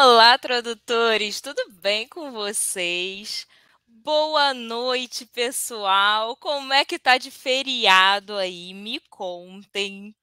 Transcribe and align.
Olá, 0.00 0.38
tradutores, 0.38 1.40
tudo 1.40 1.60
bem 1.72 2.06
com 2.06 2.30
vocês? 2.30 3.48
Boa 3.84 4.54
noite, 4.54 5.26
pessoal. 5.26 6.36
Como 6.36 6.72
é 6.72 6.84
que 6.84 7.00
tá 7.00 7.18
de 7.18 7.32
feriado 7.32 8.36
aí? 8.36 8.72
Me 8.72 9.00
contem. 9.10 10.14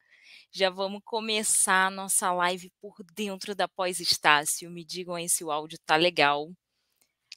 Já 0.50 0.70
vamos 0.70 1.02
começar 1.04 1.88
a 1.88 1.90
nossa 1.90 2.32
live 2.32 2.72
por 2.80 2.96
dentro 3.14 3.54
da 3.54 3.68
pós-estácio. 3.68 4.72
Me 4.72 4.86
digam 4.86 5.14
aí 5.14 5.28
se 5.28 5.44
o 5.44 5.52
áudio 5.52 5.78
tá 5.86 5.98
legal. 5.98 6.50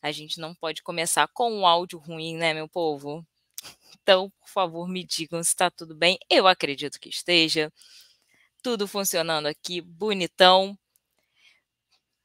A 0.00 0.12
gente 0.12 0.38
não 0.38 0.54
pode 0.54 0.80
começar 0.80 1.26
com 1.34 1.52
um 1.52 1.66
áudio 1.66 1.98
ruim, 1.98 2.36
né, 2.36 2.54
meu 2.54 2.68
povo? 2.68 3.26
Então, 4.00 4.30
por 4.38 4.48
favor, 4.48 4.88
me 4.88 5.02
digam 5.02 5.42
se 5.42 5.48
está 5.50 5.72
tudo 5.72 5.92
bem. 5.92 6.16
Eu 6.30 6.46
acredito 6.46 7.00
que 7.00 7.08
esteja. 7.08 7.72
Tudo 8.62 8.86
funcionando 8.86 9.46
aqui, 9.46 9.80
bonitão. 9.80 10.78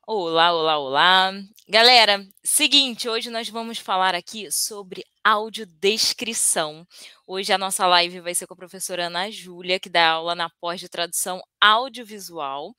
Olá, 0.05 0.51
olá, 0.51 0.77
olá. 0.77 1.31
Galera, 1.65 2.28
seguinte, 2.43 3.07
hoje 3.07 3.29
nós 3.29 3.47
vamos 3.47 3.78
falar 3.79 4.14
aqui 4.14 4.51
sobre 4.51 5.05
audiodescrição. 5.23 6.86
Hoje 7.25 7.54
a 7.54 7.57
nossa 7.57 7.87
live 7.87 8.19
vai 8.19 8.36
ser 8.36 8.45
com 8.45 8.54
a 8.54 8.57
professora 8.57 9.07
Ana 9.07 9.31
Júlia, 9.31 9.79
que 9.79 9.87
dá 9.87 10.09
aula 10.09 10.36
na 10.36 10.50
pós 10.59 10.81
de 10.81 10.89
tradução 10.89 11.42
audiovisual, 11.61 12.75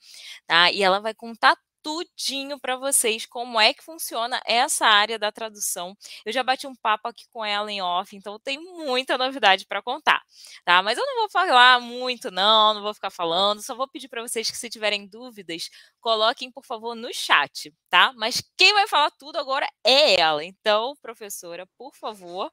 tá? 0.46 0.70
E 0.70 0.82
ela 0.82 1.00
vai 1.00 1.14
contar 1.14 1.56
tudinho 1.84 2.58
para 2.58 2.76
vocês 2.76 3.26
como 3.26 3.60
é 3.60 3.74
que 3.74 3.84
funciona 3.84 4.40
essa 4.46 4.86
área 4.86 5.18
da 5.18 5.30
tradução. 5.30 5.94
Eu 6.24 6.32
já 6.32 6.42
bati 6.42 6.66
um 6.66 6.74
papo 6.74 7.06
aqui 7.08 7.24
com 7.30 7.44
ela 7.44 7.70
em 7.70 7.82
off, 7.82 8.16
então 8.16 8.38
tem 8.40 8.58
muita 8.58 9.18
novidade 9.18 9.66
para 9.66 9.82
contar, 9.82 10.22
tá? 10.64 10.82
Mas 10.82 10.96
eu 10.96 11.04
não 11.04 11.16
vou 11.18 11.30
falar 11.30 11.78
muito 11.80 12.30
não, 12.30 12.74
não 12.74 12.82
vou 12.82 12.94
ficar 12.94 13.10
falando, 13.10 13.62
só 13.62 13.74
vou 13.74 13.86
pedir 13.86 14.08
para 14.08 14.22
vocês 14.22 14.50
que 14.50 14.56
se 14.56 14.70
tiverem 14.70 15.06
dúvidas, 15.06 15.68
coloquem 16.00 16.50
por 16.50 16.64
favor 16.64 16.94
no 16.94 17.12
chat, 17.12 17.72
tá? 17.90 18.12
Mas 18.16 18.42
quem 18.56 18.72
vai 18.72 18.88
falar 18.88 19.10
tudo 19.18 19.38
agora 19.38 19.68
é 19.84 20.18
ela. 20.18 20.42
Então, 20.42 20.94
professora, 21.02 21.66
por 21.76 21.94
favor, 21.94 22.50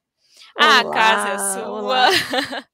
Olá, 0.56 0.80
a 0.80 0.90
casa 0.90 1.28
é 1.28 1.38
sua. 1.38 2.08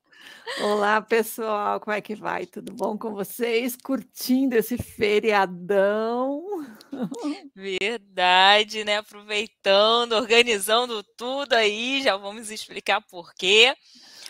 Olá, 0.61 1.01
pessoal, 1.01 1.79
como 1.79 1.95
é 1.95 2.01
que 2.01 2.15
vai? 2.15 2.45
Tudo 2.45 2.73
bom 2.73 2.99
com 2.99 3.15
vocês? 3.15 3.77
Curtindo 3.77 4.57
esse 4.57 4.77
feriadão? 4.77 6.43
Verdade, 7.55 8.85
né? 8.85 8.97
Aproveitando, 8.97 10.13
organizando 10.15 11.03
tudo 11.17 11.53
aí, 11.53 12.03
já 12.03 12.17
vamos 12.17 12.51
explicar 12.51 13.01
por 13.03 13.33
quê. 13.35 13.75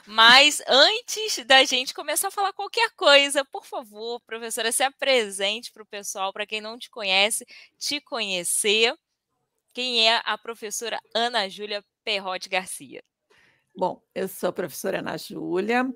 Mas 0.07 0.63
antes 0.67 1.45
da 1.47 1.65
gente 1.65 1.95
começar 1.95 2.29
a 2.29 2.31
falar 2.31 2.53
qualquer 2.53 2.91
coisa, 2.97 3.45
por 3.45 3.65
favor, 3.65 4.21
professora, 4.27 4.73
se 4.73 4.83
apresente 4.83 5.73
para 5.73 5.83
o 5.83 5.87
pessoal, 5.87 6.33
para 6.33 6.47
quem 6.47 6.61
não 6.61 6.79
te 6.79 6.91
conhece, 6.91 7.47
te 7.79 8.01
conhecer. 8.01 8.95
Quem 9.75 10.09
é 10.09 10.21
a 10.25 10.37
professora 10.37 10.99
Ana 11.15 11.49
Júlia 11.49 11.85
Perrote 12.05 12.49
Garcia? 12.49 13.03
Bom, 13.79 14.03
eu 14.13 14.27
sou 14.27 14.49
a 14.49 14.53
professora 14.53 14.99
Ana 14.99 15.17
Júlia, 15.17 15.89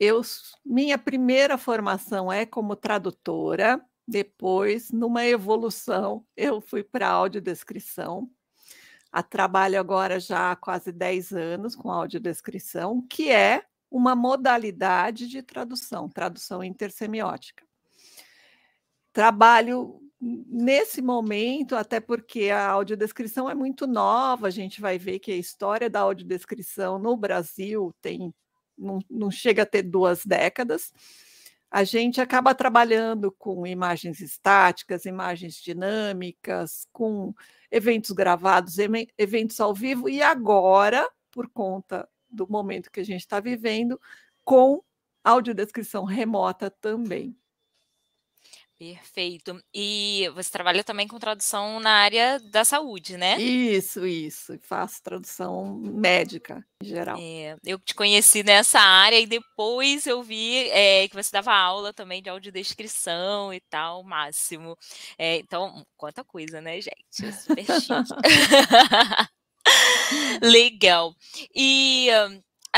eu, 0.00 0.22
minha 0.64 0.96
primeira 0.96 1.58
formação 1.58 2.32
é 2.32 2.46
como 2.46 2.74
tradutora, 2.74 3.84
depois, 4.06 4.90
numa 4.90 5.26
evolução, 5.26 6.24
eu 6.34 6.58
fui 6.62 6.82
para 6.82 7.06
audiodescrição. 7.06 8.30
A 9.12 9.22
trabalho 9.22 9.78
agora 9.78 10.18
já 10.18 10.52
há 10.52 10.56
quase 10.56 10.90
10 10.90 11.32
anos 11.32 11.76
com 11.76 11.90
audiodescrição, 11.90 13.06
que 13.06 13.30
é 13.30 13.62
uma 13.90 14.16
modalidade 14.16 15.28
de 15.28 15.42
tradução, 15.42 16.08
tradução 16.08 16.64
intersemiótica. 16.64 17.62
Trabalho 19.12 20.00
nesse 20.20 21.00
momento, 21.00 21.76
até 21.76 22.00
porque 22.00 22.50
a 22.50 22.68
audiodescrição 22.68 23.48
é 23.48 23.54
muito 23.54 23.86
nova, 23.86 24.48
a 24.48 24.50
gente 24.50 24.80
vai 24.80 24.98
ver 24.98 25.18
que 25.20 25.30
a 25.30 25.36
história 25.36 25.88
da 25.88 26.00
audiodescrição 26.00 26.98
no 26.98 27.16
Brasil 27.16 27.94
tem 28.00 28.34
não, 28.76 29.00
não 29.10 29.30
chega 29.30 29.62
a 29.62 29.66
ter 29.66 29.82
duas 29.82 30.24
décadas. 30.24 30.92
A 31.70 31.84
gente 31.84 32.20
acaba 32.20 32.54
trabalhando 32.54 33.30
com 33.32 33.66
imagens 33.66 34.20
estáticas, 34.20 35.04
imagens 35.04 35.56
dinâmicas, 35.56 36.86
com 36.92 37.34
eventos 37.70 38.12
gravados, 38.12 38.76
eventos 39.18 39.60
ao 39.60 39.74
vivo, 39.74 40.08
e 40.08 40.22
agora, 40.22 41.06
por 41.30 41.48
conta 41.50 42.08
do 42.30 42.48
momento 42.48 42.90
que 42.90 43.00
a 43.00 43.04
gente 43.04 43.20
está 43.20 43.38
vivendo, 43.38 44.00
com 44.44 44.82
audiodescrição 45.22 46.04
remota 46.04 46.70
também. 46.70 47.36
Perfeito. 48.78 49.60
E 49.74 50.30
você 50.34 50.50
trabalha 50.50 50.84
também 50.84 51.08
com 51.08 51.18
tradução 51.18 51.80
na 51.80 51.90
área 51.90 52.38
da 52.38 52.64
saúde, 52.64 53.16
né? 53.16 53.36
Isso, 53.40 54.06
isso. 54.06 54.56
Faço 54.60 55.02
tradução 55.02 55.74
médica 55.74 56.64
em 56.80 56.86
geral. 56.86 57.18
É, 57.20 57.56
eu 57.64 57.78
te 57.80 57.92
conheci 57.92 58.44
nessa 58.44 58.78
área 58.78 59.18
e 59.18 59.26
depois 59.26 60.06
eu 60.06 60.22
vi 60.22 60.68
é, 60.70 61.08
que 61.08 61.14
você 61.16 61.32
dava 61.32 61.52
aula 61.52 61.92
também 61.92 62.22
de 62.22 62.30
audiodescrição 62.30 63.52
e 63.52 63.60
tal, 63.68 64.04
máximo. 64.04 64.76
É, 65.18 65.38
então, 65.38 65.84
quanta 65.96 66.22
coisa, 66.22 66.60
né, 66.60 66.80
gente? 66.80 67.32
Super 67.32 67.64
chique. 67.80 68.14
Legal. 70.42 71.14
E 71.54 72.08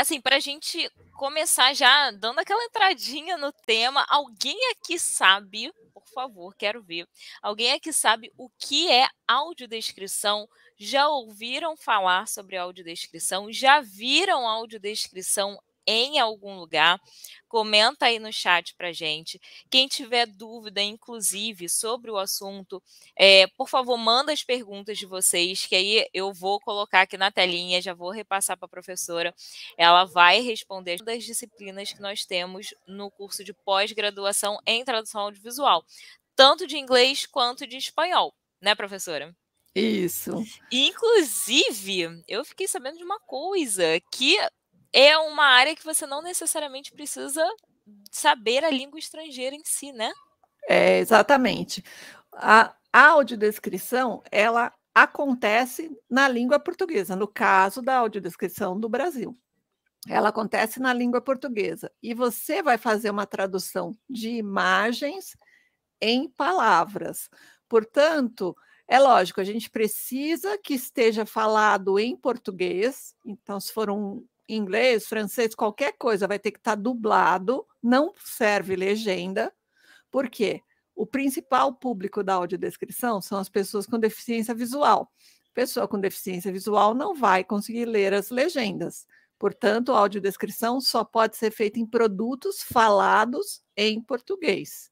assim, 0.01 0.19
para 0.19 0.35
a 0.35 0.39
gente 0.39 0.89
começar 1.13 1.73
já 1.73 2.11
dando 2.11 2.39
aquela 2.39 2.63
entradinha 2.63 3.37
no 3.37 3.51
tema, 3.51 4.05
alguém 4.09 4.57
aqui 4.71 4.97
sabe 4.99 5.71
por 5.91 6.07
favor, 6.13 6.55
quero 6.55 6.81
ver. 6.81 7.07
Alguém 7.41 7.73
aqui 7.73 7.93
sabe 7.93 8.31
o 8.37 8.49
que 8.49 8.91
é 8.91 9.07
audiodescrição? 9.27 10.47
Já 10.77 11.07
ouviram 11.07 11.77
falar 11.77 12.27
sobre 12.27 12.57
audiodescrição? 12.57 13.51
Já 13.51 13.81
viram 13.81 14.47
audiodescrição 14.47 15.57
em 15.85 16.19
algum 16.19 16.57
lugar. 16.57 16.99
Comenta 17.47 18.05
aí 18.05 18.19
no 18.19 18.31
chat 18.31 18.73
para 18.75 18.91
gente. 18.91 19.39
Quem 19.69 19.87
tiver 19.87 20.25
dúvida, 20.25 20.81
inclusive, 20.81 21.67
sobre 21.67 22.09
o 22.09 22.17
assunto, 22.17 22.81
é, 23.15 23.47
por 23.57 23.67
favor, 23.67 23.97
manda 23.97 24.31
as 24.31 24.43
perguntas 24.43 24.97
de 24.97 25.05
vocês, 25.05 25.65
que 25.65 25.75
aí 25.75 26.05
eu 26.13 26.33
vou 26.33 26.59
colocar 26.59 27.01
aqui 27.01 27.17
na 27.17 27.31
telinha, 27.31 27.81
já 27.81 27.93
vou 27.93 28.11
repassar 28.11 28.57
para 28.57 28.65
a 28.65 28.69
professora. 28.69 29.33
Ela 29.77 30.05
vai 30.05 30.39
responder 30.41 31.03
das 31.03 31.23
disciplinas 31.23 31.91
que 31.91 32.01
nós 32.01 32.25
temos 32.25 32.73
no 32.87 33.11
curso 33.11 33.43
de 33.43 33.53
pós-graduação 33.53 34.57
em 34.65 34.83
tradução 34.85 35.21
audiovisual, 35.21 35.83
tanto 36.35 36.65
de 36.65 36.77
inglês 36.77 37.25
quanto 37.25 37.67
de 37.67 37.77
espanhol, 37.77 38.33
né, 38.61 38.75
professora? 38.75 39.35
Isso. 39.73 40.43
Inclusive, 40.71 42.21
eu 42.27 42.43
fiquei 42.43 42.67
sabendo 42.67 42.97
de 42.97 43.03
uma 43.03 43.19
coisa 43.21 43.83
que 44.11 44.37
é 44.93 45.17
uma 45.17 45.45
área 45.45 45.75
que 45.75 45.85
você 45.85 46.05
não 46.05 46.21
necessariamente 46.21 46.91
precisa 46.91 47.45
saber 48.11 48.63
a 48.63 48.69
língua 48.69 48.99
estrangeira 48.99 49.55
em 49.55 49.63
si, 49.63 49.91
né? 49.91 50.11
É, 50.67 50.99
exatamente. 50.99 51.83
A, 52.33 52.75
audiodescrição, 52.91 54.21
ela 54.31 54.73
acontece 54.93 55.97
na 56.09 56.27
língua 56.27 56.59
portuguesa, 56.59 57.15
no 57.15 57.27
caso 57.27 57.81
da 57.81 57.97
audiodescrição 57.97 58.77
do 58.77 58.89
Brasil. 58.89 59.37
Ela 60.07 60.29
acontece 60.29 60.79
na 60.79 60.93
língua 60.93 61.21
portuguesa. 61.21 61.91
E 62.01 62.13
você 62.13 62.61
vai 62.61 62.77
fazer 62.77 63.09
uma 63.09 63.25
tradução 63.25 63.95
de 64.09 64.29
imagens 64.29 65.37
em 66.01 66.27
palavras. 66.27 67.29
Portanto, 67.69 68.55
é 68.87 68.99
lógico, 68.99 69.39
a 69.39 69.43
gente 69.43 69.69
precisa 69.69 70.57
que 70.57 70.73
esteja 70.73 71.25
falado 71.25 71.97
em 71.97 72.15
português. 72.17 73.15
Então, 73.25 73.59
se 73.59 73.71
for 73.71 73.89
um, 73.89 74.25
inglês, 74.55 75.05
francês, 75.07 75.55
qualquer 75.55 75.93
coisa 75.97 76.27
vai 76.27 76.39
ter 76.39 76.51
que 76.51 76.59
estar 76.59 76.75
tá 76.75 76.81
dublado, 76.81 77.65
não 77.81 78.13
serve 78.17 78.75
legenda, 78.75 79.53
por 80.11 80.29
quê? 80.29 80.61
O 80.93 81.05
principal 81.05 81.73
público 81.73 82.23
da 82.23 82.33
audiodescrição 82.33 83.21
são 83.21 83.39
as 83.39 83.49
pessoas 83.49 83.85
com 83.85 83.97
deficiência 83.97 84.53
visual. 84.53 85.11
Pessoa 85.53 85.87
com 85.87 85.99
deficiência 85.99 86.51
visual 86.51 86.93
não 86.93 87.15
vai 87.15 87.43
conseguir 87.43 87.85
ler 87.85 88.13
as 88.13 88.29
legendas. 88.29 89.07
Portanto, 89.39 89.93
a 89.93 89.97
audiodescrição 89.99 90.79
só 90.79 91.03
pode 91.03 91.35
ser 91.37 91.51
feita 91.51 91.79
em 91.79 91.85
produtos 91.85 92.61
falados 92.61 93.63
em 93.75 94.01
português. 94.01 94.91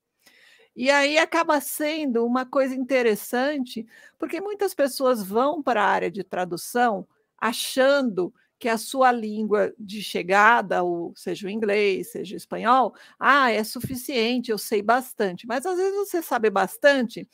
E 0.76 0.90
aí 0.90 1.18
acaba 1.18 1.60
sendo 1.60 2.26
uma 2.26 2.46
coisa 2.46 2.74
interessante, 2.74 3.86
porque 4.18 4.40
muitas 4.40 4.74
pessoas 4.74 5.22
vão 5.22 5.62
para 5.62 5.84
a 5.84 5.88
área 5.88 6.10
de 6.10 6.24
tradução 6.24 7.08
achando 7.38 8.34
que 8.60 8.68
a 8.70 8.78
sua 8.78 9.12
língua 9.12 9.74
de 9.80 10.04
chegada, 10.04 10.84
ou 10.84 11.14
seja 11.16 11.48
o 11.48 11.50
inglês, 11.50 12.12
seja 12.12 12.36
o 12.36 12.38
espanhol, 12.38 12.94
ah, 13.20 13.50
é 13.52 13.64
suficiente, 13.64 14.52
eu 14.52 14.58
sei 14.58 14.82
bastante. 14.82 15.48
Mas 15.48 15.66
às 15.66 15.78
vezes 15.78 15.96
você 15.96 16.22
sabe 16.22 16.50
bastante 16.50 17.28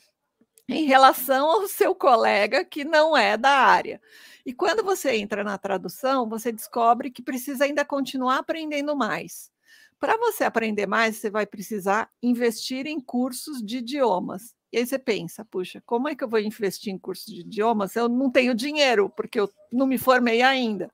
em 0.68 0.84
relação 0.86 1.46
ao 1.48 1.68
seu 1.68 1.94
colega 1.94 2.64
que 2.64 2.84
não 2.84 3.16
é 3.16 3.36
da 3.36 3.50
área. 3.50 4.00
E 4.44 4.52
quando 4.52 4.82
você 4.82 5.16
entra 5.16 5.44
na 5.44 5.58
tradução, 5.58 6.28
você 6.28 6.52
descobre 6.52 7.10
que 7.10 7.22
precisa 7.22 7.64
ainda 7.64 7.84
continuar 7.84 8.38
aprendendo 8.38 8.96
mais. 8.96 9.50
Para 9.98 10.16
você 10.18 10.44
aprender 10.44 10.86
mais, 10.86 11.16
você 11.16 11.30
vai 11.30 11.46
precisar 11.46 12.10
investir 12.22 12.86
em 12.86 13.00
cursos 13.00 13.62
de 13.64 13.78
idiomas. 13.78 14.54
E 14.72 14.78
aí 14.78 14.86
você 14.86 14.98
pensa, 14.98 15.44
puxa, 15.44 15.82
como 15.86 16.08
é 16.08 16.14
que 16.14 16.22
eu 16.22 16.28
vou 16.28 16.38
investir 16.38 16.92
em 16.92 16.98
curso 16.98 17.26
de 17.26 17.40
idiomas? 17.40 17.96
Eu 17.96 18.08
não 18.08 18.30
tenho 18.30 18.54
dinheiro, 18.54 19.08
porque 19.16 19.40
eu 19.40 19.50
não 19.72 19.86
me 19.86 19.96
formei 19.96 20.42
ainda. 20.42 20.92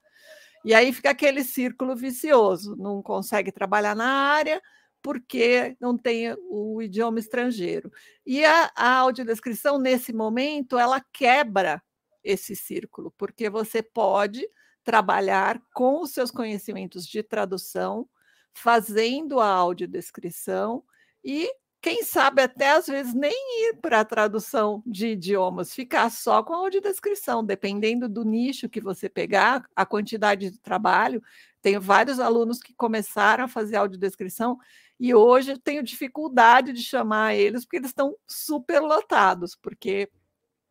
E 0.64 0.74
aí 0.74 0.92
fica 0.92 1.10
aquele 1.10 1.42
círculo 1.42 1.96
vicioso, 1.96 2.76
não 2.76 3.02
consegue 3.02 3.50
trabalhar 3.50 3.96
na 3.96 4.06
área 4.06 4.60
porque 5.02 5.76
não 5.80 5.98
tem 5.98 6.36
o 6.48 6.80
idioma 6.80 7.18
estrangeiro. 7.18 7.90
E 8.24 8.44
a, 8.44 8.70
a 8.76 8.94
audiodescrição, 8.98 9.76
nesse 9.76 10.12
momento, 10.12 10.78
ela 10.78 11.04
quebra 11.12 11.82
esse 12.22 12.54
círculo, 12.54 13.12
porque 13.18 13.50
você 13.50 13.82
pode 13.82 14.48
trabalhar 14.84 15.60
com 15.74 16.02
os 16.02 16.12
seus 16.12 16.30
conhecimentos 16.30 17.04
de 17.06 17.22
tradução, 17.22 18.08
fazendo 18.54 19.40
a 19.40 19.48
audiodescrição 19.48 20.84
e 21.24 21.50
quem 21.82 22.04
sabe 22.04 22.40
até 22.40 22.70
às 22.70 22.86
vezes 22.86 23.12
nem 23.12 23.32
ir 23.68 23.74
para 23.82 24.00
a 24.00 24.04
tradução 24.04 24.80
de 24.86 25.08
idiomas, 25.08 25.74
ficar 25.74 26.10
só 26.12 26.40
com 26.40 26.54
a 26.54 26.58
audiodescrição, 26.58 27.44
dependendo 27.44 28.08
do 28.08 28.24
nicho 28.24 28.68
que 28.68 28.80
você 28.80 29.08
pegar, 29.08 29.68
a 29.74 29.84
quantidade 29.84 30.48
de 30.48 30.60
trabalho. 30.60 31.20
Tenho 31.60 31.80
vários 31.80 32.20
alunos 32.20 32.60
que 32.60 32.72
começaram 32.72 33.44
a 33.44 33.48
fazer 33.48 33.74
audiodescrição 33.76 34.58
e 34.98 35.12
hoje 35.12 35.58
tenho 35.58 35.82
dificuldade 35.82 36.72
de 36.72 36.84
chamar 36.84 37.34
eles 37.34 37.64
porque 37.64 37.78
eles 37.78 37.88
estão 37.88 38.16
super 38.28 38.78
lotados, 38.78 39.56
porque 39.56 40.08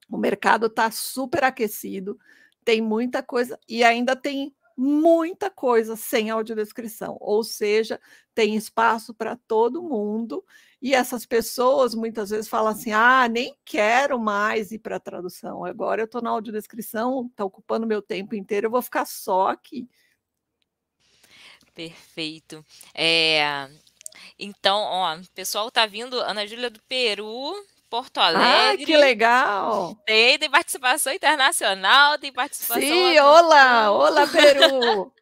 o 0.10 0.18
mercado 0.18 0.68
está 0.68 0.90
super 0.92 1.44
aquecido, 1.44 2.18
tem 2.64 2.82
muita 2.82 3.22
coisa 3.22 3.60
e 3.68 3.84
ainda 3.84 4.16
tem 4.16 4.56
muita 4.78 5.50
coisa 5.50 5.98
sem 5.98 6.30
audiodescrição, 6.30 7.18
ou 7.20 7.44
seja, 7.44 8.00
tem 8.34 8.56
espaço 8.56 9.14
para 9.14 9.36
todo 9.36 9.84
mundo, 9.84 10.44
e 10.82 10.96
essas 10.96 11.26
pessoas 11.26 11.94
muitas 11.94 12.32
vezes 12.32 12.50
falam 12.50 12.72
assim: 12.72 12.92
ah, 12.92 13.28
nem 13.30 13.56
quero 13.64 14.20
mais 14.20 14.72
ir 14.72 14.80
para 14.80 14.96
a 14.96 15.00
tradução, 15.00 15.64
agora 15.64 16.02
eu 16.02 16.06
estou 16.06 16.22
na 16.22 16.32
audiodescrição, 16.32 17.28
está 17.30 17.46
ocupando 17.46 17.86
meu 17.86 18.02
tempo 18.02 18.34
inteiro, 18.34 18.68
eu 18.68 18.72
vou 18.72 18.82
ficar 18.82 19.06
só 19.06 19.50
aqui. 19.50 19.88
Perfeito. 21.74 22.66
É, 22.94 23.70
então, 24.38 24.80
ó, 24.80 25.16
o 25.16 25.32
pessoal 25.34 25.68
está 25.68 25.86
vindo, 25.86 26.20
Ana 26.20 26.46
Júlia 26.48 26.70
do 26.70 26.82
Peru, 26.84 27.54
Porto 27.90 28.18
Alegre. 28.18 28.84
Ah, 28.84 28.86
que 28.86 28.98
legal! 28.98 29.96
Tem, 30.06 30.40
tem 30.40 30.50
participação 30.50 31.14
internacional, 31.14 32.18
tem 32.18 32.34
participação. 32.34 32.82
Sim, 32.82 33.20
olá, 33.20 33.92
olá, 33.92 34.28
Peru! 34.28 35.14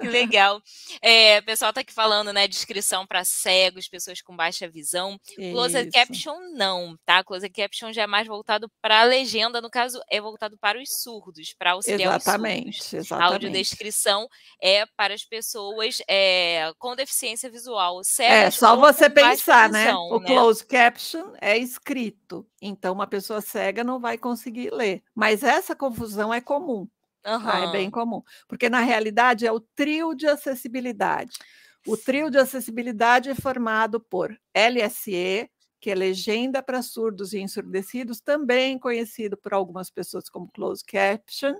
que 0.00 0.08
legal. 0.08 0.60
É, 1.00 1.38
o 1.38 1.42
pessoal 1.44 1.70
está 1.70 1.80
aqui 1.80 1.92
falando, 1.92 2.32
né? 2.32 2.46
Descrição 2.46 3.06
para 3.06 3.24
cegos, 3.24 3.88
pessoas 3.88 4.20
com 4.20 4.36
baixa 4.36 4.68
visão. 4.68 5.18
Closed 5.52 5.90
caption, 5.90 6.36
não, 6.54 6.96
tá? 7.04 7.22
Closed 7.24 7.50
caption 7.50 7.92
já 7.92 8.02
é 8.02 8.06
mais 8.06 8.26
voltado 8.26 8.70
para 8.80 9.00
a 9.00 9.04
legenda, 9.04 9.60
no 9.60 9.70
caso, 9.70 10.00
é 10.10 10.20
voltado 10.20 10.56
para 10.58 10.80
os 10.80 11.02
surdos, 11.02 11.54
para 11.58 11.72
auxiliar 11.72 12.16
exatamente, 12.16 12.80
os 12.80 12.86
surdos. 12.86 13.06
Exatamente. 13.06 13.30
A 13.30 13.34
audiodescrição 13.34 14.28
é 14.60 14.86
para 14.96 15.14
as 15.14 15.24
pessoas 15.24 16.02
é, 16.08 16.70
com 16.78 16.96
deficiência 16.96 17.50
visual. 17.50 18.00
é, 18.20 18.50
só 18.50 18.76
você 18.76 19.08
pensar, 19.08 19.70
né? 19.70 19.86
visão, 19.86 20.08
né? 20.10 20.16
O 20.16 20.20
né? 20.20 20.26
closed 20.26 20.66
caption 20.66 21.32
é 21.40 21.56
escrito, 21.56 22.46
então 22.60 22.92
uma 22.92 23.06
pessoa 23.06 23.40
cega 23.40 23.84
não 23.84 23.98
vai 23.98 24.18
conseguir 24.18 24.72
ler. 24.72 25.02
Mas 25.14 25.42
essa 25.42 25.74
confusão 25.74 26.32
é 26.32 26.40
comum. 26.40 26.88
Uhum. 27.36 27.50
é 27.50 27.72
bem 27.72 27.90
comum. 27.90 28.22
Porque, 28.46 28.68
na 28.68 28.80
realidade, 28.80 29.46
é 29.46 29.52
o 29.52 29.60
trio 29.60 30.14
de 30.14 30.26
acessibilidade. 30.26 31.38
O 31.86 31.96
trio 31.96 32.30
de 32.30 32.38
acessibilidade 32.38 33.30
é 33.30 33.34
formado 33.34 34.00
por 34.00 34.36
LSE, 34.54 35.50
que 35.80 35.90
é 35.90 35.94
legenda 35.94 36.62
para 36.62 36.82
surdos 36.82 37.32
e 37.32 37.38
ensurdecidos, 37.38 38.20
também 38.20 38.78
conhecido 38.78 39.36
por 39.36 39.54
algumas 39.54 39.90
pessoas 39.90 40.28
como 40.28 40.50
closed 40.50 40.84
caption, 40.86 41.54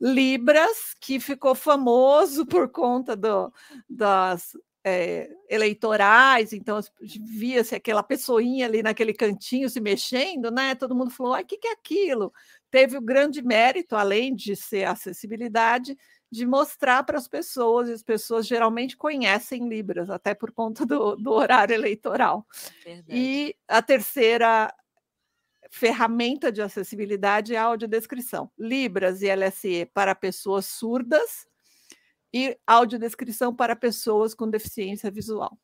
Libras, 0.00 0.94
que 1.00 1.18
ficou 1.18 1.54
famoso 1.54 2.44
por 2.44 2.68
conta 2.68 3.16
do, 3.16 3.50
das 3.88 4.52
é, 4.84 5.28
eleitorais, 5.48 6.52
então 6.52 6.78
via-se 7.00 7.74
aquela 7.74 8.02
pessoinha 8.02 8.66
ali 8.66 8.82
naquele 8.82 9.14
cantinho 9.14 9.70
se 9.70 9.80
mexendo, 9.80 10.50
né? 10.50 10.74
Todo 10.74 10.94
mundo 10.94 11.10
falou: 11.10 11.34
o 11.34 11.44
que, 11.44 11.56
que 11.56 11.66
é 11.66 11.72
aquilo? 11.72 12.32
Teve 12.70 12.96
o 12.96 13.00
grande 13.00 13.42
mérito, 13.42 13.96
além 13.96 14.34
de 14.34 14.56
ser 14.56 14.84
acessibilidade, 14.84 15.96
de 16.30 16.44
mostrar 16.44 17.02
para 17.04 17.18
as 17.18 17.28
pessoas, 17.28 17.88
e 17.88 17.92
as 17.92 18.02
pessoas 18.02 18.46
geralmente 18.46 18.96
conhecem 18.96 19.68
Libras, 19.68 20.10
até 20.10 20.34
por 20.34 20.52
conta 20.52 20.84
do, 20.84 21.16
do 21.16 21.32
horário 21.32 21.74
eleitoral. 21.74 22.46
Verdade. 22.84 23.06
E 23.08 23.56
a 23.68 23.80
terceira 23.80 24.74
ferramenta 25.70 26.50
de 26.50 26.62
acessibilidade 26.62 27.54
é 27.54 27.58
a 27.58 27.64
audiodescrição. 27.64 28.50
Libras 28.58 29.22
e 29.22 29.34
LSE 29.34 29.86
para 29.92 30.14
pessoas 30.14 30.66
surdas 30.66 31.46
e 32.32 32.58
audiodescrição 32.66 33.54
para 33.54 33.74
pessoas 33.76 34.34
com 34.34 34.48
deficiência 34.48 35.10
visual. 35.10 35.58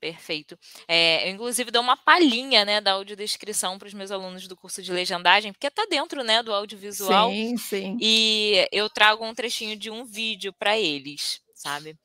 Perfeito. 0.00 0.58
É, 0.88 1.28
eu, 1.28 1.34
inclusive, 1.34 1.70
dou 1.70 1.80
uma 1.80 1.96
palhinha 1.96 2.64
né, 2.64 2.80
da 2.80 2.92
audiodescrição 2.92 3.78
para 3.78 3.86
os 3.86 3.94
meus 3.94 4.10
alunos 4.10 4.48
do 4.48 4.56
curso 4.56 4.82
de 4.82 4.92
legendagem, 4.92 5.52
porque 5.52 5.68
está 5.68 5.86
dentro 5.86 6.24
né, 6.24 6.42
do 6.42 6.52
audiovisual. 6.52 7.30
Sim, 7.30 7.56
sim. 7.56 7.96
E 8.00 8.68
eu 8.72 8.90
trago 8.90 9.24
um 9.24 9.34
trechinho 9.34 9.76
de 9.76 9.90
um 9.90 10.04
vídeo 10.04 10.52
para 10.52 10.78
eles, 10.78 11.40
sabe? 11.54 11.96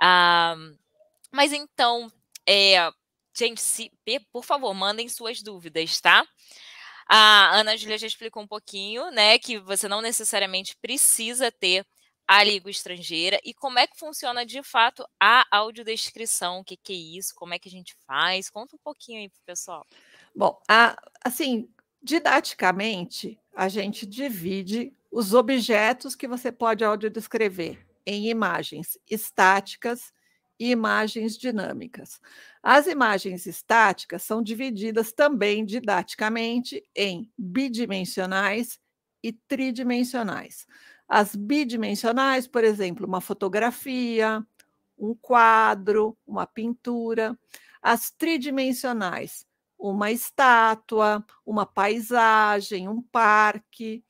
Ah, 0.00 0.56
mas 1.30 1.52
então, 1.52 2.10
é, 2.46 2.90
gente, 3.36 3.60
se, 3.60 3.90
por 4.32 4.44
favor, 4.44 4.72
mandem 4.72 5.08
suas 5.08 5.42
dúvidas, 5.42 6.00
tá? 6.00 6.26
A 7.06 7.58
Ana 7.58 7.76
Júlia 7.76 7.98
já 7.98 8.06
explicou 8.06 8.42
um 8.42 8.46
pouquinho, 8.46 9.10
né, 9.10 9.38
que 9.38 9.58
você 9.58 9.86
não 9.86 10.00
necessariamente 10.00 10.74
precisa 10.80 11.52
ter 11.52 11.84
a 12.26 12.42
língua 12.42 12.70
estrangeira 12.70 13.40
e 13.44 13.52
como 13.52 13.78
é 13.78 13.86
que 13.86 13.98
funciona 13.98 14.46
de 14.46 14.62
fato 14.62 15.06
a 15.20 15.44
audiodescrição, 15.50 16.60
o 16.60 16.64
que, 16.64 16.76
que 16.76 16.92
é 16.92 17.18
isso, 17.18 17.34
como 17.34 17.54
é 17.54 17.58
que 17.58 17.68
a 17.68 17.72
gente 17.72 17.94
faz? 18.06 18.48
Conta 18.48 18.76
um 18.76 18.78
pouquinho 18.78 19.20
aí 19.20 19.28
para 19.28 19.40
o 19.40 19.44
pessoal. 19.44 19.86
Bom, 20.34 20.60
a, 20.68 20.96
assim, 21.24 21.68
didaticamente, 22.02 23.38
a 23.54 23.68
gente 23.68 24.06
divide 24.06 24.92
os 25.10 25.34
objetos 25.34 26.14
que 26.16 26.26
você 26.26 26.50
pode 26.50 26.82
audiodescrever 26.82 27.86
em 28.06 28.28
imagens 28.28 28.98
estáticas 29.08 30.12
e 30.58 30.70
imagens 30.70 31.36
dinâmicas. 31.36 32.20
As 32.62 32.86
imagens 32.86 33.46
estáticas 33.46 34.22
são 34.22 34.42
divididas 34.42 35.12
também 35.12 35.64
didaticamente 35.64 36.82
em 36.94 37.30
bidimensionais 37.36 38.80
e 39.22 39.32
tridimensionais. 39.32 40.66
As 41.14 41.36
bidimensionais, 41.36 42.46
por 42.46 42.64
exemplo, 42.64 43.06
uma 43.06 43.20
fotografia, 43.20 44.42
um 44.98 45.14
quadro, 45.14 46.16
uma 46.26 46.46
pintura. 46.46 47.38
As 47.82 48.10
tridimensionais, 48.10 49.44
uma 49.78 50.10
estátua, 50.10 51.22
uma 51.44 51.66
paisagem, 51.66 52.88
um 52.88 53.02
parque. 53.02 54.02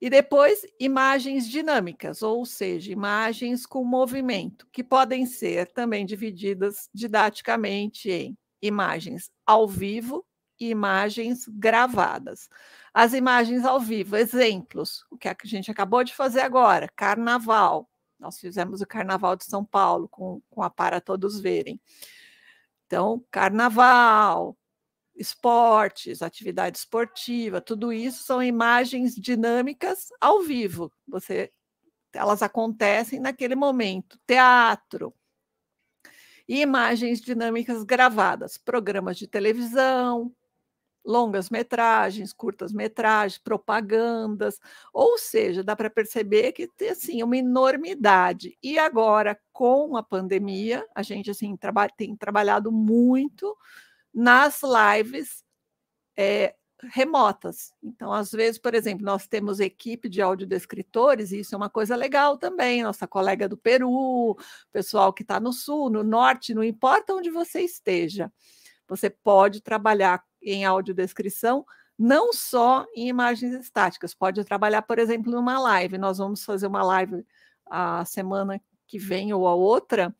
E 0.00 0.10
depois, 0.10 0.62
imagens 0.80 1.48
dinâmicas, 1.48 2.20
ou 2.20 2.44
seja, 2.44 2.90
imagens 2.90 3.64
com 3.64 3.84
movimento, 3.84 4.66
que 4.72 4.82
podem 4.82 5.24
ser 5.24 5.68
também 5.68 6.04
divididas 6.04 6.90
didaticamente 6.92 8.10
em 8.10 8.36
imagens 8.60 9.30
ao 9.46 9.68
vivo 9.68 10.25
imagens 10.58 11.46
gravadas. 11.48 12.48
As 12.92 13.12
imagens 13.12 13.64
ao 13.64 13.78
vivo, 13.80 14.16
exemplos, 14.16 15.04
o 15.10 15.18
que 15.18 15.28
a 15.28 15.36
gente 15.44 15.70
acabou 15.70 16.02
de 16.02 16.14
fazer 16.14 16.40
agora, 16.40 16.88
carnaval. 16.96 17.90
Nós 18.18 18.38
fizemos 18.38 18.80
o 18.80 18.86
carnaval 18.86 19.36
de 19.36 19.44
São 19.44 19.64
Paulo 19.64 20.08
com, 20.08 20.40
com 20.48 20.62
a 20.62 20.70
Para 20.70 21.00
Todos 21.00 21.38
Verem. 21.38 21.80
Então, 22.86 23.24
carnaval, 23.30 24.56
esportes, 25.14 26.22
atividade 26.22 26.78
esportiva, 26.78 27.60
tudo 27.60 27.92
isso 27.92 28.24
são 28.24 28.42
imagens 28.42 29.14
dinâmicas 29.14 30.08
ao 30.20 30.42
vivo. 30.42 30.90
Você, 31.06 31.52
elas 32.12 32.42
acontecem 32.42 33.20
naquele 33.20 33.54
momento. 33.54 34.18
Teatro, 34.26 35.14
e 36.48 36.60
imagens 36.60 37.20
dinâmicas 37.20 37.82
gravadas, 37.82 38.56
programas 38.56 39.16
de 39.18 39.26
televisão, 39.26 40.32
longas 41.06 41.48
metragens, 41.48 42.32
curtas 42.32 42.72
metragens, 42.72 43.38
propagandas, 43.38 44.60
ou 44.92 45.16
seja, 45.16 45.62
dá 45.62 45.76
para 45.76 45.88
perceber 45.88 46.52
que 46.52 46.66
tem 46.66 46.90
assim 46.90 47.22
uma 47.22 47.36
enormidade. 47.36 48.58
E 48.62 48.78
agora 48.78 49.38
com 49.52 49.96
a 49.96 50.02
pandemia, 50.02 50.84
a 50.94 51.02
gente 51.02 51.30
assim 51.30 51.56
traba 51.56 51.88
tem 51.88 52.16
trabalhado 52.16 52.72
muito 52.72 53.56
nas 54.12 54.60
lives 54.62 55.44
é, 56.16 56.54
remotas. 56.82 57.72
Então, 57.82 58.12
às 58.12 58.30
vezes, 58.32 58.58
por 58.58 58.74
exemplo, 58.74 59.04
nós 59.04 59.26
temos 59.26 59.60
equipe 59.60 60.08
de 60.08 60.20
audiodescritores, 60.20 61.30
e 61.32 61.40
isso 61.40 61.54
é 61.54 61.58
uma 61.58 61.70
coisa 61.70 61.94
legal 61.94 62.36
também. 62.36 62.82
Nossa 62.82 63.06
colega 63.06 63.48
do 63.48 63.56
Peru, 63.56 64.36
pessoal 64.72 65.12
que 65.12 65.22
está 65.22 65.38
no 65.38 65.52
sul, 65.52 65.88
no 65.90 66.02
norte, 66.02 66.54
não 66.54 66.64
importa 66.64 67.14
onde 67.14 67.30
você 67.30 67.60
esteja 67.60 68.32
você 68.88 69.10
pode 69.10 69.60
trabalhar 69.60 70.22
em 70.42 70.64
audiodescrição 70.64 71.64
não 71.98 72.32
só 72.32 72.86
em 72.94 73.08
imagens 73.08 73.54
estáticas, 73.54 74.14
pode 74.14 74.44
trabalhar, 74.44 74.82
por 74.82 74.98
exemplo, 74.98 75.32
numa 75.32 75.58
live. 75.58 75.96
Nós 75.96 76.18
vamos 76.18 76.44
fazer 76.44 76.66
uma 76.66 76.82
live 76.82 77.24
a 77.64 78.04
semana 78.04 78.60
que 78.86 78.98
vem 78.98 79.32
ou 79.32 79.48
a 79.48 79.54
outra, 79.54 80.14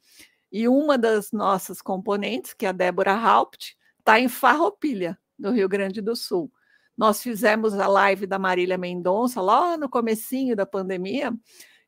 e 0.51 0.67
uma 0.69 0.97
das 0.97 1.33
nossas 1.33 1.81
componentes, 1.83 2.55
que 2.55 2.67
é 2.67 2.71
a 2.71 2.73
Débora 2.73 3.13
Haupt, 3.13 3.77
está 3.99 4.19
em 4.19 4.29
Farroupilha, 4.29 5.19
no 5.39 5.53
Rio 5.53 5.69
Grande 5.69 6.01
do 6.01 6.17
Sul. 6.17 6.51
Nós 6.97 7.23
fizemos 7.23 7.75
a 7.75 7.87
live 7.87 8.27
da 8.27 8.39
Marília 8.39 8.79
Mendonça 8.79 9.41
lá 9.41 9.77
no 9.77 9.89
comecinho 9.89 10.57
da 10.57 10.65
pandemia, 10.65 11.33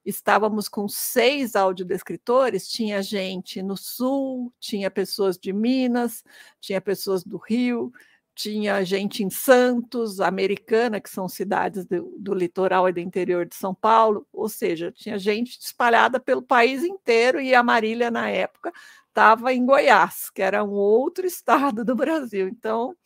estávamos 0.09 0.69
com 0.69 0.89
seis 0.89 1.55
audiodescritores, 1.55 2.67
tinha 2.67 3.03
gente 3.03 3.63
no 3.63 3.77
Sul, 3.77 4.53
tinha 4.59 4.91
pessoas 4.91 5.37
de 5.37 5.53
Minas, 5.53 6.25
tinha 6.61 6.81
pessoas 6.81 7.23
do 7.23 7.37
Rio, 7.37 7.93
tinha 8.35 8.85
gente 8.85 9.23
em 9.23 9.29
Santos, 9.29 10.21
Americana, 10.21 11.01
que 11.01 11.11
são 11.11 11.29
cidades 11.29 11.85
do, 11.85 12.15
do, 12.19 12.33
litoral 12.33 12.89
e 12.89 12.93
do 12.93 13.01
interior 13.01 13.45
de 13.45 13.55
São 13.55 13.75
Paulo, 13.75 14.27
ou 14.33 14.49
seja, 14.49 14.93
tinha 14.93 15.19
gente 15.19 15.59
espalhada 15.61 16.19
pelo 16.19 16.41
país 16.41 16.85
inteiro 16.85 17.41
e 17.41 17.55
a 17.55 17.63
Marília, 17.63 18.11
na 18.11 18.31
época, 18.31 18.73
estava 19.09 19.53
em 19.53 19.67
Goiás, 19.67 20.31
que 20.31 20.41
era 20.41 20.65
um 20.65 20.71
outro 20.71 21.27
estado 21.29 21.85
do 21.85 21.95
Brasil. 21.95 22.49
Então, 22.49 22.97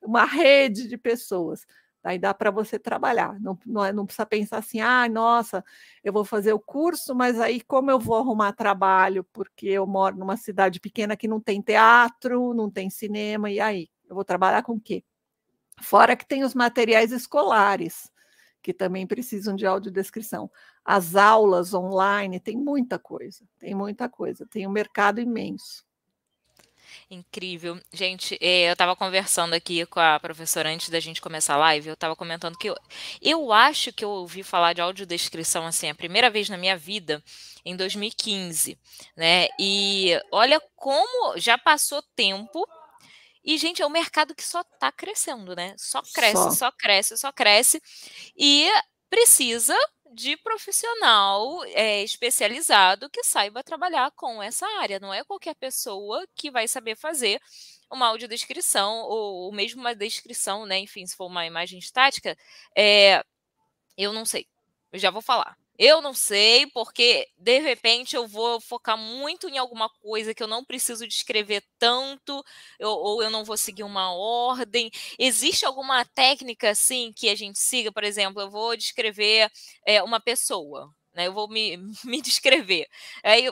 uma 0.00 0.24
rede 0.24 0.88
de 0.88 0.96
pessoas. 0.96 1.66
Aí 2.06 2.20
dá 2.20 2.32
para 2.32 2.52
você 2.52 2.78
trabalhar, 2.78 3.38
não, 3.40 3.58
não, 3.66 3.84
é, 3.84 3.92
não, 3.92 4.06
precisa 4.06 4.24
pensar 4.24 4.58
assim, 4.58 4.80
ah, 4.80 5.08
nossa, 5.08 5.64
eu 6.04 6.12
vou 6.12 6.24
fazer 6.24 6.52
o 6.52 6.60
curso, 6.60 7.16
mas 7.16 7.40
aí 7.40 7.60
como 7.60 7.90
eu 7.90 7.98
vou 7.98 8.16
arrumar 8.16 8.52
trabalho? 8.52 9.24
Porque 9.32 9.66
eu 9.66 9.86
moro 9.86 10.16
numa 10.16 10.36
cidade 10.36 10.78
pequena 10.78 11.16
que 11.16 11.26
não 11.26 11.40
tem 11.40 11.60
teatro, 11.60 12.54
não 12.54 12.70
tem 12.70 12.88
cinema, 12.88 13.50
e 13.50 13.58
aí? 13.58 13.88
Eu 14.08 14.14
vou 14.14 14.24
trabalhar 14.24 14.62
com 14.62 14.74
o 14.74 14.80
quê? 14.80 15.02
Fora 15.82 16.16
que 16.16 16.26
tem 16.26 16.44
os 16.44 16.54
materiais 16.54 17.12
escolares, 17.12 18.10
que 18.62 18.72
também 18.74 19.06
precisam 19.06 19.56
de 19.56 19.66
audiodescrição. 19.66 20.50
As 20.84 21.16
aulas 21.16 21.74
online, 21.74 22.40
tem 22.40 22.56
muita 22.56 22.98
coisa, 22.98 23.44
tem 23.58 23.74
muita 23.74 24.08
coisa, 24.08 24.46
tem 24.46 24.66
um 24.66 24.70
mercado 24.70 25.20
imenso. 25.20 25.85
Incrível. 27.10 27.80
Gente, 27.92 28.36
eh, 28.40 28.68
eu 28.68 28.72
estava 28.72 28.96
conversando 28.96 29.54
aqui 29.54 29.84
com 29.86 30.00
a 30.00 30.18
professora 30.20 30.68
antes 30.70 30.88
da 30.88 31.00
gente 31.00 31.20
começar 31.20 31.54
a 31.54 31.58
live, 31.58 31.88
eu 31.88 31.94
estava 31.94 32.16
comentando 32.16 32.56
que 32.58 32.68
eu, 32.68 32.76
eu 33.20 33.52
acho 33.52 33.92
que 33.92 34.04
eu 34.04 34.10
ouvi 34.10 34.42
falar 34.42 34.72
de 34.72 34.80
audiodescrição 34.80 35.66
assim, 35.66 35.88
a 35.88 35.94
primeira 35.94 36.30
vez 36.30 36.48
na 36.48 36.56
minha 36.56 36.76
vida, 36.76 37.22
em 37.64 37.76
2015, 37.76 38.78
né? 39.16 39.48
E 39.58 40.20
olha 40.32 40.60
como 40.76 41.38
já 41.38 41.58
passou 41.58 42.02
tempo 42.14 42.66
e, 43.46 43.56
gente, 43.56 43.80
é 43.80 43.86
um 43.86 43.90
mercado 43.90 44.34
que 44.34 44.42
só 44.42 44.62
está 44.62 44.90
crescendo, 44.90 45.54
né? 45.54 45.72
Só 45.78 46.02
cresce, 46.02 46.42
só. 46.42 46.50
só 46.50 46.72
cresce, 46.72 47.16
só 47.16 47.30
cresce. 47.30 47.80
E 48.36 48.68
precisa 49.08 49.76
de 50.12 50.36
profissional 50.38 51.64
é, 51.66 52.02
especializado 52.02 53.10
que 53.10 53.22
saiba 53.24 53.62
trabalhar 53.64 54.10
com 54.12 54.42
essa 54.42 54.66
área. 54.80 55.00
Não 55.00 55.12
é 55.12 55.24
qualquer 55.24 55.54
pessoa 55.54 56.26
que 56.34 56.50
vai 56.50 56.68
saber 56.68 56.96
fazer 56.96 57.40
uma 57.90 58.08
audiodescrição 58.08 59.02
ou, 59.02 59.46
ou 59.46 59.52
mesmo 59.52 59.80
uma 59.80 59.94
descrição, 59.94 60.66
né? 60.66 60.78
Enfim, 60.78 61.06
se 61.06 61.16
for 61.16 61.26
uma 61.26 61.46
imagem 61.46 61.78
estática, 61.78 62.36
é, 62.76 63.24
eu 63.96 64.12
não 64.12 64.24
sei. 64.24 64.46
Eu 64.92 64.98
já 64.98 65.10
vou 65.10 65.22
falar. 65.22 65.56
Eu 65.78 66.00
não 66.00 66.14
sei, 66.14 66.66
porque 66.68 67.28
de 67.36 67.58
repente 67.60 68.16
eu 68.16 68.26
vou 68.26 68.60
focar 68.60 68.96
muito 68.96 69.48
em 69.48 69.58
alguma 69.58 69.88
coisa 70.00 70.34
que 70.34 70.42
eu 70.42 70.46
não 70.46 70.64
preciso 70.64 71.06
descrever 71.06 71.62
tanto, 71.78 72.42
eu, 72.78 72.88
ou 72.90 73.22
eu 73.22 73.28
não 73.30 73.44
vou 73.44 73.56
seguir 73.56 73.82
uma 73.82 74.10
ordem. 74.12 74.90
Existe 75.18 75.66
alguma 75.66 76.04
técnica 76.04 76.70
assim 76.70 77.12
que 77.14 77.28
a 77.28 77.34
gente 77.34 77.58
siga? 77.58 77.92
Por 77.92 78.04
exemplo, 78.04 78.40
eu 78.40 78.50
vou 78.50 78.76
descrever 78.76 79.50
é, 79.86 80.02
uma 80.02 80.18
pessoa, 80.20 80.90
né? 81.14 81.26
Eu 81.26 81.32
vou 81.34 81.48
me, 81.48 81.76
me 82.04 82.22
descrever. 82.22 82.86
Aí 83.22 83.50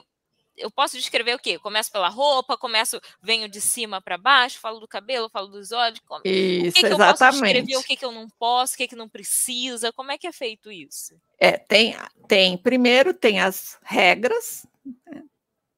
eu 0.57 0.71
posso 0.71 0.97
descrever 0.97 1.35
o 1.35 1.39
quê? 1.39 1.59
Começo 1.59 1.91
pela 1.91 2.09
roupa, 2.09 2.57
começo, 2.57 3.01
venho 3.23 3.49
de 3.49 3.61
cima 3.61 4.01
para 4.01 4.17
baixo, 4.17 4.61
falo 4.61 4.81
do 4.81 4.89
cabelo, 4.89 5.29
falo 5.29 5.49
dos 5.49 5.73
olhos. 5.73 6.01
Como, 6.01 6.21
isso, 6.25 6.71
o 6.71 6.73
que, 6.73 6.81
que 6.81 6.93
eu 6.93 6.97
posso 6.99 7.31
descrever, 7.31 7.77
o 7.77 7.83
que, 7.83 7.97
que 7.97 8.05
eu 8.05 8.13
não 8.13 8.29
posso, 8.29 8.75
o 8.75 8.77
que, 8.77 8.89
que 8.89 8.97
não 8.97 9.09
precisa? 9.09 9.93
Como 9.93 10.13
é 10.13 10.19
que 10.19 10.27
é 10.27 10.33
feito 10.33 10.71
isso? 10.71 11.15
É, 11.39 11.53
tem, 11.53 11.97
tem 12.29 12.57
primeiro 12.57 13.13
tem 13.13 13.41
as 13.41 13.79
regras, 13.83 14.67
né? 15.07 15.23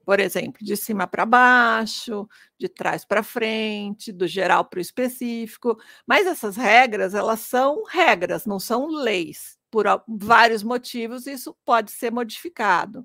por 0.04 0.20
exemplo, 0.20 0.64
de 0.64 0.76
cima 0.76 1.06
para 1.06 1.26
baixo, 1.26 2.28
de 2.56 2.68
trás 2.68 3.04
para 3.04 3.24
frente, 3.24 4.12
do 4.12 4.26
geral 4.26 4.64
para 4.64 4.78
o 4.78 4.80
específico, 4.80 5.76
mas 6.06 6.26
essas 6.26 6.56
regras, 6.56 7.12
elas 7.12 7.40
são 7.40 7.82
regras, 7.84 8.46
não 8.46 8.60
são 8.60 8.86
leis. 8.86 9.56
Por 9.68 9.84
vários 10.06 10.62
motivos, 10.62 11.26
isso 11.26 11.54
pode 11.64 11.90
ser 11.90 12.12
modificado. 12.12 13.04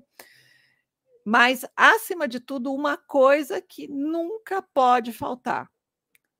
Mas, 1.24 1.64
acima 1.76 2.26
de 2.28 2.40
tudo, 2.40 2.72
uma 2.72 2.96
coisa 2.96 3.60
que 3.60 3.88
nunca 3.88 4.62
pode 4.62 5.12
faltar. 5.12 5.68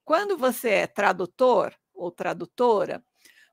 Quando 0.05 0.37
você 0.37 0.71
é 0.71 0.87
tradutor 0.87 1.75
ou 1.95 2.11
tradutora, 2.11 3.05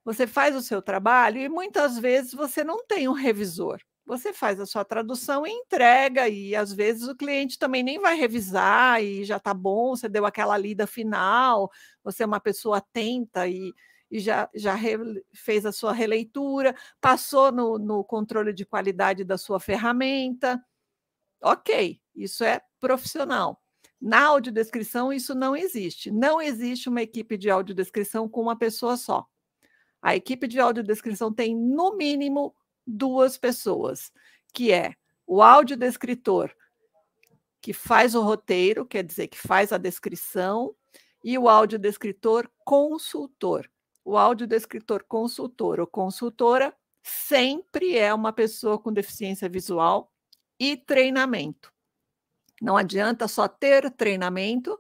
você 0.04 0.28
faz 0.28 0.56
o 0.56 0.62
seu 0.62 0.82
trabalho 0.82 1.40
e 1.40 1.50
muitas 1.50 2.00
vezes 2.00 2.34
você 2.34 2.64
não 2.64 2.86
tem 2.86 3.08
um 3.08 3.14
revisor. 3.14 3.80
Você 4.06 4.34
faz 4.34 4.60
a 4.60 4.66
sua 4.66 4.84
tradução 4.84 5.46
e 5.46 5.52
entrega, 5.52 6.28
e 6.28 6.56
às 6.56 6.74
vezes 6.74 7.08
o 7.08 7.16
cliente 7.16 7.60
também 7.60 7.84
nem 7.84 8.00
vai 8.00 8.16
revisar 8.18 9.04
e 9.04 9.24
já 9.24 9.38
está 9.38 9.54
bom, 9.54 9.96
você 9.96 10.10
deu 10.10 10.26
aquela 10.26 10.58
lida 10.58 10.88
final, 10.88 11.70
você 12.04 12.24
é 12.24 12.26
uma 12.26 12.40
pessoa 12.40 12.78
atenta 12.78 13.48
e, 13.48 13.72
e 14.10 14.20
já, 14.20 14.50
já 14.56 14.74
re, 14.74 14.98
fez 15.36 15.64
a 15.66 15.72
sua 15.72 15.94
releitura, 15.94 16.76
passou 17.00 17.52
no, 17.52 17.78
no 17.78 18.04
controle 18.04 18.52
de 18.52 18.66
qualidade 18.66 19.24
da 19.24 19.38
sua 19.38 19.60
ferramenta. 19.60 20.60
Ok, 21.42 22.00
isso 22.16 22.44
é 22.44 22.62
profissional. 22.80 23.62
Na 24.02 24.26
audiodescrição, 24.28 25.12
isso 25.12 25.36
não 25.36 25.56
existe. 25.56 26.10
Não 26.12 26.42
existe 26.42 26.88
uma 26.88 27.02
equipe 27.02 27.38
de 27.38 27.50
audiodescrição 27.50 28.28
com 28.28 28.42
uma 28.42 28.58
pessoa 28.58 28.96
só. 28.96 29.26
A 30.02 30.16
equipe 30.16 30.48
de 30.48 30.60
audiodescrição 30.60 31.34
tem, 31.34 31.56
no 31.56 31.98
mínimo, 31.98 32.56
duas 32.88 33.38
pessoas, 33.38 34.12
que 34.54 34.72
é 34.72 34.96
o 35.28 35.42
audiodescritor, 35.42 36.52
que 37.62 37.74
faz 37.74 38.16
o 38.16 38.22
roteiro, 38.22 38.86
quer 38.86 39.04
dizer, 39.04 39.28
que 39.28 39.38
faz 39.38 39.74
a 39.74 39.78
descrição, 39.78 40.74
e 41.24 41.38
o 41.38 41.50
audiodescritor 41.50 42.50
consultor. 42.64 43.70
O 44.06 44.18
audiodescritor 44.18 45.04
consultor 45.06 45.80
ou 45.82 45.88
consultora 45.88 46.74
sempre 47.04 47.98
é 47.98 48.14
uma 48.14 48.32
pessoa 48.32 48.80
com 48.80 48.92
deficiência 48.92 49.50
visual 49.50 50.12
e 50.60 50.76
treinamento. 50.76 51.72
Não 52.62 52.76
adianta 52.76 53.28
só 53.28 53.48
ter 53.48 53.90
treinamento. 53.92 54.78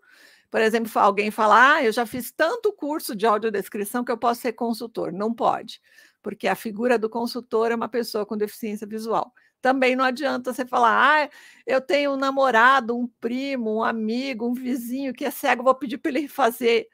Por 0.52 0.62
exemplo, 0.62 0.92
alguém 0.96 1.32
falar, 1.32 1.76
ah, 1.76 1.84
eu 1.84 1.92
já 1.92 2.06
fiz 2.06 2.32
tanto 2.32 2.74
curso 2.74 3.16
de 3.16 3.26
audiodescrição 3.26 4.04
que 4.04 4.12
eu 4.12 4.18
posso 4.18 4.42
ser 4.42 4.54
consultor. 4.54 5.12
Não 5.14 5.34
pode, 5.34 5.82
porque 6.22 6.48
a 6.48 6.56
figura 6.56 6.98
do 6.98 7.10
consultor 7.10 7.72
é 7.72 7.76
uma 7.76 7.88
pessoa 7.88 8.26
com 8.26 8.36
deficiência 8.36 8.86
visual. 8.88 9.34
Também 9.62 9.96
não 9.96 10.06
adianta 10.06 10.54
você 10.54 10.66
falar, 10.66 11.26
ah, 11.26 11.30
eu 11.68 11.82
tenho 11.82 12.14
um 12.14 12.18
namorado, 12.18 12.98
um 12.98 13.08
primo, 13.20 13.78
um 13.78 13.84
amigo, 13.84 14.48
um 14.48 14.54
vizinho 14.54 15.14
que 15.14 15.26
é 15.26 15.32
cego, 15.32 15.64
vou 15.64 15.76
pedir 15.76 15.98
para 15.98 16.12
ele 16.12 16.28
fazer 16.28 16.88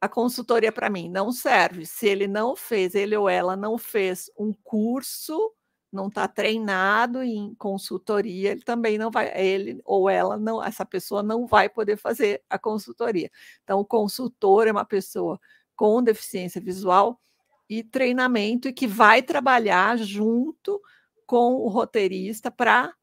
a 0.00 0.08
consultoria 0.08 0.72
para 0.72 0.90
mim. 0.90 1.08
Não 1.08 1.32
serve. 1.32 1.86
Se 1.86 2.08
ele 2.08 2.26
não 2.26 2.56
fez, 2.56 2.94
ele 2.94 3.16
ou 3.16 3.28
ela 3.28 3.56
não 3.56 3.78
fez 3.78 4.30
um 4.36 4.52
curso 4.52 5.52
não 5.92 6.08
está 6.08 6.26
treinado 6.26 7.22
em 7.22 7.54
consultoria, 7.54 8.52
ele 8.52 8.62
também 8.62 8.96
não 8.96 9.10
vai, 9.10 9.30
ele 9.38 9.80
ou 9.84 10.08
ela 10.08 10.38
não, 10.38 10.64
essa 10.64 10.86
pessoa 10.86 11.22
não 11.22 11.46
vai 11.46 11.68
poder 11.68 11.96
fazer 11.96 12.42
a 12.48 12.58
consultoria. 12.58 13.30
Então, 13.62 13.78
o 13.78 13.84
consultor 13.84 14.66
é 14.66 14.72
uma 14.72 14.84
pessoa 14.84 15.38
com 15.76 16.02
deficiência 16.02 16.60
visual 16.60 17.20
e 17.68 17.82
treinamento 17.82 18.68
e 18.68 18.72
que 18.72 18.86
vai 18.86 19.22
trabalhar 19.22 19.98
junto 19.98 20.80
com 21.26 21.54
o 21.54 21.68
roteirista 21.68 22.50
para 22.50 22.94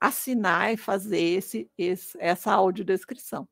assinar 0.00 0.72
e 0.72 0.76
fazer 0.76 1.20
esse, 1.20 1.70
esse, 1.78 2.16
essa 2.20 2.52
audiodescrição. 2.52 3.48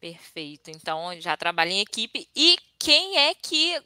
Perfeito. 0.00 0.70
Então, 0.70 1.18
já 1.20 1.36
trabalha 1.36 1.70
em 1.70 1.80
equipe. 1.80 2.28
E 2.34 2.56
quem 2.78 3.18
é 3.18 3.34
que 3.34 3.80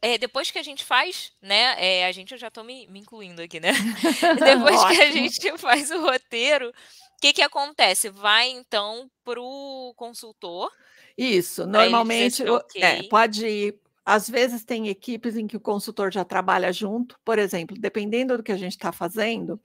é, 0.00 0.18
depois 0.18 0.50
que 0.50 0.58
a 0.58 0.62
gente 0.62 0.84
faz, 0.84 1.32
né? 1.40 1.74
É, 1.78 2.06
a 2.06 2.12
gente, 2.12 2.32
eu 2.32 2.38
já 2.38 2.48
estou 2.48 2.62
me, 2.62 2.86
me, 2.88 3.00
incluindo 3.00 3.42
aqui, 3.42 3.58
né? 3.58 3.72
depois 4.44 4.84
que 4.84 5.02
a 5.02 5.10
gente 5.10 5.38
faz 5.58 5.90
o 5.90 6.00
roteiro, 6.00 6.68
o 6.68 7.20
que, 7.20 7.32
que 7.32 7.42
acontece? 7.42 8.10
Vai 8.10 8.50
então 8.50 9.10
para 9.24 9.40
o 9.40 9.94
consultor. 9.96 10.70
Isso, 11.16 11.66
normalmente 11.66 12.42
okay. 12.48 12.82
é, 12.82 13.02
pode 13.04 13.46
ir. 13.46 13.74
Às 14.04 14.28
vezes 14.30 14.64
tem 14.64 14.88
equipes 14.88 15.36
em 15.36 15.46
que 15.46 15.56
o 15.56 15.60
consultor 15.60 16.12
já 16.12 16.24
trabalha 16.24 16.72
junto, 16.72 17.18
por 17.24 17.38
exemplo, 17.38 17.76
dependendo 17.76 18.36
do 18.36 18.42
que 18.42 18.52
a 18.52 18.56
gente 18.56 18.72
está 18.72 18.92
fazendo, 18.92 19.60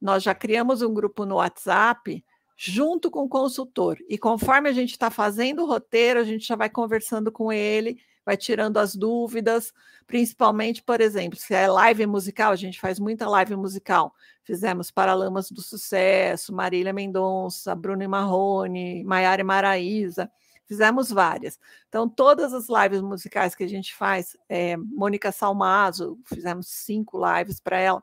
nós 0.00 0.22
já 0.22 0.34
criamos 0.34 0.82
um 0.82 0.94
grupo 0.94 1.24
no 1.24 1.36
WhatsApp 1.36 2.24
junto 2.56 3.10
com 3.10 3.24
o 3.24 3.28
consultor. 3.28 3.98
E 4.08 4.16
conforme 4.16 4.68
a 4.68 4.72
gente 4.72 4.92
está 4.92 5.10
fazendo 5.10 5.62
o 5.62 5.66
roteiro, 5.66 6.20
a 6.20 6.24
gente 6.24 6.46
já 6.46 6.54
vai 6.54 6.70
conversando 6.70 7.32
com 7.32 7.52
ele, 7.52 7.98
vai 8.24 8.36
tirando 8.36 8.78
as 8.78 8.94
dúvidas, 8.94 9.72
principalmente, 10.06 10.82
por 10.82 11.00
exemplo, 11.00 11.38
se 11.38 11.54
é 11.54 11.68
live 11.68 12.06
musical, 12.06 12.52
a 12.52 12.56
gente 12.56 12.80
faz 12.80 12.98
muita 12.98 13.28
live 13.28 13.56
musical. 13.56 14.14
Fizemos 14.44 14.90
Paralamas 14.90 15.50
do 15.50 15.60
Sucesso, 15.60 16.54
Marília 16.54 16.92
Mendonça, 16.92 17.74
Bruno 17.74 18.08
Marrone, 18.08 19.04
Maiara 19.04 19.44
Maraíza, 19.44 20.30
fizemos 20.66 21.10
várias. 21.10 21.58
Então, 21.88 22.08
todas 22.08 22.52
as 22.52 22.66
lives 22.68 23.02
musicais 23.02 23.54
que 23.54 23.64
a 23.64 23.68
gente 23.68 23.94
faz, 23.94 24.36
é, 24.48 24.76
Mônica 24.76 25.30
Salmazo, 25.32 26.18
fizemos 26.26 26.68
cinco 26.68 27.20
lives 27.24 27.60
para 27.60 27.78
ela. 27.78 28.02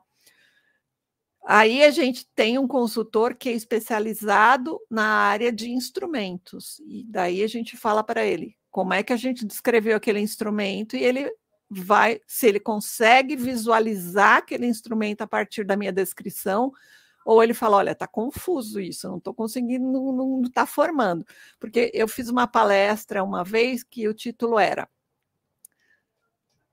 Aí 1.46 1.82
a 1.82 1.90
gente 1.90 2.26
tem 2.34 2.58
um 2.58 2.68
consultor 2.68 3.34
que 3.34 3.48
é 3.48 3.52
especializado 3.52 4.78
na 4.90 5.06
área 5.06 5.50
de 5.50 5.70
instrumentos, 5.70 6.80
e 6.86 7.02
daí 7.04 7.42
a 7.42 7.46
gente 7.46 7.78
fala 7.78 8.04
para 8.04 8.24
ele 8.24 8.59
como 8.70 8.94
é 8.94 9.02
que 9.02 9.12
a 9.12 9.16
gente 9.16 9.44
descreveu 9.44 9.96
aquele 9.96 10.20
instrumento 10.20 10.96
e 10.96 11.02
ele 11.02 11.30
vai, 11.68 12.20
se 12.26 12.46
ele 12.46 12.60
consegue 12.60 13.36
visualizar 13.36 14.38
aquele 14.38 14.66
instrumento 14.66 15.22
a 15.22 15.26
partir 15.26 15.64
da 15.64 15.76
minha 15.76 15.92
descrição, 15.92 16.72
ou 17.24 17.42
ele 17.42 17.54
fala, 17.54 17.76
olha, 17.76 17.92
está 17.92 18.06
confuso 18.06 18.80
isso, 18.80 19.08
não 19.08 19.18
estou 19.18 19.34
conseguindo, 19.34 19.84
não 19.84 20.42
está 20.42 20.66
formando. 20.66 21.24
Porque 21.58 21.90
eu 21.94 22.08
fiz 22.08 22.28
uma 22.28 22.46
palestra 22.46 23.22
uma 23.22 23.44
vez 23.44 23.84
que 23.84 24.08
o 24.08 24.14
título 24.14 24.58
era 24.58 24.88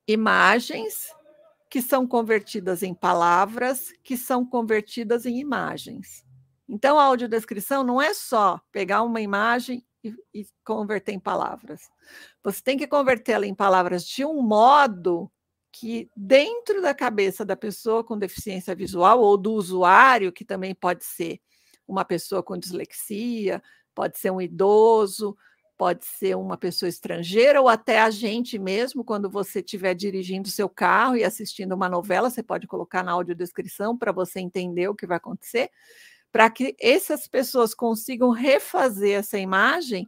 Imagens 0.07 1.11
que 1.69 1.81
são 1.81 2.07
convertidas 2.07 2.81
em 2.81 2.93
palavras, 2.93 3.91
que 4.03 4.15
são 4.15 4.45
convertidas 4.45 5.25
em 5.25 5.39
imagens. 5.39 6.25
Então, 6.67 6.99
a 6.99 7.03
audiodescrição 7.03 7.83
não 7.83 8.01
é 8.01 8.13
só 8.13 8.59
pegar 8.71 9.03
uma 9.03 9.21
imagem 9.21 9.85
e, 10.33 10.41
e 10.41 10.47
converter 10.63 11.13
em 11.13 11.19
palavras. 11.19 11.81
Você 12.43 12.61
tem 12.61 12.77
que 12.77 12.87
convertê-la 12.87 13.45
em 13.45 13.55
palavras 13.55 14.05
de 14.05 14.25
um 14.25 14.41
modo 14.41 15.31
que, 15.71 16.09
dentro 16.15 16.81
da 16.81 16.93
cabeça 16.93 17.45
da 17.45 17.55
pessoa 17.55 18.03
com 18.03 18.17
deficiência 18.17 18.75
visual 18.75 19.19
ou 19.21 19.37
do 19.37 19.53
usuário, 19.53 20.31
que 20.31 20.45
também 20.45 20.73
pode 20.73 21.05
ser 21.05 21.39
uma 21.87 22.03
pessoa 22.03 22.41
com 22.41 22.57
dislexia, 22.57 23.61
pode 23.93 24.17
ser 24.17 24.31
um 24.31 24.41
idoso, 24.41 25.37
pode 25.77 26.03
ser 26.05 26.35
uma 26.35 26.57
pessoa 26.57 26.89
estrangeira 26.89 27.61
ou 27.61 27.69
até 27.69 28.01
a 28.01 28.09
gente 28.09 28.57
mesmo, 28.57 29.03
quando 29.03 29.29
você 29.29 29.59
estiver 29.59 29.93
dirigindo 29.93 30.49
seu 30.49 30.67
carro 30.67 31.15
e 31.15 31.23
assistindo 31.23 31.73
uma 31.73 31.87
novela, 31.87 32.29
você 32.29 32.41
pode 32.41 32.65
colocar 32.65 33.03
na 33.03 33.11
audiodescrição 33.11 33.95
para 33.95 34.11
você 34.11 34.39
entender 34.39 34.87
o 34.87 34.95
que 34.95 35.05
vai 35.05 35.17
acontecer 35.17 35.69
para 36.31 36.49
que 36.49 36.75
essas 36.79 37.27
pessoas 37.27 37.73
consigam 37.73 38.29
refazer 38.29 39.19
essa 39.19 39.37
imagem, 39.37 40.07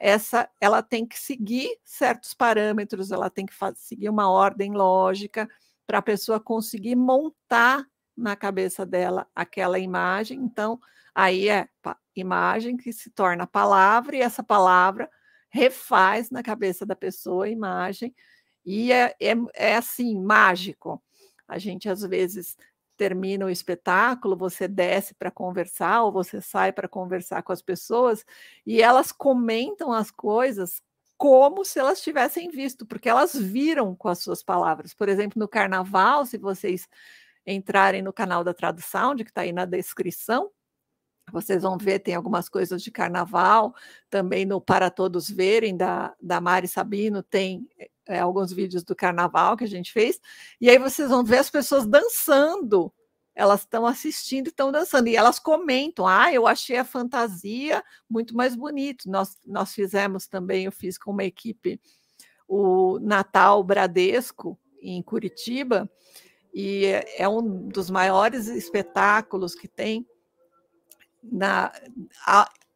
essa 0.00 0.48
ela 0.60 0.82
tem 0.82 1.06
que 1.06 1.18
seguir 1.18 1.76
certos 1.84 2.34
parâmetros, 2.34 3.10
ela 3.10 3.30
tem 3.30 3.46
que 3.46 3.54
seguir 3.76 4.08
uma 4.08 4.30
ordem 4.30 4.72
lógica 4.72 5.48
para 5.86 5.98
a 5.98 6.02
pessoa 6.02 6.40
conseguir 6.40 6.96
montar 6.96 7.84
na 8.16 8.36
cabeça 8.36 8.84
dela 8.84 9.26
aquela 9.34 9.78
imagem. 9.78 10.40
Então, 10.40 10.78
aí 11.14 11.48
é 11.48 11.68
imagem 12.14 12.76
que 12.76 12.92
se 12.92 13.10
torna 13.10 13.46
palavra 13.46 14.16
e 14.16 14.20
essa 14.20 14.42
palavra 14.42 15.08
refaz 15.50 16.30
na 16.30 16.42
cabeça 16.42 16.84
da 16.84 16.94
pessoa 16.94 17.46
a 17.46 17.48
imagem 17.48 18.14
e 18.64 18.92
é, 18.92 19.14
é, 19.20 19.34
é 19.54 19.76
assim 19.76 20.20
mágico. 20.20 21.02
A 21.46 21.58
gente 21.58 21.88
às 21.88 22.02
vezes 22.02 22.56
termina 22.98 23.46
o 23.46 23.50
espetáculo, 23.50 24.36
você 24.36 24.66
desce 24.66 25.14
para 25.14 25.30
conversar 25.30 26.02
ou 26.02 26.12
você 26.12 26.40
sai 26.40 26.72
para 26.72 26.88
conversar 26.88 27.42
com 27.42 27.52
as 27.52 27.62
pessoas 27.62 28.26
e 28.66 28.82
elas 28.82 29.12
comentam 29.12 29.92
as 29.92 30.10
coisas 30.10 30.82
como 31.16 31.64
se 31.64 31.78
elas 31.78 32.00
tivessem 32.00 32.50
visto, 32.50 32.86
porque 32.86 33.08
elas 33.08 33.34
viram 33.34 33.94
com 33.94 34.08
as 34.08 34.18
suas 34.18 34.42
palavras. 34.42 34.94
Por 34.94 35.08
exemplo, 35.08 35.38
no 35.38 35.48
carnaval, 35.48 36.26
se 36.26 36.38
vocês 36.38 36.88
entrarem 37.46 38.02
no 38.02 38.12
canal 38.12 38.44
da 38.44 38.52
Tradução, 38.54 39.16
que 39.16 39.22
está 39.22 39.42
aí 39.42 39.52
na 39.52 39.64
descrição, 39.64 40.50
vocês 41.32 41.62
vão 41.62 41.76
ver, 41.76 41.98
tem 42.00 42.14
algumas 42.14 42.48
coisas 42.48 42.82
de 42.82 42.90
carnaval, 42.90 43.74
também 44.10 44.44
no 44.44 44.60
Para 44.60 44.90
Todos 44.90 45.28
Verem, 45.28 45.76
da, 45.76 46.14
da 46.20 46.40
Mari 46.40 46.68
Sabino, 46.68 47.22
tem 47.22 47.68
é, 48.08 48.18
alguns 48.18 48.52
vídeos 48.52 48.82
do 48.82 48.96
carnaval 48.96 49.56
que 49.56 49.64
a 49.64 49.68
gente 49.68 49.92
fez, 49.92 50.20
e 50.60 50.68
aí 50.68 50.78
vocês 50.78 51.10
vão 51.10 51.22
ver 51.22 51.38
as 51.38 51.50
pessoas 51.50 51.86
dançando, 51.86 52.92
elas 53.34 53.60
estão 53.60 53.86
assistindo 53.86 54.48
e 54.48 54.50
estão 54.50 54.72
dançando, 54.72 55.08
e 55.08 55.16
elas 55.16 55.38
comentam, 55.38 56.06
ah, 56.06 56.32
eu 56.32 56.46
achei 56.46 56.76
a 56.76 56.84
fantasia 56.84 57.84
muito 58.10 58.36
mais 58.36 58.56
bonito, 58.56 59.08
nós, 59.10 59.36
nós 59.46 59.72
fizemos 59.72 60.26
também, 60.26 60.64
eu 60.64 60.72
fiz 60.72 60.98
com 60.98 61.12
uma 61.12 61.24
equipe 61.24 61.80
o 62.48 62.98
Natal 63.00 63.62
Bradesco, 63.62 64.58
em 64.80 65.02
Curitiba, 65.02 65.88
e 66.52 66.86
é, 66.86 67.22
é 67.22 67.28
um 67.28 67.68
dos 67.68 67.90
maiores 67.90 68.48
espetáculos 68.48 69.54
que 69.54 69.68
tem 69.68 70.06
na, 71.22 71.70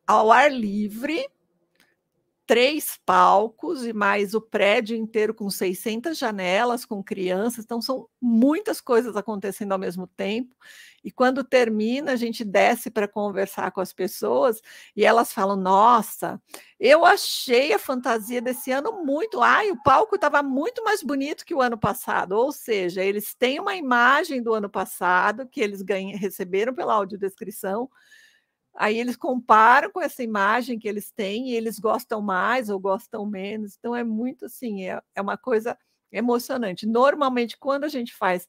ao 0.07 0.31
ar 0.31 0.53
livre, 0.53 1.27
três 2.53 2.99
palcos 3.07 3.83
e 3.83 3.95
mais 3.95 4.35
o 4.35 4.41
prédio 4.43 4.95
inteiro 4.95 5.33
com 5.33 5.49
600 5.49 6.19
janelas, 6.19 6.85
com 6.85 7.03
crianças, 7.03 7.65
então 7.65 7.81
são 7.81 8.07
muitas 8.21 8.79
coisas 8.79 9.17
acontecendo 9.17 9.73
ao 9.73 9.79
mesmo 9.79 10.07
tempo. 10.07 10.55
E 11.03 11.11
quando 11.11 11.43
termina, 11.43 12.13
a 12.13 12.17
gente 12.17 12.45
desce 12.45 12.91
para 12.91 13.09
conversar 13.09 13.71
com 13.73 13.81
as 13.81 13.95
pessoas 13.95 14.61
e 14.95 15.03
elas 15.03 15.33
falam: 15.33 15.57
Nossa, 15.57 16.39
eu 16.79 17.07
achei 17.07 17.73
a 17.73 17.79
fantasia 17.79 18.43
desse 18.43 18.71
ano 18.71 19.03
muito. 19.03 19.41
Ai, 19.41 19.71
o 19.71 19.83
palco 19.83 20.17
estava 20.17 20.43
muito 20.43 20.85
mais 20.85 21.03
bonito 21.03 21.47
que 21.47 21.55
o 21.55 21.63
ano 21.63 21.79
passado. 21.79 22.33
Ou 22.33 22.53
seja, 22.53 23.03
eles 23.03 23.35
têm 23.35 23.61
uma 23.61 23.77
imagem 23.77 24.43
do 24.43 24.53
ano 24.53 24.69
passado 24.69 25.49
que 25.49 25.63
eles 25.63 25.81
ganham, 25.81 26.19
receberam 26.19 26.75
pela 26.75 26.93
audiodescrição 26.93 27.89
Aí 28.75 28.99
eles 28.99 29.17
comparam 29.17 29.91
com 29.93 30.01
essa 30.01 30.23
imagem 30.23 30.79
que 30.79 30.89
eles 30.89 31.11
têm 31.13 31.51
e 31.51 31.55
eles 31.55 31.79
gostam 31.79 32.23
mais 32.23 32.69
ou 32.71 32.79
gostam 32.81 33.27
menos. 33.27 33.77
Então 33.79 33.95
é 33.95 34.05
muito 34.05 34.47
assim, 34.47 34.85
é, 34.89 35.01
é 35.15 35.21
uma 35.23 35.37
coisa 35.39 35.77
emocionante. 36.11 36.87
Normalmente, 36.87 37.57
quando 37.59 37.85
a 37.85 37.89
gente 37.89 38.15
faz 38.15 38.49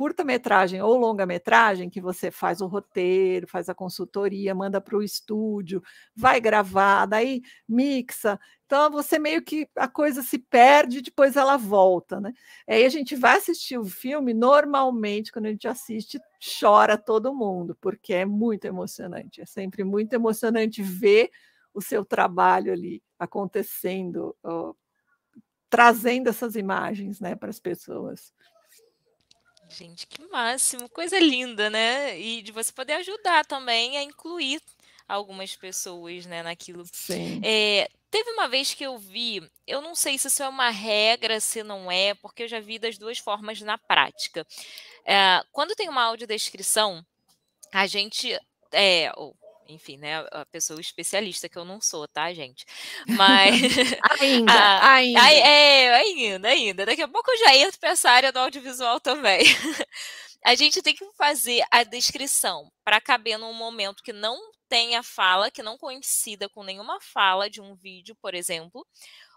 curta-metragem 0.00 0.80
ou 0.80 0.96
longa-metragem, 0.96 1.90
que 1.90 2.00
você 2.00 2.30
faz 2.30 2.62
o 2.62 2.66
roteiro, 2.66 3.46
faz 3.46 3.68
a 3.68 3.74
consultoria, 3.74 4.54
manda 4.54 4.80
para 4.80 4.96
o 4.96 5.02
estúdio, 5.02 5.82
vai 6.16 6.40
gravar, 6.40 7.04
daí 7.04 7.42
mixa. 7.68 8.40
Então, 8.64 8.90
você 8.90 9.18
meio 9.18 9.42
que 9.42 9.68
a 9.76 9.86
coisa 9.86 10.22
se 10.22 10.38
perde, 10.38 11.02
depois 11.02 11.36
ela 11.36 11.58
volta, 11.58 12.18
né? 12.18 12.32
Aí 12.66 12.86
a 12.86 12.88
gente 12.88 13.14
vai 13.14 13.36
assistir 13.36 13.76
o 13.76 13.84
filme, 13.84 14.32
normalmente, 14.32 15.30
quando 15.30 15.44
a 15.44 15.50
gente 15.50 15.68
assiste, 15.68 16.18
chora 16.58 16.96
todo 16.96 17.34
mundo, 17.34 17.76
porque 17.78 18.14
é 18.14 18.24
muito 18.24 18.64
emocionante. 18.64 19.42
É 19.42 19.44
sempre 19.44 19.84
muito 19.84 20.14
emocionante 20.14 20.82
ver 20.82 21.28
o 21.74 21.82
seu 21.82 22.06
trabalho 22.06 22.72
ali 22.72 23.02
acontecendo, 23.18 24.34
ó, 24.42 24.72
trazendo 25.68 26.30
essas 26.30 26.56
imagens 26.56 27.20
né, 27.20 27.34
para 27.34 27.50
as 27.50 27.60
pessoas. 27.60 28.32
Gente, 29.70 30.06
que 30.06 30.22
máximo, 30.26 30.88
coisa 30.88 31.18
linda, 31.18 31.70
né? 31.70 32.18
E 32.18 32.42
de 32.42 32.52
você 32.52 32.72
poder 32.72 32.94
ajudar 32.94 33.44
também 33.44 33.96
a 33.96 34.02
incluir 34.02 34.60
algumas 35.06 35.56
pessoas, 35.56 36.26
né, 36.26 36.42
naquilo. 36.42 36.84
Sim. 36.92 37.40
É, 37.44 37.88
teve 38.10 38.30
uma 38.30 38.48
vez 38.48 38.74
que 38.74 38.84
eu 38.84 38.98
vi, 38.98 39.42
eu 39.66 39.80
não 39.80 39.94
sei 39.94 40.18
se 40.18 40.28
isso 40.28 40.42
é 40.42 40.48
uma 40.48 40.70
regra, 40.70 41.40
se 41.40 41.62
não 41.62 41.90
é, 41.90 42.14
porque 42.14 42.44
eu 42.44 42.48
já 42.48 42.60
vi 42.60 42.78
das 42.78 42.96
duas 42.98 43.18
formas 43.18 43.60
na 43.60 43.76
prática. 43.76 44.46
É, 45.04 45.42
quando 45.52 45.74
tem 45.74 45.88
uma 45.88 46.04
audiodescrição, 46.04 47.04
a 47.72 47.86
gente, 47.86 48.38
é, 48.72 49.12
enfim, 49.70 49.96
né, 49.96 50.26
a 50.30 50.44
pessoa 50.46 50.80
especialista 50.80 51.48
que 51.48 51.56
eu 51.56 51.64
não 51.64 51.80
sou, 51.80 52.06
tá, 52.08 52.32
gente? 52.32 52.64
Mas 53.06 53.60
ainda, 54.20 54.52
a, 54.52 54.92
ainda. 54.94 55.20
A, 55.22 55.32
é, 55.32 55.94
ainda, 55.94 56.48
ainda. 56.48 56.86
Daqui 56.86 57.02
a 57.02 57.08
pouco 57.08 57.30
eu 57.30 57.38
já 57.38 57.56
entro 57.56 57.78
para 57.78 57.90
essa 57.90 58.10
área 58.10 58.32
do 58.32 58.38
audiovisual 58.38 59.00
também. 59.00 59.40
a 60.44 60.54
gente 60.54 60.82
tem 60.82 60.94
que 60.94 61.04
fazer 61.16 61.62
a 61.70 61.84
descrição 61.84 62.70
para 62.84 63.00
caber 63.00 63.38
num 63.38 63.52
momento 63.52 64.02
que 64.02 64.12
não 64.12 64.38
tenha 64.68 65.02
fala, 65.02 65.50
que 65.50 65.62
não 65.62 65.76
coincida 65.76 66.48
com 66.48 66.62
nenhuma 66.62 67.00
fala 67.00 67.50
de 67.50 67.60
um 67.60 67.74
vídeo, 67.74 68.16
por 68.22 68.34
exemplo, 68.34 68.86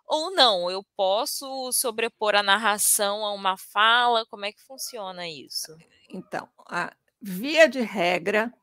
ou 0.05 0.31
não, 0.31 0.69
eu 0.69 0.83
posso 0.95 1.71
sobrepor 1.71 2.35
a 2.35 2.43
narração 2.43 3.25
a 3.25 3.31
uma 3.31 3.57
fala? 3.57 4.25
Como 4.25 4.45
é 4.45 4.51
que 4.51 4.61
funciona 4.61 5.27
isso? 5.27 5.75
Então, 6.09 6.47
a 6.67 6.93
via 7.21 7.67
de 7.67 7.79
regra, 7.79 8.53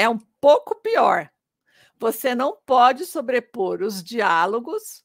é 0.00 0.08
um 0.08 0.18
pouco 0.40 0.74
pior. 0.76 1.30
Você 1.98 2.34
não 2.34 2.56
pode 2.64 3.04
sobrepor 3.04 3.82
os 3.82 4.02
diálogos, 4.02 5.04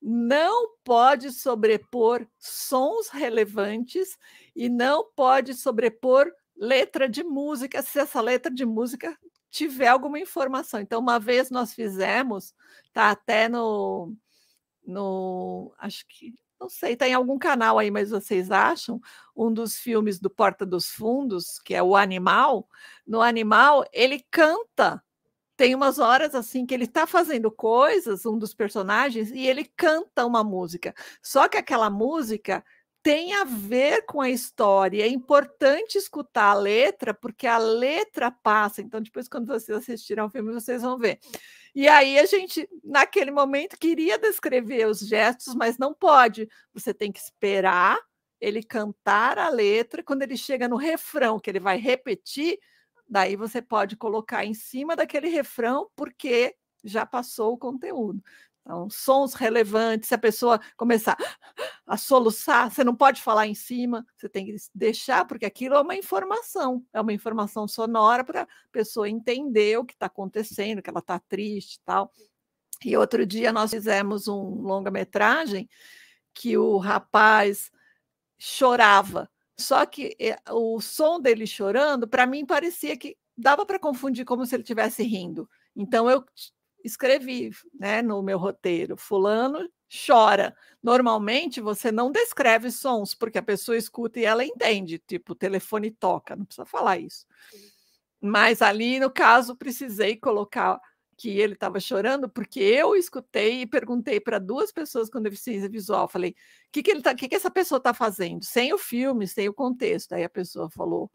não 0.00 0.76
pode 0.84 1.32
sobrepor 1.32 2.24
sons 2.38 3.08
relevantes 3.08 4.16
e 4.54 4.68
não 4.68 5.10
pode 5.16 5.54
sobrepor 5.54 6.32
letra 6.56 7.08
de 7.08 7.24
música, 7.24 7.82
se 7.82 7.98
essa 7.98 8.20
letra 8.20 8.52
de 8.52 8.64
música 8.64 9.18
tiver 9.50 9.88
alguma 9.88 10.20
informação. 10.20 10.80
Então, 10.80 11.00
uma 11.00 11.18
vez 11.18 11.50
nós 11.50 11.74
fizemos, 11.74 12.54
tá 12.92 13.10
até 13.10 13.48
no, 13.48 14.14
no 14.86 15.74
acho 15.78 16.06
que 16.06 16.34
não 16.60 16.68
sei, 16.68 16.94
está 16.94 17.06
em 17.08 17.14
algum 17.14 17.38
canal 17.38 17.78
aí, 17.78 17.90
mas 17.90 18.10
vocês 18.10 18.50
acham? 18.50 19.00
Um 19.34 19.52
dos 19.52 19.76
filmes 19.76 20.18
do 20.18 20.30
Porta 20.30 20.64
dos 20.64 20.90
Fundos, 20.90 21.58
que 21.58 21.74
é 21.74 21.82
o 21.82 21.94
Animal. 21.96 22.68
No 23.06 23.20
Animal, 23.20 23.84
ele 23.92 24.24
canta. 24.30 25.02
Tem 25.56 25.74
umas 25.74 25.98
horas 25.98 26.34
assim 26.34 26.66
que 26.66 26.74
ele 26.74 26.84
está 26.84 27.06
fazendo 27.06 27.50
coisas, 27.50 28.26
um 28.26 28.38
dos 28.38 28.54
personagens, 28.54 29.30
e 29.30 29.46
ele 29.46 29.64
canta 29.64 30.26
uma 30.26 30.44
música. 30.44 30.94
Só 31.22 31.48
que 31.48 31.56
aquela 31.56 31.88
música 31.88 32.64
tem 33.06 33.34
a 33.34 33.44
ver 33.44 34.04
com 34.04 34.20
a 34.20 34.28
história. 34.28 35.04
É 35.04 35.06
importante 35.06 35.96
escutar 35.96 36.50
a 36.50 36.54
letra, 36.54 37.14
porque 37.14 37.46
a 37.46 37.56
letra 37.56 38.32
passa. 38.32 38.82
Então, 38.82 39.00
depois, 39.00 39.28
quando 39.28 39.46
vocês 39.46 39.78
assistirem 39.78 40.20
ao 40.20 40.28
filme, 40.28 40.52
vocês 40.52 40.82
vão 40.82 40.98
ver. 40.98 41.20
E 41.72 41.86
aí, 41.86 42.18
a 42.18 42.26
gente, 42.26 42.68
naquele 42.82 43.30
momento, 43.30 43.78
queria 43.78 44.18
descrever 44.18 44.88
os 44.88 44.98
gestos, 44.98 45.54
mas 45.54 45.78
não 45.78 45.94
pode. 45.94 46.48
Você 46.74 46.92
tem 46.92 47.12
que 47.12 47.20
esperar 47.20 47.96
ele 48.40 48.60
cantar 48.60 49.38
a 49.38 49.50
letra. 49.50 50.02
Quando 50.02 50.22
ele 50.22 50.36
chega 50.36 50.66
no 50.66 50.74
refrão, 50.74 51.38
que 51.38 51.48
ele 51.48 51.60
vai 51.60 51.78
repetir, 51.78 52.58
daí 53.08 53.36
você 53.36 53.62
pode 53.62 53.94
colocar 53.94 54.44
em 54.44 54.52
cima 54.52 54.96
daquele 54.96 55.28
refrão, 55.28 55.88
porque 55.94 56.56
já 56.82 57.06
passou 57.06 57.52
o 57.52 57.58
conteúdo. 57.58 58.20
Então, 58.66 58.90
sons 58.90 59.32
relevantes, 59.34 60.08
se 60.08 60.14
a 60.16 60.18
pessoa 60.18 60.60
começar 60.76 61.16
a 61.86 61.96
soluçar, 61.96 62.68
você 62.68 62.82
não 62.82 62.96
pode 62.96 63.22
falar 63.22 63.46
em 63.46 63.54
cima, 63.54 64.04
você 64.16 64.28
tem 64.28 64.44
que 64.44 64.56
deixar, 64.74 65.24
porque 65.24 65.46
aquilo 65.46 65.76
é 65.76 65.80
uma 65.80 65.94
informação, 65.94 66.84
é 66.92 67.00
uma 67.00 67.12
informação 67.12 67.68
sonora 67.68 68.24
para 68.24 68.42
a 68.42 68.48
pessoa 68.72 69.08
entender 69.08 69.78
o 69.78 69.84
que 69.84 69.94
está 69.94 70.06
acontecendo, 70.06 70.82
que 70.82 70.90
ela 70.90 70.98
está 70.98 71.16
triste 71.20 71.76
e 71.76 71.80
tal. 71.84 72.12
E 72.84 72.96
outro 72.96 73.24
dia 73.24 73.52
nós 73.52 73.70
fizemos 73.70 74.26
um 74.26 74.62
longa-metragem 74.62 75.68
que 76.34 76.58
o 76.58 76.78
rapaz 76.78 77.70
chorava, 78.36 79.30
só 79.56 79.86
que 79.86 80.16
eh, 80.18 80.38
o 80.50 80.80
som 80.80 81.20
dele 81.20 81.46
chorando, 81.46 82.08
para 82.08 82.26
mim, 82.26 82.44
parecia 82.44 82.96
que 82.96 83.16
dava 83.38 83.64
para 83.64 83.78
confundir 83.78 84.24
como 84.24 84.44
se 84.44 84.56
ele 84.56 84.64
estivesse 84.64 85.04
rindo. 85.04 85.48
Então 85.74 86.10
eu 86.10 86.24
escrevi 86.86 87.50
né, 87.74 88.02
no 88.02 88.22
meu 88.22 88.38
roteiro: 88.38 88.96
Fulano 88.96 89.68
chora. 89.88 90.54
Normalmente 90.82 91.60
você 91.60 91.92
não 91.92 92.10
descreve 92.10 92.70
sons, 92.70 93.14
porque 93.14 93.38
a 93.38 93.42
pessoa 93.42 93.76
escuta 93.76 94.20
e 94.20 94.24
ela 94.24 94.44
entende, 94.44 94.98
tipo, 94.98 95.32
o 95.32 95.36
telefone 95.36 95.90
toca, 95.90 96.36
não 96.36 96.44
precisa 96.44 96.66
falar 96.66 96.98
isso. 96.98 97.26
Mas 98.20 98.62
ali, 98.62 98.98
no 98.98 99.10
caso, 99.10 99.56
precisei 99.56 100.16
colocar 100.16 100.80
que 101.16 101.30
ele 101.38 101.54
estava 101.54 101.80
chorando, 101.80 102.28
porque 102.28 102.60
eu 102.60 102.94
escutei 102.94 103.62
e 103.62 103.66
perguntei 103.66 104.20
para 104.20 104.38
duas 104.38 104.70
pessoas 104.70 105.08
com 105.08 105.20
deficiência 105.22 105.68
visual. 105.68 106.08
Falei: 106.08 106.30
o 106.30 106.34
que, 106.72 106.82
que, 106.82 106.90
ele 106.90 107.02
tá, 107.02 107.14
que, 107.14 107.28
que 107.28 107.34
essa 107.34 107.50
pessoa 107.50 107.78
está 107.78 107.94
fazendo? 107.94 108.44
Sem 108.44 108.72
o 108.72 108.78
filme, 108.78 109.26
sem 109.26 109.48
o 109.48 109.54
contexto. 109.54 110.12
Aí 110.12 110.24
a 110.24 110.28
pessoa 110.28 110.68
falou: 110.70 111.10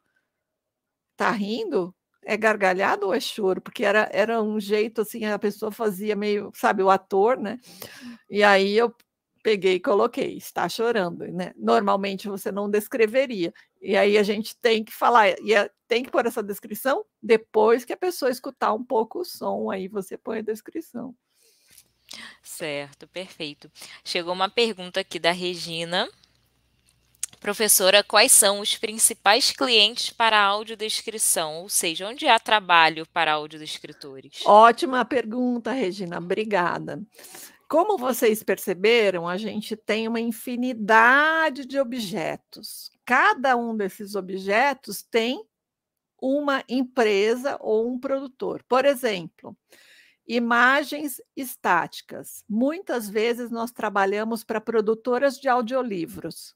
tá 1.16 1.30
rindo? 1.32 1.96
É 2.24 2.38
gargalhada 2.38 3.06
ou 3.06 3.14
é 3.14 3.20
choro? 3.20 3.62
Porque 3.62 3.84
era, 3.84 4.10
era 4.12 4.42
um 4.42 4.60
jeito 4.60 5.02
assim, 5.02 5.26
a 5.26 5.40
pessoa 5.40 5.72
fazia 5.72 6.16
meio, 6.16 6.52
sabe, 6.54 6.84
o 6.84 6.90
ator, 6.90 7.38
né? 7.38 7.60
E 8.30 8.44
aí 8.44 8.78
eu 8.78 8.94
peguei 9.44 9.76
e 9.76 9.80
coloquei, 9.80 10.38
está 10.38 10.70
chorando, 10.70 11.28
né? 11.28 11.52
Normalmente 11.58 12.28
você 12.28 12.52
não 12.52 12.70
descreveria. 12.70 13.54
E 13.82 13.98
aí 13.98 14.18
a 14.18 14.24
gente 14.24 14.56
tem 14.58 14.84
que 14.84 14.94
falar, 14.94 15.30
e 15.42 15.54
é, 15.54 15.70
tem 15.88 16.04
que 16.04 16.12
pôr 16.12 16.26
essa 16.26 16.44
descrição 16.44 17.04
depois 17.22 17.84
que 17.84 17.94
a 17.94 17.98
pessoa 17.98 18.32
escutar 18.32 18.74
um 18.74 18.84
pouco 18.84 19.20
o 19.20 19.26
som, 19.26 19.72
aí 19.72 19.88
você 19.88 20.18
põe 20.18 20.40
a 20.40 20.44
descrição. 20.44 21.16
Certo, 22.44 23.08
perfeito. 23.08 23.72
Chegou 24.04 24.34
uma 24.34 24.50
pergunta 24.50 25.00
aqui 25.00 25.18
da 25.18 25.32
Regina. 25.32 26.08
Professora, 27.42 28.04
quais 28.04 28.32
são 28.32 28.60
os 28.60 28.78
principais 28.78 29.50
clientes 29.50 30.12
para 30.12 30.38
a 30.38 30.44
audiodescrição? 30.44 31.64
Ou 31.64 31.70
seja, 31.70 32.08
onde 32.08 32.28
há 32.28 32.38
trabalho 32.38 33.04
para 33.08 33.34
audiodescritores? 33.34 34.46
Ótima 34.46 35.04
pergunta, 35.04 35.72
Regina. 35.72 36.20
Obrigada. 36.20 37.02
Como 37.68 37.98
vocês 37.98 38.44
perceberam, 38.44 39.28
a 39.28 39.38
gente 39.38 39.76
tem 39.76 40.08
uma 40.08 40.20
infinidade 40.20 41.66
de 41.66 41.80
objetos. 41.80 42.92
Cada 43.04 43.58
um 43.58 43.76
desses 43.76 44.14
objetos 44.14 45.02
tem 45.02 45.44
uma 46.22 46.64
empresa 46.70 47.58
ou 47.60 47.92
um 47.92 48.00
produtor. 48.00 48.64
Por 48.70 48.86
exemplo, 48.86 49.58
imagens 50.28 51.20
estáticas. 51.36 52.44
Muitas 52.48 53.10
vezes 53.10 53.50
nós 53.50 53.72
trabalhamos 53.72 54.44
para 54.44 54.62
produtoras 54.62 55.40
de 55.40 55.50
audiolivros 55.50 56.54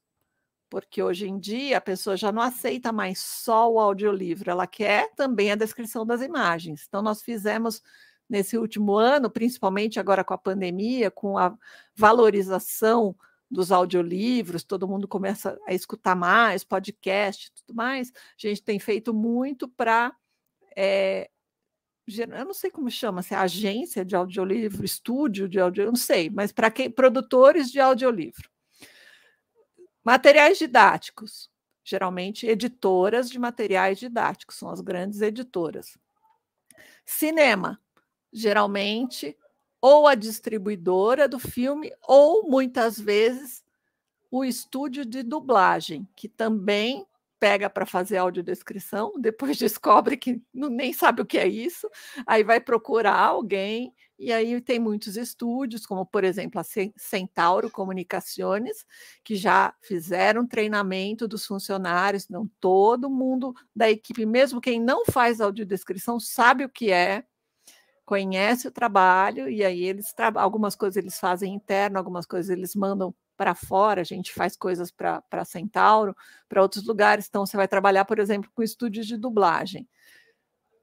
porque 0.68 1.02
hoje 1.02 1.26
em 1.28 1.38
dia 1.38 1.78
a 1.78 1.80
pessoa 1.80 2.16
já 2.16 2.32
não 2.32 2.42
aceita 2.42 2.92
mais 2.92 3.18
só 3.20 3.70
o 3.70 3.78
audiolivro, 3.78 4.50
ela 4.50 4.66
quer 4.66 5.12
também 5.14 5.52
a 5.52 5.56
descrição 5.56 6.04
das 6.04 6.20
imagens. 6.20 6.84
Então, 6.88 7.02
nós 7.02 7.22
fizemos 7.22 7.82
nesse 8.28 8.58
último 8.58 8.96
ano, 8.96 9.30
principalmente 9.30 10.00
agora 10.00 10.24
com 10.24 10.34
a 10.34 10.38
pandemia, 10.38 11.10
com 11.10 11.38
a 11.38 11.56
valorização 11.94 13.14
dos 13.50 13.70
audiolivros, 13.70 14.64
todo 14.64 14.88
mundo 14.88 15.06
começa 15.06 15.58
a 15.66 15.72
escutar 15.72 16.16
mais, 16.16 16.64
podcast 16.64 17.52
tudo 17.54 17.76
mais, 17.76 18.10
a 18.10 18.48
gente 18.48 18.62
tem 18.62 18.78
feito 18.78 19.14
muito 19.14 19.68
para. 19.68 20.12
É, 20.76 21.30
eu 22.08 22.44
não 22.44 22.54
sei 22.54 22.70
como 22.70 22.90
chama, 22.90 23.22
se 23.22 23.34
é 23.34 23.36
agência 23.36 24.04
de 24.04 24.14
audiolivro, 24.14 24.84
estúdio 24.84 25.48
de 25.48 25.58
audiolivro, 25.58 25.92
não 25.92 26.00
sei, 26.00 26.30
mas 26.30 26.52
para 26.52 26.72
produtores 26.94 27.70
de 27.70 27.80
audiolivro. 27.80 28.48
Materiais 30.06 30.56
didáticos, 30.56 31.50
geralmente 31.82 32.46
editoras 32.46 33.28
de 33.28 33.40
materiais 33.40 33.98
didáticos, 33.98 34.54
são 34.54 34.70
as 34.70 34.80
grandes 34.80 35.20
editoras. 35.20 35.98
Cinema, 37.04 37.80
geralmente 38.32 39.36
ou 39.80 40.06
a 40.06 40.14
distribuidora 40.14 41.26
do 41.26 41.40
filme, 41.40 41.92
ou 42.06 42.48
muitas 42.48 43.00
vezes 43.00 43.64
o 44.30 44.44
estúdio 44.44 45.04
de 45.04 45.24
dublagem, 45.24 46.08
que 46.14 46.28
também 46.28 47.04
pega 47.38 47.68
para 47.68 47.86
fazer 47.86 48.16
audiodescrição, 48.16 49.12
depois 49.20 49.56
descobre 49.56 50.16
que 50.16 50.42
não, 50.52 50.68
nem 50.68 50.92
sabe 50.92 51.22
o 51.22 51.26
que 51.26 51.38
é 51.38 51.46
isso, 51.46 51.88
aí 52.26 52.42
vai 52.42 52.60
procurar 52.60 53.18
alguém 53.18 53.92
e 54.18 54.32
aí 54.32 54.60
tem 54.62 54.78
muitos 54.78 55.16
estúdios, 55.16 55.84
como 55.84 56.06
por 56.06 56.24
exemplo 56.24 56.58
a 56.60 56.64
Centauro 56.96 57.70
Comunicações, 57.70 58.84
que 59.22 59.36
já 59.36 59.74
fizeram 59.82 60.46
treinamento 60.46 61.28
dos 61.28 61.44
funcionários, 61.44 62.28
não 62.28 62.48
todo 62.58 63.10
mundo 63.10 63.54
da 63.74 63.90
equipe, 63.90 64.24
mesmo 64.24 64.60
quem 64.60 64.80
não 64.80 65.04
faz 65.04 65.40
audiodescrição, 65.40 66.18
sabe 66.18 66.64
o 66.64 66.68
que 66.68 66.90
é, 66.90 67.24
conhece 68.06 68.68
o 68.68 68.72
trabalho, 68.72 69.48
e 69.48 69.64
aí 69.64 69.82
eles 69.82 70.14
algumas 70.36 70.74
coisas 70.74 70.96
eles 70.96 71.18
fazem 71.18 71.52
interno, 71.52 71.98
algumas 71.98 72.24
coisas 72.24 72.48
eles 72.50 72.74
mandam 72.74 73.14
para 73.36 73.54
fora, 73.54 74.00
a 74.00 74.04
gente 74.04 74.32
faz 74.32 74.56
coisas 74.56 74.90
para 74.90 75.44
Centauro, 75.44 76.16
para 76.48 76.62
outros 76.62 76.86
lugares, 76.86 77.26
então 77.28 77.44
você 77.44 77.56
vai 77.56 77.68
trabalhar, 77.68 78.04
por 78.04 78.18
exemplo, 78.18 78.50
com 78.54 78.62
estúdios 78.62 79.06
de 79.06 79.16
dublagem. 79.16 79.88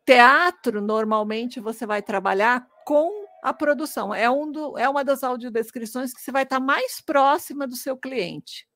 Teatro, 0.05 0.81
normalmente, 0.81 1.59
você 1.59 1.85
vai 1.85 2.01
trabalhar 2.01 2.67
com 2.85 3.25
a 3.41 3.53
produção. 3.53 4.13
É, 4.13 4.29
um 4.29 4.51
do, 4.51 4.77
é 4.77 4.87
uma 4.87 5.03
das 5.03 5.23
audiodescrições 5.23 6.13
que 6.13 6.21
você 6.21 6.31
vai 6.31 6.43
estar 6.43 6.59
mais 6.59 7.01
próxima 7.01 7.65
do 7.67 7.75
seu 7.75 7.97
cliente. 7.97 8.67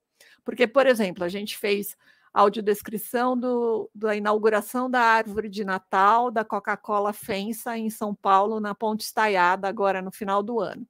Porque, 0.43 0.65
por 0.67 0.87
exemplo, 0.87 1.23
a 1.23 1.29
gente 1.29 1.57
fez 1.57 1.95
audiodescrição 2.33 3.37
do, 3.37 3.89
da 3.93 4.15
inauguração 4.15 4.89
da 4.89 5.01
árvore 5.01 5.49
de 5.49 5.65
Natal 5.65 6.29
da 6.29 6.45
Coca-Cola 6.45 7.11
Fensa 7.11 7.77
em 7.77 7.89
São 7.89 8.13
Paulo, 8.13 8.59
na 8.59 8.75
Ponte 8.75 9.01
Estaiada, 9.01 9.67
agora 9.67 10.01
no 10.01 10.11
final 10.11 10.43
do 10.43 10.59
ano. 10.59 10.87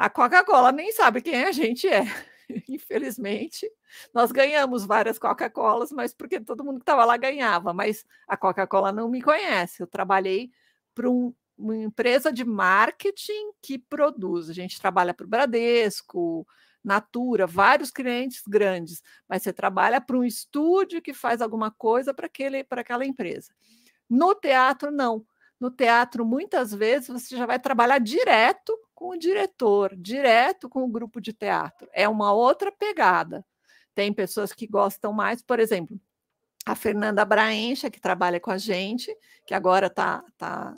A 0.00 0.08
Coca-Cola 0.08 0.72
nem 0.72 0.90
sabe 0.92 1.20
quem 1.20 1.44
a 1.44 1.52
gente 1.52 1.86
é. 1.86 2.04
Infelizmente, 2.66 3.70
nós 4.14 4.32
ganhamos 4.32 4.86
várias 4.86 5.18
Coca-Colas, 5.18 5.92
mas 5.92 6.14
porque 6.14 6.40
todo 6.40 6.64
mundo 6.64 6.78
que 6.78 6.84
estava 6.84 7.04
lá 7.04 7.18
ganhava, 7.18 7.74
mas 7.74 8.06
a 8.26 8.34
Coca-Cola 8.34 8.92
não 8.92 9.10
me 9.10 9.20
conhece. 9.20 9.82
Eu 9.82 9.86
trabalhei 9.86 10.50
para 10.94 11.10
um 11.10 11.34
uma 11.58 11.76
empresa 11.76 12.32
de 12.32 12.42
marketing 12.42 13.50
que 13.60 13.78
produz. 13.78 14.48
A 14.48 14.54
gente 14.54 14.80
trabalha 14.80 15.12
para 15.12 15.26
o 15.26 15.28
Bradesco, 15.28 16.48
Natura, 16.82 17.46
vários 17.46 17.90
clientes 17.90 18.42
grandes, 18.48 19.02
mas 19.28 19.42
você 19.42 19.52
trabalha 19.52 20.00
para 20.00 20.16
um 20.16 20.24
estúdio 20.24 21.02
que 21.02 21.12
faz 21.12 21.42
alguma 21.42 21.70
coisa 21.70 22.14
para 22.14 22.30
aquela 22.80 23.04
empresa. 23.04 23.52
No 24.08 24.34
teatro, 24.34 24.90
não. 24.90 25.26
No 25.60 25.70
teatro, 25.70 26.24
muitas 26.24 26.72
vezes, 26.72 27.08
você 27.08 27.36
já 27.36 27.44
vai 27.44 27.58
trabalhar 27.58 27.98
direto 27.98 28.74
com 29.00 29.12
o 29.12 29.18
diretor, 29.18 29.96
direto 29.96 30.68
com 30.68 30.84
o 30.84 30.88
grupo 30.88 31.22
de 31.22 31.32
teatro. 31.32 31.88
É 31.90 32.06
uma 32.06 32.34
outra 32.34 32.70
pegada. 32.70 33.42
Tem 33.94 34.12
pessoas 34.12 34.52
que 34.52 34.66
gostam 34.66 35.10
mais, 35.10 35.40
por 35.40 35.58
exemplo, 35.58 35.98
a 36.66 36.74
Fernanda 36.74 37.24
Braencha, 37.24 37.90
que 37.90 37.98
trabalha 37.98 38.38
com 38.38 38.50
a 38.50 38.58
gente, 38.58 39.10
que 39.46 39.54
agora 39.54 39.86
está, 39.86 40.22
tá, 40.36 40.74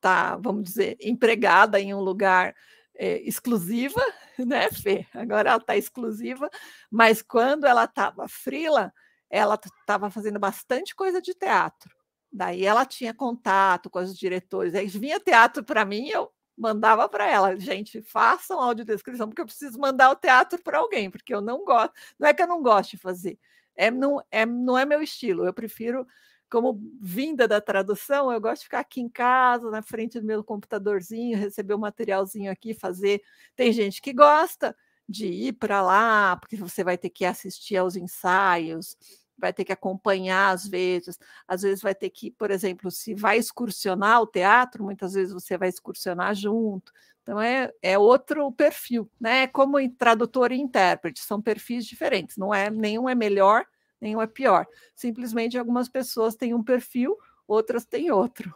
tá, 0.00 0.36
vamos 0.36 0.64
dizer, 0.64 0.96
empregada 1.00 1.78
em 1.78 1.94
um 1.94 2.00
lugar 2.00 2.56
é, 2.96 3.20
exclusiva, 3.20 4.02
né, 4.36 4.68
Fê? 4.72 5.06
Agora 5.14 5.50
ela 5.50 5.60
está 5.60 5.76
exclusiva, 5.76 6.50
mas 6.90 7.22
quando 7.22 7.66
ela 7.66 7.84
estava 7.84 8.26
frila, 8.26 8.92
ela 9.30 9.54
estava 9.54 10.10
fazendo 10.10 10.40
bastante 10.40 10.92
coisa 10.92 11.22
de 11.22 11.34
teatro. 11.34 11.94
Daí 12.32 12.64
ela 12.64 12.84
tinha 12.84 13.14
contato 13.14 13.88
com 13.88 14.00
os 14.00 14.18
diretores. 14.18 14.74
Aí 14.74 14.88
vinha 14.88 15.20
teatro 15.20 15.62
para 15.62 15.84
mim, 15.84 16.08
eu 16.08 16.28
mandava 16.62 17.08
para 17.08 17.28
ela, 17.28 17.58
gente, 17.58 18.00
façam 18.00 18.60
audiodescrição, 18.60 19.28
porque 19.28 19.42
eu 19.42 19.46
preciso 19.46 19.78
mandar 19.78 20.10
o 20.10 20.16
teatro 20.16 20.62
para 20.62 20.78
alguém, 20.78 21.10
porque 21.10 21.34
eu 21.34 21.40
não 21.40 21.64
gosto. 21.64 21.92
Não 22.18 22.28
é 22.28 22.32
que 22.32 22.40
eu 22.40 22.46
não 22.46 22.62
gosto 22.62 22.92
de 22.92 22.98
fazer, 22.98 23.38
é, 23.74 23.90
não, 23.90 24.22
é, 24.30 24.46
não 24.46 24.78
é 24.78 24.86
meu 24.86 25.02
estilo. 25.02 25.44
Eu 25.44 25.52
prefiro, 25.52 26.06
como 26.48 26.80
vinda 27.00 27.48
da 27.48 27.60
tradução, 27.60 28.32
eu 28.32 28.40
gosto 28.40 28.60
de 28.60 28.64
ficar 28.66 28.80
aqui 28.80 29.00
em 29.00 29.08
casa, 29.08 29.70
na 29.70 29.82
frente 29.82 30.20
do 30.20 30.26
meu 30.26 30.44
computadorzinho, 30.44 31.36
receber 31.36 31.74
o 31.74 31.76
um 31.78 31.80
materialzinho 31.80 32.50
aqui, 32.52 32.74
fazer. 32.74 33.22
Tem 33.56 33.72
gente 33.72 34.00
que 34.00 34.12
gosta 34.12 34.76
de 35.08 35.26
ir 35.26 35.54
para 35.54 35.82
lá, 35.82 36.36
porque 36.36 36.56
você 36.56 36.84
vai 36.84 36.96
ter 36.96 37.10
que 37.10 37.24
assistir 37.24 37.76
aos 37.76 37.96
ensaios 37.96 38.96
vai 39.38 39.52
ter 39.52 39.64
que 39.64 39.72
acompanhar 39.72 40.50
às 40.52 40.66
vezes, 40.66 41.18
às 41.46 41.62
vezes 41.62 41.82
vai 41.82 41.94
ter 41.94 42.10
que, 42.10 42.30
por 42.30 42.50
exemplo, 42.50 42.90
se 42.90 43.14
vai 43.14 43.38
excursionar 43.38 44.20
o 44.22 44.26
teatro, 44.26 44.84
muitas 44.84 45.14
vezes 45.14 45.32
você 45.32 45.56
vai 45.58 45.68
excursionar 45.68 46.34
junto. 46.34 46.92
Então 47.22 47.40
é, 47.40 47.70
é 47.80 47.98
outro 47.98 48.50
perfil, 48.52 49.10
né? 49.20 49.46
Como 49.46 49.76
tradutor 49.96 50.52
e 50.52 50.60
intérprete, 50.60 51.20
são 51.20 51.40
perfis 51.40 51.86
diferentes, 51.86 52.36
não 52.36 52.52
é 52.52 52.70
nenhum 52.70 53.08
é 53.08 53.14
melhor, 53.14 53.64
nenhum 54.00 54.20
é 54.20 54.26
pior. 54.26 54.66
Simplesmente 54.94 55.56
algumas 55.58 55.88
pessoas 55.88 56.34
têm 56.34 56.54
um 56.54 56.62
perfil, 56.62 57.16
outras 57.46 57.84
têm 57.84 58.10
outro. 58.10 58.52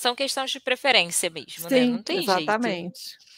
São 0.00 0.14
questões 0.14 0.50
de 0.50 0.58
preferência 0.58 1.28
mesmo, 1.28 1.68
Sim, 1.68 1.74
né? 1.74 1.84
Não 1.84 2.02
tem 2.02 2.20
exatamente. 2.20 2.98
jeito. 2.98 3.30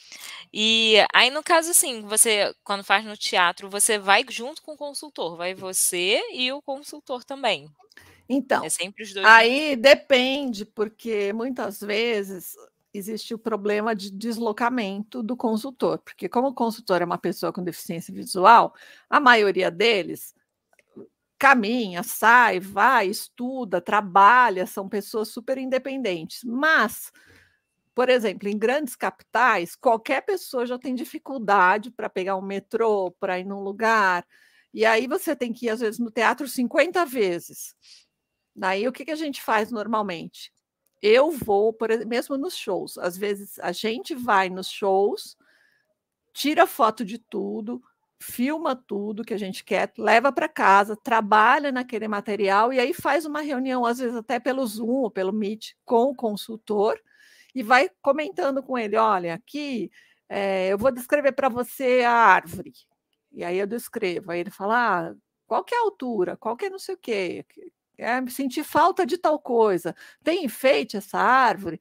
E 0.55 0.94
aí, 1.12 1.29
no 1.29 1.42
caso, 1.42 1.72
assim, 1.72 2.03
você, 2.03 2.55
quando 2.62 2.85
faz 2.85 3.05
no 3.05 3.16
teatro, 3.16 3.68
você 3.68 3.98
vai 3.98 4.25
junto 4.31 4.62
com 4.62 4.75
o 4.75 4.77
consultor, 4.77 5.37
vai 5.37 5.55
você 5.55 6.22
e 6.33 6.53
o 6.53 6.62
consultor 6.62 7.25
também. 7.25 7.68
Então, 8.29 8.64
é 8.64 8.68
sempre 8.68 9.03
os 9.03 9.12
dois. 9.12 9.27
Aí 9.27 9.75
depende, 9.75 10.64
porque 10.64 11.33
muitas 11.33 11.81
vezes 11.81 12.55
existe 12.94 13.35
o 13.35 13.38
problema 13.38 13.92
de 13.92 14.09
deslocamento 14.09 15.20
do 15.20 15.37
consultor, 15.37 15.98
porque 15.98 16.29
como 16.29 16.48
o 16.48 16.55
consultor 16.55 17.03
é 17.03 17.05
uma 17.05 17.18
pessoa 17.18 17.53
com 17.53 17.64
deficiência 17.64 18.14
visual, 18.14 18.72
a 19.11 19.18
maioria 19.18 19.68
deles 19.68 20.33
caminha, 21.42 22.05
sai, 22.05 22.61
vai, 22.61 23.09
estuda, 23.09 23.81
trabalha, 23.81 24.64
são 24.64 24.88
pessoas 24.88 25.26
super 25.31 25.59
independentes, 25.59 26.44
mas 26.44 27.11
por 27.96 28.09
exemplo, 28.09 28.48
em 28.48 28.57
grandes 28.57 28.94
capitais, 28.94 29.74
qualquer 29.74 30.22
pessoa 30.22 30.64
já 30.64 30.78
tem 30.78 30.94
dificuldade 30.94 31.90
para 31.90 32.09
pegar 32.09 32.37
um 32.37 32.40
metrô, 32.42 33.11
para 33.18 33.40
ir 33.40 33.44
num 33.44 33.61
lugar. 33.61 34.24
E 34.72 34.87
aí 34.87 35.09
você 35.09 35.35
tem 35.37 35.52
que 35.52 35.66
ir, 35.66 35.70
às 35.70 35.81
vezes, 35.81 35.98
no 35.98 36.11
teatro 36.12 36.46
50 36.48 37.05
vezes. 37.05 37.74
Daí 38.55 38.87
o 38.87 38.92
que, 38.92 39.05
que 39.05 39.11
a 39.11 39.16
gente 39.16 39.42
faz 39.42 39.70
normalmente? 39.72 40.52
Eu 41.02 41.33
vou, 41.33 41.72
por 41.72 41.90
exemplo, 41.90 42.09
mesmo 42.09 42.38
nos 42.38 42.57
shows. 42.57 42.96
Às 42.96 43.18
vezes 43.18 43.59
a 43.59 43.72
gente 43.72 44.14
vai 44.14 44.48
nos 44.48 44.70
shows, 44.70 45.37
tira 46.33 46.66
foto 46.66 47.05
de 47.05 47.18
tudo, 47.18 47.83
filma 48.22 48.74
tudo 48.74 49.24
que 49.24 49.35
a 49.35 49.38
gente 49.38 49.64
quer, 49.64 49.92
leva 49.98 50.32
para 50.32 50.48
casa, 50.48 50.96
trabalha 50.96 51.70
naquele 51.72 52.08
material 52.08 52.72
e 52.72 52.80
aí 52.80 52.94
faz 52.94 53.26
uma 53.26 53.42
reunião, 53.42 53.85
às 53.85 53.98
vezes 53.98 54.16
até 54.16 54.40
pelo 54.40 54.66
Zoom 54.66 55.02
ou 55.02 55.11
pelo 55.11 55.32
Meet, 55.32 55.72
com 55.85 56.04
o 56.04 56.14
consultor 56.14 56.98
e 57.54 57.62
vai 57.62 57.90
comentando 58.00 58.62
com 58.62 58.78
ele: 58.78 58.96
olha, 58.96 59.35
aqui 59.35 59.90
é, 60.28 60.68
eu 60.68 60.78
vou 60.78 60.90
descrever 60.90 61.32
para 61.32 61.48
você 61.48 62.02
a 62.02 62.12
árvore. 62.12 62.72
E 63.32 63.44
aí 63.44 63.58
eu 63.58 63.66
descrevo. 63.66 64.32
Aí 64.32 64.40
ele 64.40 64.50
fala: 64.50 65.11
ah, 65.11 65.14
qual 65.46 65.64
que 65.64 65.74
é 65.74 65.78
a 65.78 65.82
altura? 65.82 66.37
Qual 66.37 66.56
que 66.56 66.66
é 66.66 66.70
não 66.70 66.78
sei 66.78 66.94
o 66.94 66.98
quê? 66.98 67.44
É, 67.98 68.26
senti 68.28 68.64
falta 68.64 69.06
de 69.06 69.18
tal 69.18 69.38
coisa. 69.38 69.94
Tem 70.22 70.44
enfeite 70.44 70.96
essa 70.96 71.18
árvore? 71.18 71.80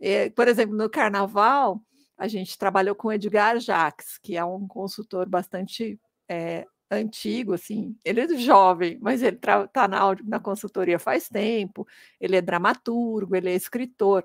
É, 0.00 0.30
por 0.30 0.48
exemplo, 0.48 0.76
no 0.76 0.90
carnaval, 0.90 1.80
a 2.24 2.28
gente 2.28 2.58
trabalhou 2.58 2.94
com 2.94 3.12
Edgar 3.12 3.58
Jacques, 3.60 4.18
que 4.18 4.36
é 4.36 4.44
um 4.44 4.66
consultor 4.66 5.28
bastante 5.28 6.00
é, 6.28 6.66
antigo, 6.90 7.52
assim, 7.52 7.96
ele 8.04 8.20
é 8.20 8.36
jovem, 8.38 8.98
mas 9.00 9.22
ele 9.22 9.36
está 9.36 9.88
na, 9.88 10.00
na 10.24 10.40
consultoria 10.40 10.98
faz 10.98 11.28
tempo, 11.28 11.86
ele 12.20 12.36
é 12.36 12.40
dramaturgo, 12.40 13.36
ele 13.36 13.50
é 13.50 13.54
escritor. 13.54 14.24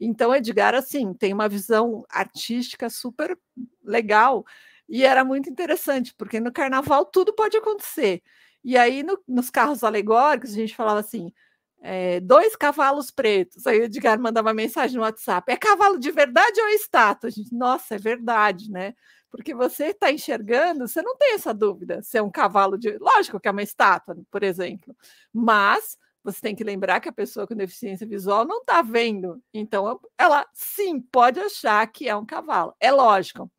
Então, 0.00 0.34
Edgar, 0.34 0.74
assim, 0.74 1.12
tem 1.14 1.32
uma 1.32 1.48
visão 1.48 2.04
artística 2.08 2.90
super 2.90 3.38
legal 3.84 4.44
e 4.88 5.04
era 5.04 5.24
muito 5.24 5.50
interessante, 5.50 6.14
porque 6.16 6.40
no 6.40 6.52
carnaval 6.52 7.04
tudo 7.04 7.32
pode 7.32 7.56
acontecer. 7.56 8.22
E 8.64 8.76
aí, 8.76 9.02
no, 9.02 9.22
nos 9.26 9.50
carros 9.50 9.84
alegóricos, 9.84 10.52
a 10.52 10.54
gente 10.54 10.74
falava 10.74 11.00
assim: 11.00 11.32
é, 11.80 12.20
dois 12.20 12.56
cavalos 12.56 13.10
pretos. 13.10 13.66
Aí 13.66 13.80
o 13.80 13.84
Edgar 13.84 14.18
mandava 14.20 14.52
mensagem 14.54 14.96
no 14.96 15.02
WhatsApp: 15.02 15.50
é 15.52 15.56
cavalo 15.56 15.98
de 15.98 16.10
verdade 16.10 16.60
ou 16.60 16.68
é 16.68 16.74
estátua? 16.74 17.30
Gente, 17.30 17.54
nossa, 17.54 17.94
é 17.94 17.98
verdade, 17.98 18.70
né? 18.70 18.94
Porque 19.30 19.54
você 19.54 19.86
está 19.88 20.10
enxergando, 20.10 20.88
você 20.88 21.02
não 21.02 21.16
tem 21.16 21.34
essa 21.34 21.52
dúvida 21.52 22.02
se 22.02 22.16
é 22.18 22.22
um 22.22 22.30
cavalo 22.30 22.78
de. 22.78 22.96
Lógico 22.98 23.38
que 23.38 23.48
é 23.48 23.50
uma 23.50 23.62
estátua, 23.62 24.16
por 24.30 24.42
exemplo, 24.42 24.96
mas 25.32 25.98
você 26.22 26.40
tem 26.40 26.54
que 26.54 26.64
lembrar 26.64 27.00
que 27.00 27.08
a 27.08 27.12
pessoa 27.12 27.46
com 27.46 27.54
deficiência 27.54 28.06
visual 28.06 28.44
não 28.44 28.60
está 28.60 28.82
vendo. 28.82 29.42
Então, 29.52 30.00
ela 30.18 30.46
sim 30.52 31.00
pode 31.00 31.40
achar 31.40 31.86
que 31.86 32.08
é 32.08 32.14
um 32.16 32.26
cavalo. 32.26 32.74
É 32.80 32.90
lógico. 32.90 33.50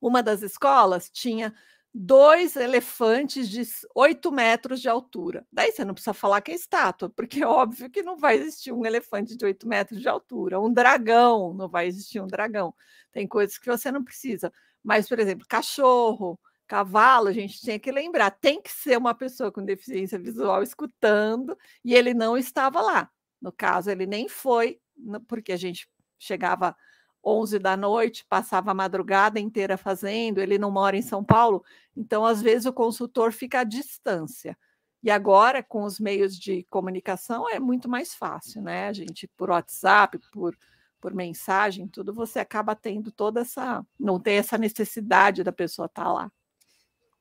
Uma 0.00 0.22
das 0.22 0.42
escolas 0.42 1.10
tinha 1.10 1.54
dois 1.94 2.56
elefantes 2.56 3.48
de 3.48 3.62
8 3.94 4.30
metros 4.30 4.80
de 4.80 4.88
altura. 4.88 5.46
Daí 5.52 5.72
você 5.72 5.84
não 5.84 5.94
precisa 5.94 6.14
falar 6.14 6.40
que 6.40 6.52
é 6.52 6.54
estátua, 6.54 7.08
porque 7.10 7.42
é 7.42 7.46
óbvio 7.46 7.90
que 7.90 8.02
não 8.02 8.16
vai 8.16 8.36
existir 8.36 8.72
um 8.72 8.84
elefante 8.84 9.36
de 9.36 9.44
8 9.44 9.66
metros 9.68 10.00
de 10.00 10.08
altura. 10.08 10.60
Um 10.60 10.72
dragão, 10.72 11.54
não 11.54 11.68
vai 11.68 11.86
existir 11.86 12.20
um 12.20 12.26
dragão. 12.26 12.74
Tem 13.12 13.26
coisas 13.26 13.58
que 13.58 13.66
você 13.66 13.90
não 13.90 14.04
precisa. 14.04 14.52
Mas, 14.82 15.08
por 15.08 15.18
exemplo, 15.18 15.46
cachorro, 15.48 16.38
Cavalo, 16.68 17.28
a 17.28 17.32
gente 17.32 17.60
tinha 17.60 17.78
que 17.78 17.90
lembrar, 17.90 18.30
tem 18.30 18.60
que 18.60 18.70
ser 18.70 18.98
uma 18.98 19.14
pessoa 19.14 19.50
com 19.50 19.64
deficiência 19.64 20.18
visual 20.18 20.62
escutando, 20.62 21.56
e 21.82 21.94
ele 21.94 22.12
não 22.12 22.36
estava 22.36 22.82
lá. 22.82 23.10
No 23.40 23.50
caso, 23.50 23.90
ele 23.90 24.06
nem 24.06 24.28
foi, 24.28 24.78
porque 25.26 25.52
a 25.52 25.56
gente 25.56 25.88
chegava 26.18 26.76
11 27.24 27.58
da 27.58 27.76
noite, 27.76 28.24
passava 28.28 28.70
a 28.70 28.74
madrugada 28.74 29.38
inteira 29.40 29.76
fazendo, 29.76 30.38
ele 30.38 30.58
não 30.58 30.70
mora 30.70 30.96
em 30.96 31.02
São 31.02 31.22
Paulo, 31.24 31.64
então 31.96 32.24
às 32.24 32.40
vezes 32.40 32.66
o 32.66 32.72
consultor 32.72 33.32
fica 33.32 33.60
à 33.60 33.64
distância. 33.64 34.56
E 35.02 35.10
agora, 35.10 35.62
com 35.62 35.84
os 35.84 36.00
meios 36.00 36.36
de 36.36 36.64
comunicação, 36.64 37.48
é 37.48 37.60
muito 37.60 37.88
mais 37.88 38.14
fácil, 38.14 38.62
né? 38.62 38.88
A 38.88 38.92
gente, 38.92 39.28
por 39.36 39.50
WhatsApp, 39.50 40.18
por, 40.32 40.56
por 41.00 41.14
mensagem, 41.14 41.86
tudo, 41.86 42.12
você 42.12 42.40
acaba 42.40 42.74
tendo 42.74 43.12
toda 43.12 43.40
essa. 43.42 43.86
Não 43.98 44.18
tem 44.18 44.38
essa 44.38 44.58
necessidade 44.58 45.44
da 45.44 45.52
pessoa 45.52 45.86
estar 45.86 46.04
tá 46.04 46.12
lá. 46.12 46.32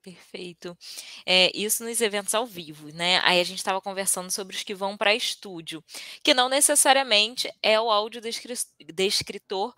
Perfeito. 0.02 0.78
É, 1.26 1.52
isso 1.54 1.84
nos 1.84 2.00
eventos 2.00 2.34
ao 2.34 2.46
vivo, 2.46 2.88
né? 2.94 3.20
Aí 3.24 3.42
a 3.42 3.44
gente 3.44 3.58
estava 3.58 3.82
conversando 3.82 4.32
sobre 4.32 4.56
os 4.56 4.64
que 4.64 4.74
vão 4.74 4.96
para 4.96 5.14
estúdio, 5.14 5.84
que 6.24 6.34
não 6.34 6.48
necessariamente 6.48 7.52
é 7.62 7.80
o 7.80 7.90
audiodescritor 7.92 9.74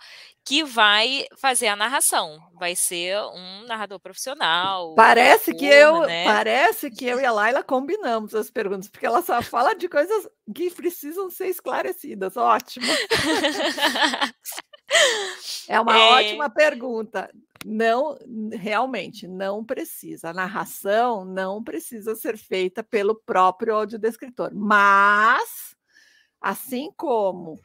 que 0.46 0.64
vai 0.64 1.26
fazer 1.38 1.68
a 1.68 1.76
narração, 1.76 2.40
vai 2.54 2.76
ser 2.76 3.18
um 3.34 3.66
narrador 3.68 4.00
profissional. 4.00 4.94
Parece 4.96 5.54
que 5.54 5.66
eu, 5.66 6.02
né? 6.02 6.26
parece 6.26 6.90
que 6.90 7.06
eu 7.06 7.20
e 7.20 7.26
a 7.26 7.32
Laila 7.32 7.64
combinamos 7.64 8.34
as 8.34 8.50
perguntas, 8.50 8.88
porque 8.88 9.06
ela 9.06 9.22
só 9.22 9.42
fala 9.42 9.74
de 9.74 9.88
coisas 9.88 10.28
que 10.56 10.72
precisam 10.72 11.30
ser 11.30 11.48
esclarecidas. 11.48 12.36
Ótimo. 12.36 12.88
É 15.68 15.80
uma 15.80 15.98
é... 15.98 16.10
ótima 16.14 16.50
pergunta. 16.50 17.30
Não, 17.66 18.18
realmente, 18.52 19.28
não 19.28 19.64
precisa. 19.64 20.30
A 20.30 20.34
narração 20.34 21.26
não 21.26 21.64
precisa 21.64 22.16
ser 22.16 22.38
feita 22.38 22.84
pelo 22.84 23.16
próprio 23.16 23.76
audiodescritor. 23.76 24.52
Mas, 24.54 25.76
assim 26.42 26.90
como 26.96 27.60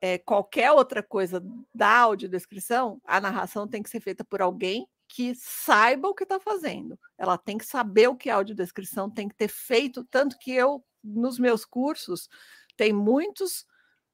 é, 0.00 0.18
qualquer 0.18 0.72
outra 0.72 1.02
coisa 1.02 1.42
da 1.74 1.98
audiodescrição, 1.98 3.00
a 3.06 3.20
narração 3.20 3.68
tem 3.68 3.82
que 3.82 3.90
ser 3.90 4.00
feita 4.00 4.24
por 4.24 4.42
alguém 4.42 4.86
que 5.08 5.34
saiba 5.34 6.08
o 6.08 6.14
que 6.14 6.24
está 6.24 6.40
fazendo. 6.40 6.98
Ela 7.16 7.38
tem 7.38 7.56
que 7.56 7.64
saber 7.64 8.08
o 8.08 8.16
que 8.16 8.28
é 8.28 8.32
audiodescrição, 8.32 9.10
tem 9.10 9.28
que 9.28 9.34
ter 9.34 9.48
feito, 9.48 10.04
tanto 10.04 10.38
que 10.38 10.50
eu, 10.50 10.84
nos 11.02 11.38
meus 11.38 11.64
cursos, 11.64 12.28
tem 12.76 12.92
muitos 12.92 13.66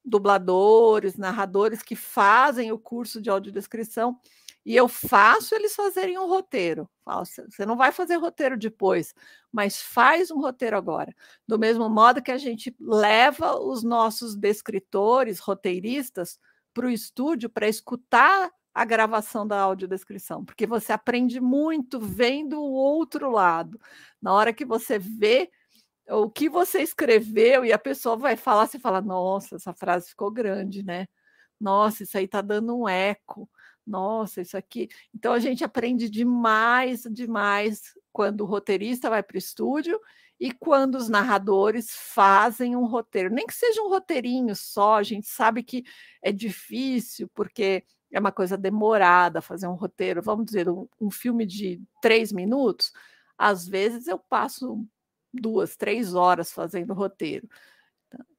dubladores, 0.05 1.17
narradores 1.17 1.83
que 1.83 1.97
fazem 1.97 2.73
o 2.73 2.79
curso 2.79 3.21
de 3.21 3.31
audiodescrição 3.31 4.19
e 4.65 4.77
eu 4.77 4.89
faço 4.89 5.55
eles 5.55 5.75
fazerem 5.75 6.19
um 6.19 6.29
roteiro. 6.29 6.89
Você 7.49 7.65
não 7.65 7.77
vai 7.77 7.93
fazer 7.93 8.17
roteiro 8.17 8.57
depois, 8.59 9.15
mas 9.51 9.81
faz 9.81 10.31
um 10.31 10.39
roteiro 10.39 10.77
agora. 10.77 11.15
Do 11.49 11.59
mesmo 11.59 11.89
modo 11.89 12.23
que 12.23 12.31
a 12.31 12.39
gente 12.39 12.75
leva 12.79 13.59
os 13.59 13.83
nossos 13.83 14.37
descritores, 14.37 15.39
roteiristas, 15.39 16.39
para 16.73 16.87
o 16.87 16.91
estúdio 16.91 17.51
para 17.51 17.69
escutar 17.69 18.51
a 18.73 18.85
gravação 18.85 19.47
da 19.47 19.61
audiodescrição, 19.61 20.45
porque 20.45 20.67
você 20.67 20.93
aprende 20.93 21.41
muito 21.41 21.99
vendo 21.99 22.61
o 22.61 22.73
outro 22.73 23.31
lado. 23.31 23.81
Na 24.23 24.33
hora 24.33 24.53
que 24.53 24.65
você 24.65 24.99
vê 24.99 25.51
o 26.11 26.31
que 26.31 26.49
você 26.49 26.83
escreveu 26.83 27.65
e 27.65 27.73
a 27.73 27.79
pessoa 27.79 28.17
vai 28.17 28.37
falar, 28.37 28.67
você 28.67 28.79
fala: 28.79 29.01
Nossa, 29.01 29.57
essa 29.57 29.73
frase 29.75 30.11
ficou 30.11 30.31
grande, 30.31 30.83
né? 30.83 31.07
Nossa, 31.61 32.03
isso 32.05 32.17
aí 32.19 32.25
está 32.25 32.41
dando 32.41 32.77
um 32.77 32.89
eco. 32.89 33.49
Nossa, 33.87 34.41
isso 34.41 34.57
aqui. 34.57 34.89
Então 35.15 35.33
a 35.33 35.39
gente 35.39 35.65
aprende 35.65 36.09
demais, 36.09 37.03
demais 37.11 37.95
quando 38.13 38.43
o 38.43 38.47
roteirista 38.47 39.11
vai 39.11 39.23
para 39.23 39.35
o 39.37 39.39
estúdio 39.39 40.01
e 40.39 40.53
quando 40.53 40.95
os 40.97 41.09
narradores 41.09 41.91
fazem 41.91 42.77
um 42.77 42.87
roteiro. 42.87 43.31
Nem 43.31 43.47
que 43.47 43.55
seja 43.55 43.83
um 43.83 43.89
roteirinho 43.89 44.57
só, 44.57 44.97
a 44.97 45.03
gente 45.03 45.27
sabe 45.29 45.63
que 45.63 45.85
é 46.23 46.33
difícil, 46.33 47.29
porque 47.35 47.85
é 48.11 48.19
uma 48.19 48.33
coisa 48.33 48.57
demorada 48.57 49.43
fazer 49.43 49.67
um 49.69 49.75
roteiro. 49.75 50.23
Vamos 50.23 50.47
dizer, 50.47 50.69
um, 50.69 50.89
um 51.01 51.11
filme 51.11 51.45
de 51.47 51.83
três 52.01 52.33
minutos, 52.33 52.93
às 53.37 53.67
vezes 53.69 54.07
eu 54.09 54.19
passo 54.19 54.87
duas, 55.33 55.77
três 55.77 56.15
horas 56.15 56.53
fazendo 56.53 56.95
roteiro. 56.95 57.49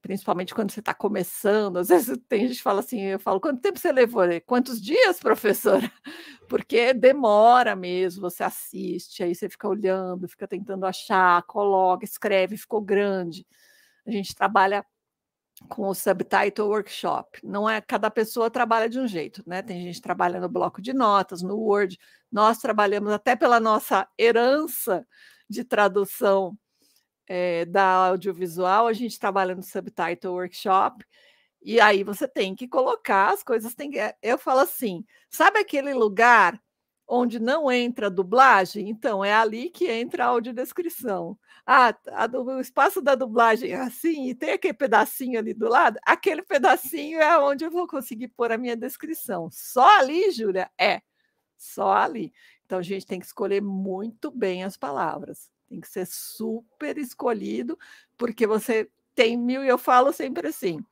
Principalmente 0.02 0.54
quando 0.54 0.72
você 0.72 0.80
está 0.80 0.94
começando, 0.94 1.78
às 1.78 1.90
vezes 1.90 2.18
tem 2.28 2.48
gente 2.48 2.58
que 2.58 2.64
fala 2.64 2.80
assim, 2.80 3.02
eu 3.02 3.20
falo, 3.20 3.40
quanto 3.40 3.62
tempo 3.62 3.80
você 3.80 3.92
levou? 3.92 4.24
Quantos 4.46 4.82
dias, 4.82 5.20
professora? 5.20 5.90
Porque 6.50 6.94
demora 6.94 7.76
mesmo, 7.76 8.22
você 8.22 8.44
assiste, 8.44 9.24
aí 9.24 9.34
você 9.34 9.48
fica 9.48 9.68
olhando, 9.68 10.28
fica 10.28 10.48
tentando 10.48 10.86
achar, 10.86 11.44
coloca, 11.44 12.04
escreve, 12.04 12.58
ficou 12.58 12.82
grande. 12.82 13.46
A 14.06 14.12
gente 14.12 14.36
trabalha 14.36 14.86
com 15.70 15.88
o 15.88 15.94
Subtitle 15.94 16.68
Workshop. 16.68 17.40
Não 17.44 17.70
é 17.70 17.80
cada 17.82 18.10
pessoa 18.10 18.50
trabalha 18.50 18.90
de 18.90 19.00
um 19.00 19.08
jeito, 19.08 19.44
né? 19.46 19.62
Tem 19.62 19.82
gente 19.82 19.96
que 19.96 20.02
trabalha 20.02 20.40
no 20.40 20.50
bloco 20.50 20.82
de 20.82 20.94
notas, 20.94 21.42
no 21.42 21.56
Word. 21.56 21.98
Nós 22.32 22.58
trabalhamos 22.58 23.12
até 23.14 23.36
pela 23.36 23.60
nossa 23.60 24.08
herança 24.18 25.06
de 25.50 25.64
tradução 25.64 26.58
é, 27.34 27.64
da 27.64 27.86
audiovisual, 28.10 28.88
a 28.88 28.94
gente 28.94 29.18
trabalha 29.18 29.56
no 29.56 29.64
Subtitle 29.64 30.34
Workshop. 30.34 31.06
E 31.62 31.80
aí 31.80 32.04
você 32.04 32.28
tem 32.28 32.54
que 32.54 32.68
colocar 32.68 33.34
as 33.34 33.42
coisas. 33.42 33.74
Tem 33.74 33.90
que, 33.90 34.00
eu 34.22 34.38
falo 34.38 34.60
assim: 34.60 35.06
sabe 35.30 35.60
aquele 35.60 35.94
lugar 35.94 36.62
onde 37.08 37.40
não 37.40 37.72
entra 37.72 38.10
dublagem, 38.10 38.90
então 38.90 39.24
é 39.24 39.34
ali 39.34 39.70
que 39.70 39.90
entra 39.90 40.26
a 40.26 40.28
audiodescrição. 40.28 41.38
Ah, 41.66 41.96
a, 42.10 42.26
o 42.38 42.60
espaço 42.60 43.02
da 43.02 43.16
dublagem 43.16 43.72
é 43.72 43.76
assim, 43.76 44.30
e 44.30 44.36
tem 44.36 44.52
aquele 44.52 44.74
pedacinho 44.74 45.40
ali 45.40 45.54
do 45.54 45.68
lado, 45.70 46.00
aquele 46.06 46.42
pedacinho 46.42 47.20
é 47.20 47.38
onde 47.40 47.66
eu 47.66 47.72
vou 47.72 47.88
conseguir 47.88 48.30
pôr 48.30 48.52
a 48.52 48.58
minha 48.58 48.76
descrição. 48.78 49.50
Só 49.52 50.00
ali, 50.00 50.32
Júlia? 50.32 50.70
É, 50.80 51.02
só 51.58 51.94
ali. 51.94 52.34
Então 52.66 52.80
a 52.80 52.84
gente 52.84 53.06
tem 53.06 53.20
que 53.20 53.26
escolher 53.26 53.62
muito 53.62 54.32
bem 54.32 54.64
as 54.64 54.78
palavras. 54.78 55.51
Tem 55.72 55.80
que 55.80 55.88
ser 55.88 56.06
super 56.06 56.98
escolhido, 56.98 57.80
porque 58.18 58.46
você 58.46 58.90
tem 59.16 59.38
mil, 59.38 59.64
e 59.64 59.70
eu 59.70 59.78
falo 59.78 60.12
sempre 60.12 60.50
assim: 60.50 60.84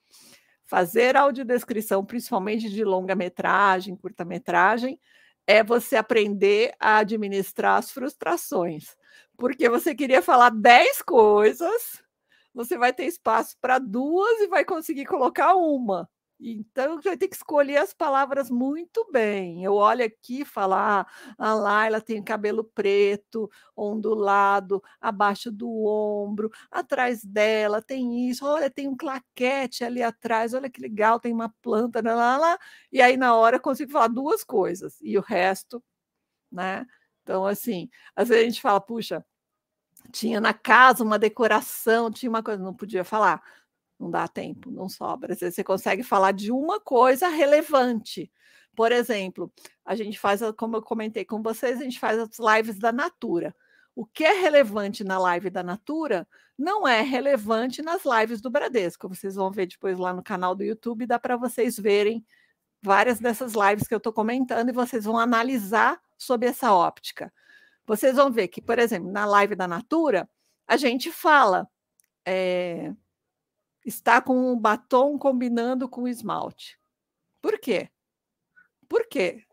fazer 0.65 1.17
audiodescrição, 1.17 2.05
principalmente 2.05 2.69
de 2.69 2.85
longa-metragem, 2.85 3.97
curta-metragem, 3.97 4.97
é 5.45 5.61
você 5.61 5.97
aprender 5.97 6.73
a 6.79 6.99
administrar 6.99 7.77
as 7.77 7.91
frustrações. 7.91 8.95
Porque 9.37 9.67
você 9.67 9.93
queria 9.93 10.21
falar 10.21 10.49
10 10.49 11.01
coisas, 11.01 12.01
você 12.53 12.77
vai 12.77 12.93
ter 12.93 13.03
espaço 13.03 13.57
para 13.59 13.79
duas 13.79 14.39
e 14.39 14.47
vai 14.47 14.63
conseguir 14.63 15.05
colocar 15.05 15.55
uma. 15.55 16.09
Então, 16.41 17.01
vai 17.01 17.17
ter 17.17 17.27
que 17.27 17.35
escolher 17.35 17.77
as 17.77 17.93
palavras 17.93 18.49
muito 18.49 19.05
bem. 19.11 19.61
Eu 19.63 19.73
olho 19.73 20.05
aqui 20.05 20.41
e 20.41 20.45
falo: 20.45 20.73
ah, 20.73 21.05
a 21.37 21.53
Laila 21.53 21.99
tem 21.99 22.23
cabelo 22.23 22.63
preto, 22.63 23.49
ondulado, 23.75 24.81
abaixo 25.01 25.51
do 25.51 25.69
ombro, 25.85 26.49
atrás 26.71 27.21
dela 27.25 27.81
tem 27.81 28.29
isso, 28.29 28.45
olha, 28.45 28.69
tem 28.69 28.87
um 28.87 28.95
claquete 28.95 29.83
ali 29.83 30.01
atrás, 30.01 30.53
olha 30.53 30.69
que 30.69 30.79
legal, 30.81 31.19
tem 31.19 31.33
uma 31.33 31.53
planta, 31.61 32.01
lá, 32.01 32.15
lá, 32.15 32.37
lá. 32.37 32.57
E 32.91 33.01
aí, 33.01 33.17
na 33.17 33.35
hora, 33.35 33.57
eu 33.57 33.61
consigo 33.61 33.91
falar 33.91 34.07
duas 34.07 34.41
coisas, 34.43 34.97
e 35.01 35.17
o 35.17 35.21
resto, 35.21 35.83
né? 36.51 36.85
Então, 37.23 37.45
assim, 37.45 37.89
às 38.15 38.29
vezes 38.29 38.43
a 38.45 38.49
gente 38.49 38.61
fala, 38.61 38.81
puxa, 38.81 39.25
tinha 40.11 40.41
na 40.41 40.53
casa 40.53 41.03
uma 41.03 41.19
decoração, 41.19 42.11
tinha 42.11 42.29
uma 42.29 42.43
coisa, 42.43 42.63
não 42.63 42.73
podia 42.75 43.03
falar 43.03 43.41
não 43.99 44.09
dá 44.09 44.27
tempo, 44.27 44.71
não 44.71 44.87
sobra. 44.87 45.33
Às 45.33 45.39
vezes 45.39 45.55
você 45.55 45.63
consegue 45.63 46.03
falar 46.03 46.31
de 46.31 46.51
uma 46.51 46.79
coisa 46.79 47.27
relevante. 47.27 48.31
Por 48.75 48.91
exemplo, 48.91 49.51
a 49.85 49.93
gente 49.95 50.17
faz, 50.17 50.41
como 50.57 50.77
eu 50.77 50.81
comentei 50.81 51.25
com 51.25 51.41
vocês, 51.41 51.79
a 51.79 51.83
gente 51.83 51.99
faz 51.99 52.17
as 52.17 52.39
lives 52.39 52.79
da 52.79 52.91
Natura. 52.91 53.53
O 53.93 54.05
que 54.05 54.23
é 54.23 54.39
relevante 54.39 55.03
na 55.03 55.19
live 55.19 55.49
da 55.49 55.61
Natura 55.61 56.25
não 56.57 56.87
é 56.87 57.01
relevante 57.01 57.81
nas 57.81 58.03
lives 58.05 58.39
do 58.39 58.49
Bradesco. 58.49 59.09
Vocês 59.09 59.35
vão 59.35 59.51
ver 59.51 59.65
depois 59.65 59.97
lá 59.97 60.13
no 60.13 60.23
canal 60.23 60.55
do 60.55 60.63
YouTube, 60.63 61.05
dá 61.05 61.19
para 61.19 61.35
vocês 61.35 61.77
verem 61.77 62.25
várias 62.81 63.19
dessas 63.19 63.53
lives 63.53 63.85
que 63.85 63.93
eu 63.93 63.97
estou 63.97 64.13
comentando 64.13 64.69
e 64.69 64.73
vocês 64.73 65.03
vão 65.03 65.17
analisar 65.17 65.99
sob 66.17 66.45
essa 66.45 66.73
óptica. 66.73 67.33
Vocês 67.85 68.15
vão 68.15 68.31
ver 68.31 68.47
que, 68.47 68.61
por 68.61 68.79
exemplo, 68.79 69.11
na 69.11 69.25
live 69.25 69.55
da 69.55 69.67
Natura, 69.67 70.29
a 70.65 70.77
gente 70.77 71.11
fala. 71.11 71.67
É, 72.25 72.93
está 73.85 74.21
com 74.21 74.51
um 74.51 74.57
batom 74.57 75.17
combinando 75.17 75.87
com 75.87 76.07
esmalte. 76.07 76.79
Por 77.41 77.59
quê? 77.59 77.89
Porque 78.87 79.45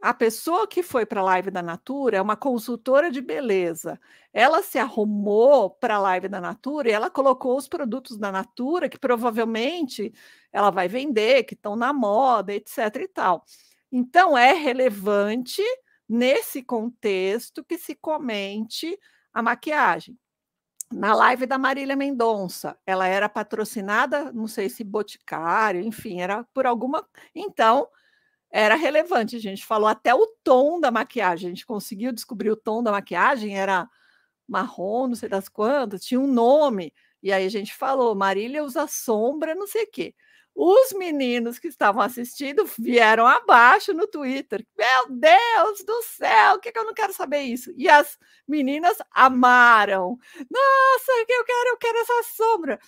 a 0.00 0.14
pessoa 0.14 0.66
que 0.66 0.82
foi 0.82 1.04
para 1.04 1.20
a 1.20 1.24
live 1.24 1.50
da 1.50 1.62
Natura 1.62 2.16
é 2.16 2.22
uma 2.22 2.36
consultora 2.36 3.10
de 3.10 3.20
beleza. 3.20 4.00
Ela 4.32 4.62
se 4.62 4.78
arrumou 4.78 5.70
para 5.70 5.96
a 5.96 6.00
live 6.00 6.28
da 6.28 6.40
Natura 6.40 6.88
e 6.88 6.92
ela 6.92 7.10
colocou 7.10 7.56
os 7.56 7.68
produtos 7.68 8.16
da 8.16 8.32
Natura 8.32 8.88
que 8.88 8.98
provavelmente 8.98 10.12
ela 10.52 10.70
vai 10.70 10.88
vender, 10.88 11.44
que 11.44 11.54
estão 11.54 11.76
na 11.76 11.92
moda, 11.92 12.54
etc. 12.54 12.96
e 13.02 13.08
tal. 13.08 13.44
Então 13.92 14.36
é 14.36 14.52
relevante 14.52 15.62
nesse 16.08 16.62
contexto 16.62 17.64
que 17.64 17.76
se 17.78 17.94
comente 17.94 18.98
a 19.32 19.42
maquiagem 19.42 20.18
na 20.92 21.14
live 21.14 21.46
da 21.46 21.58
Marília 21.58 21.96
Mendonça. 21.96 22.76
Ela 22.86 23.06
era 23.06 23.28
patrocinada, 23.28 24.32
não 24.32 24.46
sei 24.48 24.68
se 24.68 24.84
Boticário, 24.84 25.80
enfim, 25.80 26.20
era 26.20 26.44
por 26.54 26.66
alguma. 26.66 27.06
Então, 27.34 27.88
era 28.50 28.74
relevante. 28.76 29.36
A 29.36 29.40
gente 29.40 29.64
falou 29.66 29.88
até 29.88 30.14
o 30.14 30.26
tom 30.44 30.80
da 30.80 30.90
maquiagem. 30.90 31.48
A 31.50 31.54
gente 31.54 31.66
conseguiu 31.66 32.12
descobrir 32.12 32.50
o 32.50 32.56
tom 32.56 32.82
da 32.82 32.92
maquiagem, 32.92 33.58
era 33.58 33.88
marrom, 34.48 35.08
não 35.08 35.14
sei 35.16 35.28
das 35.28 35.48
quantas, 35.48 36.04
tinha 36.04 36.20
um 36.20 36.26
nome. 36.32 36.92
E 37.22 37.32
aí 37.32 37.46
a 37.46 37.50
gente 37.50 37.74
falou: 37.74 38.14
Marília 38.14 38.64
usa 38.64 38.86
sombra, 38.88 39.54
não 39.54 39.66
sei 39.66 39.84
o 39.84 39.90
quê. 39.92 40.14
Os 40.62 40.92
meninos 40.92 41.58
que 41.58 41.68
estavam 41.68 42.02
assistindo 42.02 42.66
vieram 42.78 43.26
abaixo 43.26 43.94
no 43.94 44.06
Twitter. 44.06 44.62
Meu 44.76 45.08
Deus 45.08 45.82
do 45.82 46.02
céu, 46.02 46.58
que, 46.58 46.70
que 46.70 46.78
eu 46.78 46.84
não 46.84 46.92
quero 46.92 47.14
saber 47.14 47.40
isso? 47.40 47.72
E 47.78 47.88
as 47.88 48.18
meninas 48.46 48.98
amaram. 49.10 50.18
Nossa, 50.50 51.24
que 51.26 51.32
eu 51.32 51.44
quero, 51.46 51.68
eu 51.70 51.76
quero 51.78 51.98
essa 52.00 52.22
sombra. 52.36 52.78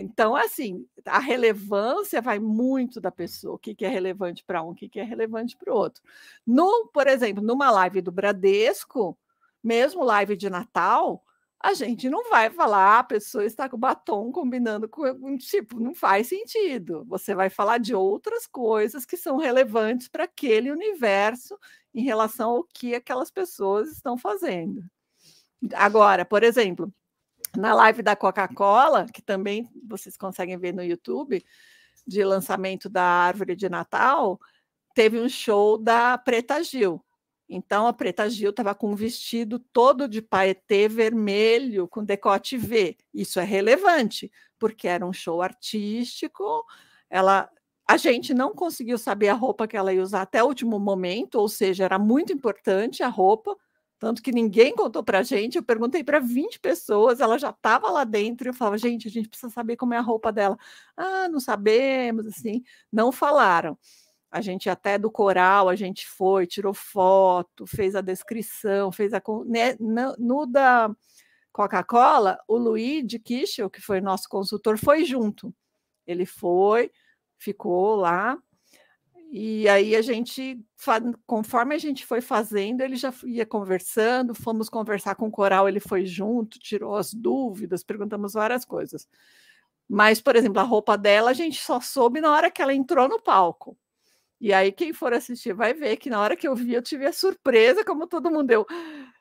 Então, 0.00 0.34
assim, 0.34 0.84
a 1.06 1.20
relevância 1.20 2.20
vai 2.20 2.40
muito 2.40 3.00
da 3.00 3.12
pessoa, 3.12 3.54
o 3.54 3.58
que, 3.58 3.72
que 3.72 3.84
é 3.84 3.88
relevante 3.88 4.42
para 4.42 4.60
um, 4.60 4.70
o 4.70 4.74
que, 4.74 4.88
que 4.88 4.98
é 4.98 5.04
relevante 5.04 5.56
para 5.56 5.72
o 5.72 5.76
outro. 5.76 6.02
No, 6.44 6.88
por 6.88 7.06
exemplo, 7.06 7.40
numa 7.40 7.70
live 7.70 8.00
do 8.00 8.10
Bradesco, 8.10 9.16
mesmo 9.62 10.02
live 10.02 10.36
de 10.36 10.50
Natal, 10.50 11.22
a 11.64 11.72
gente 11.72 12.10
não 12.10 12.28
vai 12.28 12.50
falar, 12.50 12.96
ah, 12.96 12.98
a 12.98 13.04
pessoa 13.04 13.42
está 13.42 13.70
com 13.70 13.78
batom 13.78 14.30
combinando 14.30 14.86
com 14.86 15.38
tipo, 15.38 15.80
não 15.80 15.94
faz 15.94 16.28
sentido. 16.28 17.06
Você 17.06 17.34
vai 17.34 17.48
falar 17.48 17.78
de 17.78 17.94
outras 17.94 18.46
coisas 18.46 19.06
que 19.06 19.16
são 19.16 19.38
relevantes 19.38 20.06
para 20.06 20.24
aquele 20.24 20.70
universo 20.70 21.58
em 21.94 22.02
relação 22.02 22.50
ao 22.50 22.64
que 22.64 22.94
aquelas 22.94 23.30
pessoas 23.30 23.90
estão 23.90 24.18
fazendo. 24.18 24.84
Agora, 25.74 26.24
por 26.26 26.42
exemplo, 26.42 26.92
na 27.56 27.74
live 27.74 28.02
da 28.02 28.14
Coca-Cola, 28.14 29.06
que 29.06 29.22
também 29.22 29.66
vocês 29.88 30.18
conseguem 30.18 30.58
ver 30.58 30.74
no 30.74 30.82
YouTube, 30.82 31.42
de 32.06 32.24
lançamento 32.24 32.90
da 32.90 33.02
árvore 33.02 33.56
de 33.56 33.70
Natal, 33.70 34.38
teve 34.94 35.18
um 35.18 35.30
show 35.30 35.78
da 35.78 36.18
Preta 36.18 36.62
Gil. 36.62 37.02
Então, 37.48 37.86
a 37.86 37.92
Preta 37.92 38.28
Gil 38.28 38.50
estava 38.50 38.74
com 38.74 38.92
um 38.92 38.94
vestido 38.94 39.58
todo 39.58 40.08
de 40.08 40.22
paetê 40.22 40.88
vermelho, 40.88 41.86
com 41.88 42.04
decote 42.04 42.56
V. 42.56 42.96
Isso 43.12 43.38
é 43.38 43.44
relevante, 43.44 44.30
porque 44.58 44.88
era 44.88 45.06
um 45.06 45.12
show 45.12 45.42
artístico, 45.42 46.64
ela 47.10 47.48
a 47.86 47.96
gente 47.98 48.32
não 48.32 48.54
conseguiu 48.54 48.96
saber 48.96 49.28
a 49.28 49.34
roupa 49.34 49.68
que 49.68 49.76
ela 49.76 49.92
ia 49.92 50.02
usar 50.02 50.22
até 50.22 50.42
o 50.42 50.46
último 50.46 50.78
momento, 50.80 51.34
ou 51.36 51.48
seja, 51.48 51.84
era 51.84 51.98
muito 51.98 52.32
importante 52.32 53.02
a 53.02 53.08
roupa, 53.08 53.54
tanto 53.98 54.22
que 54.22 54.32
ninguém 54.32 54.74
contou 54.74 55.02
para 55.04 55.18
a 55.20 55.22
gente. 55.22 55.56
Eu 55.56 55.62
perguntei 55.62 56.02
para 56.02 56.18
20 56.18 56.60
pessoas, 56.60 57.20
ela 57.20 57.38
já 57.38 57.50
estava 57.50 57.90
lá 57.90 58.04
dentro. 58.04 58.46
E 58.46 58.50
eu 58.50 58.54
falava, 58.54 58.78
gente, 58.78 59.08
a 59.08 59.10
gente 59.10 59.28
precisa 59.28 59.52
saber 59.52 59.76
como 59.76 59.94
é 59.94 59.98
a 59.98 60.00
roupa 60.00 60.32
dela. 60.32 60.58
Ah, 60.96 61.28
não 61.28 61.40
sabemos, 61.40 62.26
assim, 62.26 62.62
não 62.92 63.12
falaram. 63.12 63.78
A 64.34 64.40
gente 64.40 64.68
até 64.68 64.98
do 64.98 65.10
coral, 65.10 65.68
a 65.68 65.76
gente 65.76 66.08
foi, 66.08 66.44
tirou 66.44 66.74
foto, 66.74 67.66
fez 67.66 67.94
a 67.94 68.00
descrição, 68.00 68.90
fez 68.90 69.14
a. 69.14 69.22
Né, 69.46 69.76
no, 70.18 70.44
da 70.44 70.90
Coca-Cola, 71.52 72.36
o 72.48 72.56
Luigi 72.56 73.20
Kischel, 73.20 73.70
que 73.70 73.80
foi 73.80 74.00
nosso 74.00 74.28
consultor, 74.28 74.76
foi 74.76 75.04
junto. 75.04 75.54
Ele 76.04 76.26
foi, 76.26 76.90
ficou 77.38 77.94
lá, 77.94 78.36
e 79.30 79.68
aí 79.68 79.96
a 79.96 80.02
gente, 80.02 80.60
conforme 81.26 81.74
a 81.74 81.78
gente 81.78 82.06
foi 82.06 82.20
fazendo, 82.20 82.82
ele 82.82 82.96
já 82.96 83.12
ia 83.24 83.44
conversando, 83.44 84.34
fomos 84.34 84.68
conversar 84.68 85.16
com 85.16 85.26
o 85.26 85.30
coral, 85.30 85.68
ele 85.68 85.80
foi 85.80 86.04
junto, 86.06 86.58
tirou 86.58 86.96
as 86.96 87.12
dúvidas, 87.12 87.82
perguntamos 87.82 88.34
várias 88.34 88.64
coisas. 88.64 89.08
Mas, 89.88 90.20
por 90.20 90.36
exemplo, 90.36 90.60
a 90.60 90.64
roupa 90.64 90.96
dela 90.96 91.30
a 91.30 91.34
gente 91.34 91.62
só 91.62 91.80
soube 91.80 92.20
na 92.20 92.32
hora 92.32 92.50
que 92.50 92.62
ela 92.62 92.74
entrou 92.74 93.08
no 93.08 93.20
palco. 93.20 93.76
E 94.44 94.52
aí, 94.52 94.70
quem 94.70 94.92
for 94.92 95.14
assistir 95.14 95.54
vai 95.54 95.72
ver 95.72 95.96
que 95.96 96.10
na 96.10 96.20
hora 96.20 96.36
que 96.36 96.46
eu 96.46 96.54
vi, 96.54 96.74
eu 96.74 96.82
tive 96.82 97.06
a 97.06 97.12
surpresa, 97.14 97.82
como 97.82 98.06
todo 98.06 98.30
mundo 98.30 98.46
deu. 98.48 98.66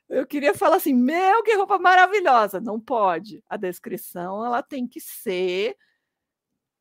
Eu 0.09 0.27
queria 0.27 0.53
falar 0.53 0.75
assim: 0.75 0.93
meu, 0.93 1.41
que 1.43 1.55
roupa 1.55 1.79
maravilhosa! 1.79 2.59
Não 2.59 2.77
pode. 2.77 3.41
A 3.47 3.55
descrição 3.55 4.45
ela 4.45 4.61
tem 4.61 4.85
que 4.85 4.99
ser 4.99 5.77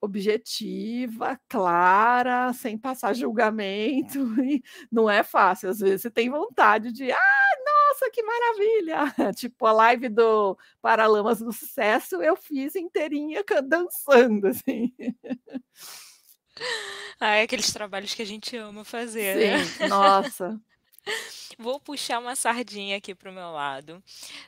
objetiva, 0.00 1.38
clara, 1.48 2.52
sem 2.52 2.76
passar 2.76 3.14
julgamento. 3.14 4.18
E 4.44 4.60
não 4.90 5.08
é 5.08 5.22
fácil. 5.22 5.70
Às 5.70 5.78
vezes 5.78 6.02
você 6.02 6.10
tem 6.10 6.28
vontade 6.28 6.90
de, 6.92 7.12
ah, 7.12 7.18
nossa, 7.64 8.10
que 8.10 8.22
maravilha! 8.24 8.96
Tipo 9.38 9.66
a 9.66 9.72
live 9.72 10.08
do 10.08 10.58
Paralamas 10.80 11.38
do 11.38 11.52
Sucesso, 11.52 12.20
eu 12.20 12.34
fiz 12.34 12.74
inteirinha 12.74 13.44
dançando, 13.68 14.48
assim. 14.48 14.92
Ah, 17.20 17.36
é 17.36 17.42
aqueles 17.42 17.72
trabalhos 17.72 18.14
que 18.14 18.22
a 18.22 18.26
gente 18.26 18.56
ama 18.56 18.84
fazer, 18.84 19.64
Sim, 19.68 19.78
né? 19.80 19.88
nossa. 19.88 20.60
Vou 21.58 21.78
puxar 21.80 22.18
uma 22.18 22.34
sardinha 22.34 22.96
aqui 22.96 23.14
para 23.14 23.30
o 23.30 23.34
meu 23.34 23.50
lado. 23.52 24.02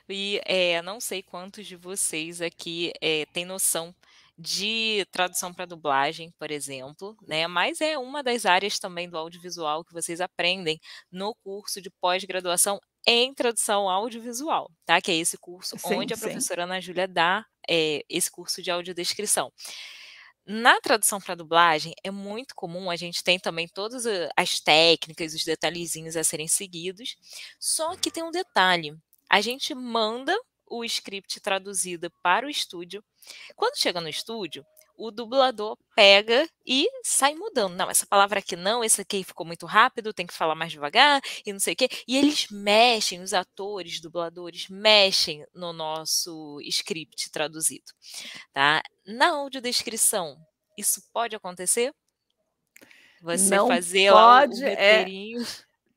E 0.09 0.41
é, 0.45 0.81
não 0.81 0.99
sei 0.99 1.21
quantos 1.21 1.67
de 1.67 1.75
vocês 1.75 2.41
aqui 2.41 2.91
é, 3.01 3.25
têm 3.27 3.45
noção 3.45 3.95
de 4.37 5.05
tradução 5.11 5.53
para 5.53 5.65
dublagem, 5.65 6.33
por 6.37 6.51
exemplo, 6.51 7.15
né? 7.25 7.47
Mas 7.47 7.79
é 7.79 7.97
uma 7.97 8.21
das 8.21 8.45
áreas 8.45 8.77
também 8.77 9.09
do 9.09 9.17
audiovisual 9.17 9.83
que 9.83 9.93
vocês 9.93 10.19
aprendem 10.19 10.79
no 11.09 11.33
curso 11.35 11.81
de 11.81 11.89
pós-graduação 11.89 12.79
em 13.07 13.33
tradução 13.33 13.89
audiovisual, 13.89 14.69
tá? 14.85 14.99
Que 14.99 15.11
é 15.11 15.15
esse 15.15 15.37
curso 15.37 15.77
sim, 15.77 15.93
onde 15.93 16.13
a 16.13 16.17
professora 16.17 16.63
Ana 16.63 16.81
Júlia 16.81 17.07
dá 17.07 17.45
é, 17.69 18.03
esse 18.09 18.29
curso 18.29 18.61
de 18.61 18.71
audiodescrição. 18.71 19.51
Na 20.47 20.79
tradução 20.79 21.19
para 21.19 21.33
dublagem, 21.33 21.93
é 22.03 22.11
muito 22.11 22.53
comum, 22.53 22.91
a 22.91 22.95
gente 22.95 23.23
tem 23.23 23.39
também 23.39 23.67
todas 23.67 24.05
as 24.37 24.59
técnicas, 24.59 25.33
os 25.33 25.43
detalhezinhos 25.43 26.15
a 26.15 26.23
serem 26.23 26.47
seguidos, 26.47 27.15
só 27.59 27.95
que 27.95 28.11
tem 28.11 28.23
um 28.23 28.29
detalhe. 28.29 28.95
A 29.27 29.41
gente 29.41 29.73
manda 29.73 30.37
o 30.67 30.83
script 30.83 31.39
traduzido 31.39 32.11
para 32.21 32.45
o 32.45 32.49
estúdio. 32.49 33.03
Quando 33.55 33.79
chega 33.79 33.99
no 33.99 34.07
estúdio, 34.07 34.63
o 34.97 35.11
dublador 35.11 35.77
pega 35.95 36.47
e 36.65 36.87
sai 37.03 37.35
mudando. 37.35 37.75
Não, 37.75 37.89
essa 37.89 38.05
palavra 38.05 38.39
aqui 38.39 38.55
não, 38.55 38.83
esse 38.83 39.01
aqui 39.01 39.23
ficou 39.23 39.45
muito 39.45 39.65
rápido, 39.65 40.13
tem 40.13 40.25
que 40.25 40.33
falar 40.33 40.55
mais 40.55 40.71
devagar 40.71 41.21
e 41.45 41.51
não 41.51 41.59
sei 41.59 41.73
o 41.73 41.75
quê. 41.75 41.87
E 42.07 42.17
eles 42.17 42.47
mexem, 42.49 43.21
os 43.21 43.33
atores, 43.33 43.99
dubladores, 43.99 44.67
mexem 44.69 45.45
no 45.53 45.73
nosso 45.73 46.59
script 46.61 47.29
traduzido. 47.31 47.91
Tá? 48.53 48.81
Na 49.05 49.29
audiodescrição, 49.29 50.37
isso 50.77 51.01
pode 51.13 51.35
acontecer? 51.35 51.93
Você 53.21 53.55
não 53.55 53.67
fazer 53.67 54.11
pode, 54.11 54.61
lá 54.61 54.69
o 54.69 54.69
é 54.69 55.05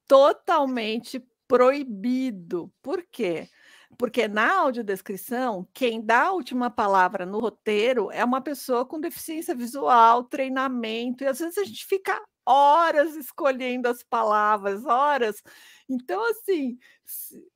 totalmente 0.07 1.23
proibido. 1.47 2.73
Por 2.83 3.05
quê? 3.11 3.49
Porque 3.97 4.29
na 4.29 4.61
audiodescrição, 4.61 5.67
quem 5.73 6.05
dá 6.05 6.27
a 6.27 6.33
última 6.33 6.71
palavra 6.71 7.25
no 7.25 7.39
roteiro 7.39 8.11
é 8.13 8.25
uma 8.25 8.41
pessoa 8.41 8.85
com 8.85 9.01
deficiência 9.01 9.55
visual, 9.55 10.25
treinamento, 10.25 11.25
e 11.25 11.27
às 11.27 11.39
vezes 11.39 11.59
a 11.59 11.65
gente 11.65 11.87
fica 11.87 12.21
horas 12.45 13.17
escolhendo 13.17 13.89
as 13.89 14.03
palavras, 14.03 14.85
horas. 14.85 15.43
Então, 15.89 16.23
assim, 16.31 16.79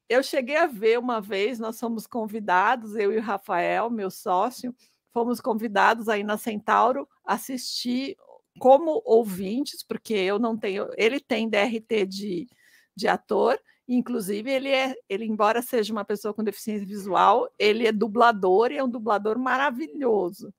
eu 0.08 0.22
cheguei 0.22 0.56
a 0.56 0.66
ver 0.66 0.98
uma 0.98 1.20
vez, 1.20 1.58
nós 1.58 1.78
fomos 1.80 2.06
convidados, 2.06 2.94
eu 2.96 3.12
e 3.12 3.18
o 3.18 3.22
Rafael, 3.22 3.90
meu 3.90 4.10
sócio, 4.10 4.74
fomos 5.12 5.40
convidados 5.40 6.08
aí 6.08 6.22
na 6.22 6.36
Centauro 6.36 7.08
assistir 7.24 8.16
como 8.58 9.02
ouvintes, 9.04 9.82
porque 9.82 10.14
eu 10.14 10.38
não 10.38 10.56
tenho, 10.58 10.88
ele 10.96 11.20
tem 11.20 11.48
DRT 11.48 12.06
de, 12.06 12.46
de 12.94 13.08
ator, 13.08 13.58
inclusive 13.88 14.50
ele 14.50 14.68
é, 14.68 14.94
ele 15.08 15.24
embora 15.24 15.62
seja 15.62 15.92
uma 15.92 16.04
pessoa 16.04 16.32
com 16.32 16.44
deficiência 16.44 16.86
visual, 16.86 17.48
ele 17.58 17.86
é 17.86 17.92
dublador 17.92 18.70
e 18.72 18.78
é 18.78 18.84
um 18.84 18.88
dublador 18.88 19.38
maravilhoso. 19.38 20.52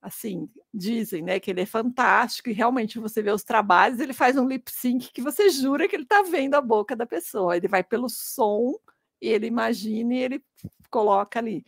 Assim, 0.00 0.48
dizem, 0.72 1.22
né, 1.22 1.40
que 1.40 1.50
ele 1.50 1.62
é 1.62 1.66
fantástico 1.66 2.48
e 2.48 2.52
realmente 2.52 3.00
você 3.00 3.20
vê 3.20 3.32
os 3.32 3.42
trabalhos, 3.42 3.98
ele 3.98 4.12
faz 4.12 4.36
um 4.36 4.46
lip 4.46 4.70
sync 4.70 5.12
que 5.12 5.20
você 5.20 5.50
jura 5.50 5.88
que 5.88 5.96
ele 5.96 6.04
está 6.04 6.22
vendo 6.22 6.54
a 6.54 6.60
boca 6.60 6.94
da 6.94 7.04
pessoa, 7.04 7.56
ele 7.56 7.68
vai 7.68 7.82
pelo 7.82 8.08
som 8.08 8.74
e 9.20 9.28
ele 9.28 9.46
imagina 9.46 10.14
e 10.14 10.18
ele 10.18 10.44
coloca 10.90 11.38
ali. 11.38 11.64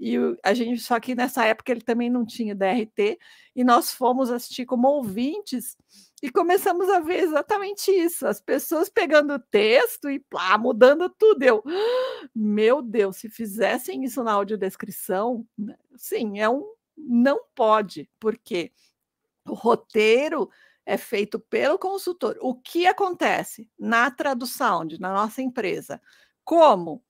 E 0.00 0.16
a 0.42 0.52
gente, 0.52 0.80
só 0.80 0.98
que 0.98 1.14
nessa 1.14 1.44
época 1.44 1.70
ele 1.70 1.82
também 1.82 2.10
não 2.10 2.26
tinha 2.26 2.56
DRT, 2.56 3.18
e 3.54 3.62
nós 3.62 3.92
fomos 3.92 4.30
assistir 4.30 4.66
como 4.66 4.88
ouvintes 4.88 5.76
e 6.22 6.30
começamos 6.30 6.88
a 6.88 7.00
ver 7.00 7.24
exatamente 7.24 7.90
isso: 7.90 8.26
as 8.26 8.40
pessoas 8.40 8.88
pegando 8.88 9.34
o 9.34 9.38
texto 9.40 10.08
e 10.08 10.20
plá, 10.20 10.56
mudando 10.56 11.10
tudo. 11.10 11.42
Eu, 11.42 11.62
meu 12.34 12.80
Deus, 12.80 13.16
se 13.16 13.28
fizessem 13.28 14.04
isso 14.04 14.22
na 14.22 14.32
audiodescrição, 14.32 15.46
né, 15.58 15.76
sim, 15.96 16.38
é 16.38 16.48
um 16.48 16.64
não 16.96 17.42
pode, 17.54 18.08
porque 18.20 18.70
o 19.48 19.54
roteiro 19.54 20.48
é 20.86 20.96
feito 20.96 21.40
pelo 21.40 21.78
consultor. 21.78 22.36
O 22.40 22.54
que 22.54 22.86
acontece 22.86 23.68
na 23.78 24.10
tradução 24.10 24.84
na 25.00 25.12
nossa 25.12 25.42
empresa? 25.42 26.00
Como 26.44 27.02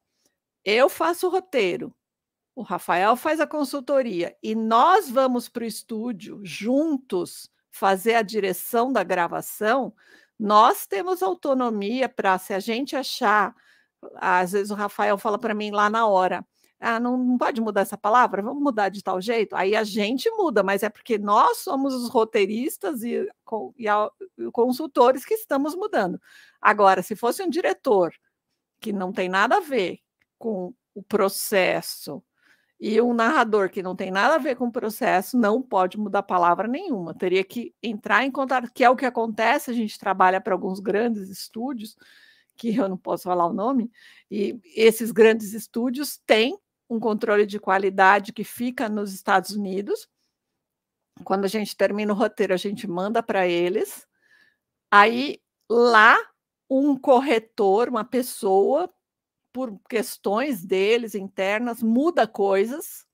eu 0.65 0.89
faço 0.89 1.27
o 1.27 1.31
roteiro, 1.31 1.95
o 2.55 2.63
Rafael 2.63 3.17
faz 3.17 3.41
a 3.41 3.47
consultoria 3.47 4.37
e 4.43 4.55
nós 4.55 5.11
vamos 5.11 5.49
para 5.49 5.65
o 5.65 5.67
estúdio 5.67 6.41
juntos 6.43 7.51
fazer 7.73 8.15
a 8.15 8.23
direção 8.23 8.93
da 8.93 9.03
gravação, 9.03 9.93
nós 10.39 10.87
temos 10.87 11.23
autonomia 11.23 12.09
para, 12.09 12.39
se 12.39 12.53
a 12.53 12.61
gente 12.61 12.95
achar, 12.95 13.55
às 14.17 14.53
vezes 14.53 14.71
o 14.71 14.75
Rafael 14.75 15.19
fala 15.19 15.39
para 15.39 15.55
mim 15.55 15.71
lá 15.71 15.89
na 15.91 16.07
hora, 16.07 16.47
ah, 16.79 16.99
não, 16.99 17.17
não, 17.17 17.39
pode 17.39 17.61
mudar 17.61 17.83
essa 17.83 17.97
palavra, 17.97 18.43
vamos 18.43 18.63
mudar 18.63 18.89
de 18.89 19.03
tal 19.03 19.21
jeito. 19.21 19.55
Aí 19.55 19.77
a 19.77 19.85
gente 19.85 20.29
muda, 20.31 20.65
mas 20.65 20.83
é 20.83 20.89
porque 20.91 21.17
nós 21.17 21.59
somos 21.59 21.95
os 21.95 22.11
roteiristas 22.11 23.05
e, 23.05 23.25
e, 23.79 23.87
e 23.87 24.51
consultores 24.51 25.25
que 25.25 25.35
estamos 25.35 25.77
mudando. 25.77 26.21
Agora, 26.61 27.01
se 27.01 27.15
fosse 27.15 27.41
um 27.43 27.49
diretor 27.49 28.13
que 28.81 28.93
não 28.93 29.13
tem 29.13 29.29
nada 29.29 29.59
a 29.59 29.61
ver 29.61 30.01
com 30.39 30.75
o 30.93 31.03
processo 31.05 32.23
e 32.85 33.01
um 33.01 33.15
narrador 33.15 33.71
que 33.71 33.81
não 33.81 33.95
tem 33.95 34.11
nada 34.11 34.35
a 34.35 34.39
ver 34.39 34.57
com 34.57 34.67
o 34.67 34.73
processo 34.73 35.39
não 35.39 35.63
pode 35.63 35.97
mudar 35.97 36.25
palavra 36.25 36.67
nenhuma. 36.67 37.15
Teria 37.15 37.45
que 37.45 37.73
entrar 37.81 38.25
em 38.25 38.31
contato, 38.31 38.73
que 38.75 38.83
é 38.83 38.91
o 38.91 38.97
que 38.97 39.07
acontece. 39.07 39.71
A 39.71 39.73
gente 39.73 39.97
trabalha 39.97 40.41
para 40.41 40.53
alguns 40.53 40.81
grandes 40.81 41.29
estúdios, 41.29 41.97
que 42.57 42.75
eu 42.77 42.89
não 42.89 42.97
posso 42.97 43.23
falar 43.23 43.47
o 43.47 43.53
nome, 43.53 43.89
e 44.29 44.59
esses 44.75 45.13
grandes 45.13 45.53
estúdios 45.53 46.21
têm 46.27 46.59
um 46.91 46.99
controle 46.99 47.47
de 47.47 47.61
qualidade 47.61 48.33
que 48.33 48.43
fica 48.43 48.89
nos 48.89 49.15
Estados 49.15 49.51
Unidos. 49.51 50.09
Quando 51.23 51.45
a 51.45 51.49
gente 51.49 51.77
termina 51.77 52.13
o 52.13 52.17
roteiro, 52.17 52.53
a 52.53 52.57
gente 52.57 52.89
manda 52.89 53.23
para 53.23 53.47
eles. 53.47 54.09
Aí 54.91 55.41
lá, 55.71 56.19
um 56.69 56.99
corretor, 56.99 57.89
uma 57.89 58.05
pessoa, 58.05 58.93
por 59.53 59.79
questões 59.89 60.65
deles 60.65 61.15
internas, 61.15 61.83
muda 61.83 62.27
coisas, 62.27 63.07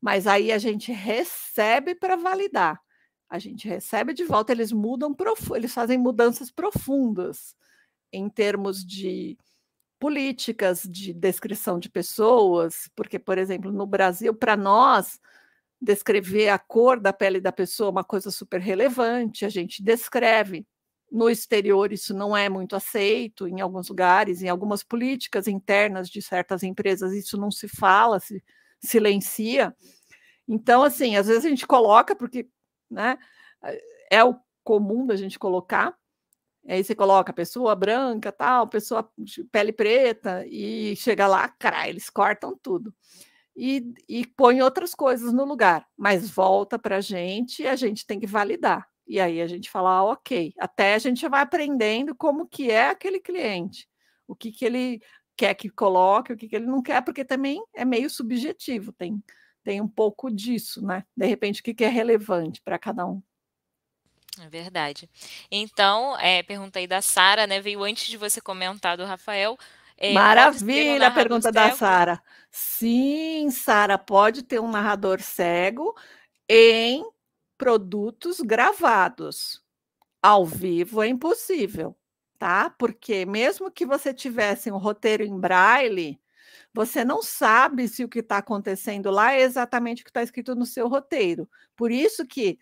mas 0.00 0.26
aí 0.26 0.52
a 0.52 0.58
gente 0.58 0.92
recebe 0.92 1.94
para 1.94 2.16
validar. 2.16 2.80
A 3.30 3.38
gente 3.38 3.66
recebe 3.68 4.12
de 4.12 4.24
volta, 4.24 4.52
eles 4.52 4.72
mudam, 4.72 5.14
eles 5.54 5.72
fazem 5.72 5.96
mudanças 5.98 6.50
profundas 6.50 7.56
em 8.12 8.28
termos 8.28 8.84
de 8.84 9.38
políticas 9.98 10.82
de 10.82 11.14
descrição 11.14 11.78
de 11.78 11.88
pessoas, 11.88 12.90
porque, 12.96 13.18
por 13.18 13.38
exemplo, 13.38 13.72
no 13.72 13.86
Brasil, 13.86 14.34
para 14.34 14.56
nós, 14.56 15.20
descrever 15.80 16.48
a 16.48 16.58
cor 16.58 17.00
da 17.00 17.12
pele 17.12 17.40
da 17.40 17.52
pessoa, 17.52 17.90
uma 17.90 18.04
coisa 18.04 18.30
super 18.30 18.60
relevante, 18.60 19.44
a 19.44 19.48
gente 19.48 19.82
descreve. 19.82 20.66
No 21.12 21.28
exterior, 21.28 21.92
isso 21.92 22.14
não 22.14 22.34
é 22.34 22.48
muito 22.48 22.74
aceito, 22.74 23.46
em 23.46 23.60
alguns 23.60 23.90
lugares, 23.90 24.42
em 24.42 24.48
algumas 24.48 24.82
políticas 24.82 25.46
internas 25.46 26.08
de 26.08 26.22
certas 26.22 26.62
empresas, 26.62 27.12
isso 27.12 27.36
não 27.36 27.50
se 27.50 27.68
fala, 27.68 28.18
se 28.18 28.42
silencia. 28.80 29.76
Então, 30.48 30.82
assim, 30.82 31.16
às 31.16 31.26
vezes 31.26 31.44
a 31.44 31.48
gente 31.50 31.66
coloca, 31.66 32.16
porque 32.16 32.48
né, 32.90 33.18
é 34.10 34.24
o 34.24 34.36
comum 34.64 35.06
da 35.06 35.14
gente 35.16 35.38
colocar, 35.38 35.94
aí 36.68 36.82
você 36.82 36.94
coloca 36.94 37.32
pessoa 37.32 37.74
branca, 37.76 38.32
tal, 38.32 38.68
pessoa 38.68 39.08
de 39.18 39.44
pele 39.44 39.72
preta, 39.72 40.44
e 40.46 40.96
chega 40.96 41.26
lá, 41.26 41.48
cara, 41.48 41.88
eles 41.88 42.10
cortam 42.10 42.58
tudo. 42.62 42.94
E, 43.56 43.92
e 44.08 44.26
põe 44.26 44.62
outras 44.62 44.94
coisas 44.94 45.32
no 45.32 45.44
lugar, 45.44 45.86
mas 45.96 46.30
volta 46.30 46.78
para 46.78 46.96
a 46.98 47.00
gente 47.02 47.62
e 47.62 47.68
a 47.68 47.76
gente 47.76 48.06
tem 48.06 48.18
que 48.18 48.26
validar. 48.26 48.91
E 49.06 49.20
aí 49.20 49.40
a 49.40 49.46
gente 49.46 49.70
fala, 49.70 49.90
ah, 49.90 50.04
ok, 50.04 50.52
até 50.58 50.94
a 50.94 50.98
gente 50.98 51.26
vai 51.28 51.42
aprendendo 51.42 52.14
como 52.14 52.46
que 52.46 52.70
é 52.70 52.88
aquele 52.88 53.20
cliente, 53.20 53.88
o 54.26 54.34
que, 54.34 54.52
que 54.52 54.64
ele 54.64 55.02
quer 55.36 55.54
que 55.54 55.68
coloque, 55.68 56.32
o 56.32 56.36
que, 56.36 56.48
que 56.48 56.56
ele 56.56 56.66
não 56.66 56.82
quer, 56.82 57.02
porque 57.02 57.24
também 57.24 57.62
é 57.74 57.84
meio 57.84 58.08
subjetivo, 58.08 58.92
tem, 58.92 59.22
tem 59.64 59.80
um 59.80 59.88
pouco 59.88 60.30
disso, 60.30 60.84
né? 60.84 61.04
De 61.16 61.26
repente, 61.26 61.60
o 61.60 61.64
que, 61.64 61.74
que 61.74 61.84
é 61.84 61.88
relevante 61.88 62.60
para 62.62 62.78
cada 62.78 63.06
um. 63.06 63.22
É 64.40 64.48
verdade. 64.48 65.10
Então, 65.50 66.18
é, 66.18 66.42
pergunta 66.42 66.78
aí 66.78 66.86
da 66.86 67.02
Sara, 67.02 67.46
né? 67.46 67.60
Veio 67.60 67.82
antes 67.82 68.08
de 68.08 68.16
você 68.16 68.40
comentar 68.40 68.96
do 68.96 69.04
Rafael. 69.04 69.58
É, 69.96 70.12
Maravilha 70.12 71.08
a 71.08 71.10
pergunta 71.10 71.52
da 71.52 71.70
Sara. 71.72 72.22
Sim, 72.50 73.50
Sara, 73.50 73.98
pode 73.98 74.42
ter 74.42 74.60
um 74.60 74.70
narrador 74.70 75.20
cego 75.20 75.94
em 76.48 77.04
produtos 77.62 78.40
gravados. 78.40 79.62
Ao 80.20 80.44
vivo 80.44 81.00
é 81.00 81.06
impossível, 81.06 81.96
tá? 82.36 82.68
Porque 82.70 83.24
mesmo 83.24 83.70
que 83.70 83.86
você 83.86 84.12
tivesse 84.12 84.68
um 84.68 84.78
roteiro 84.78 85.22
em 85.22 85.38
braille, 85.38 86.20
você 86.74 87.04
não 87.04 87.22
sabe 87.22 87.86
se 87.86 88.02
o 88.02 88.08
que 88.08 88.18
está 88.18 88.38
acontecendo 88.38 89.12
lá 89.12 89.34
é 89.34 89.42
exatamente 89.42 90.02
o 90.02 90.04
que 90.04 90.10
está 90.10 90.24
escrito 90.24 90.56
no 90.56 90.66
seu 90.66 90.88
roteiro. 90.88 91.48
Por 91.76 91.92
isso 91.92 92.26
que 92.26 92.58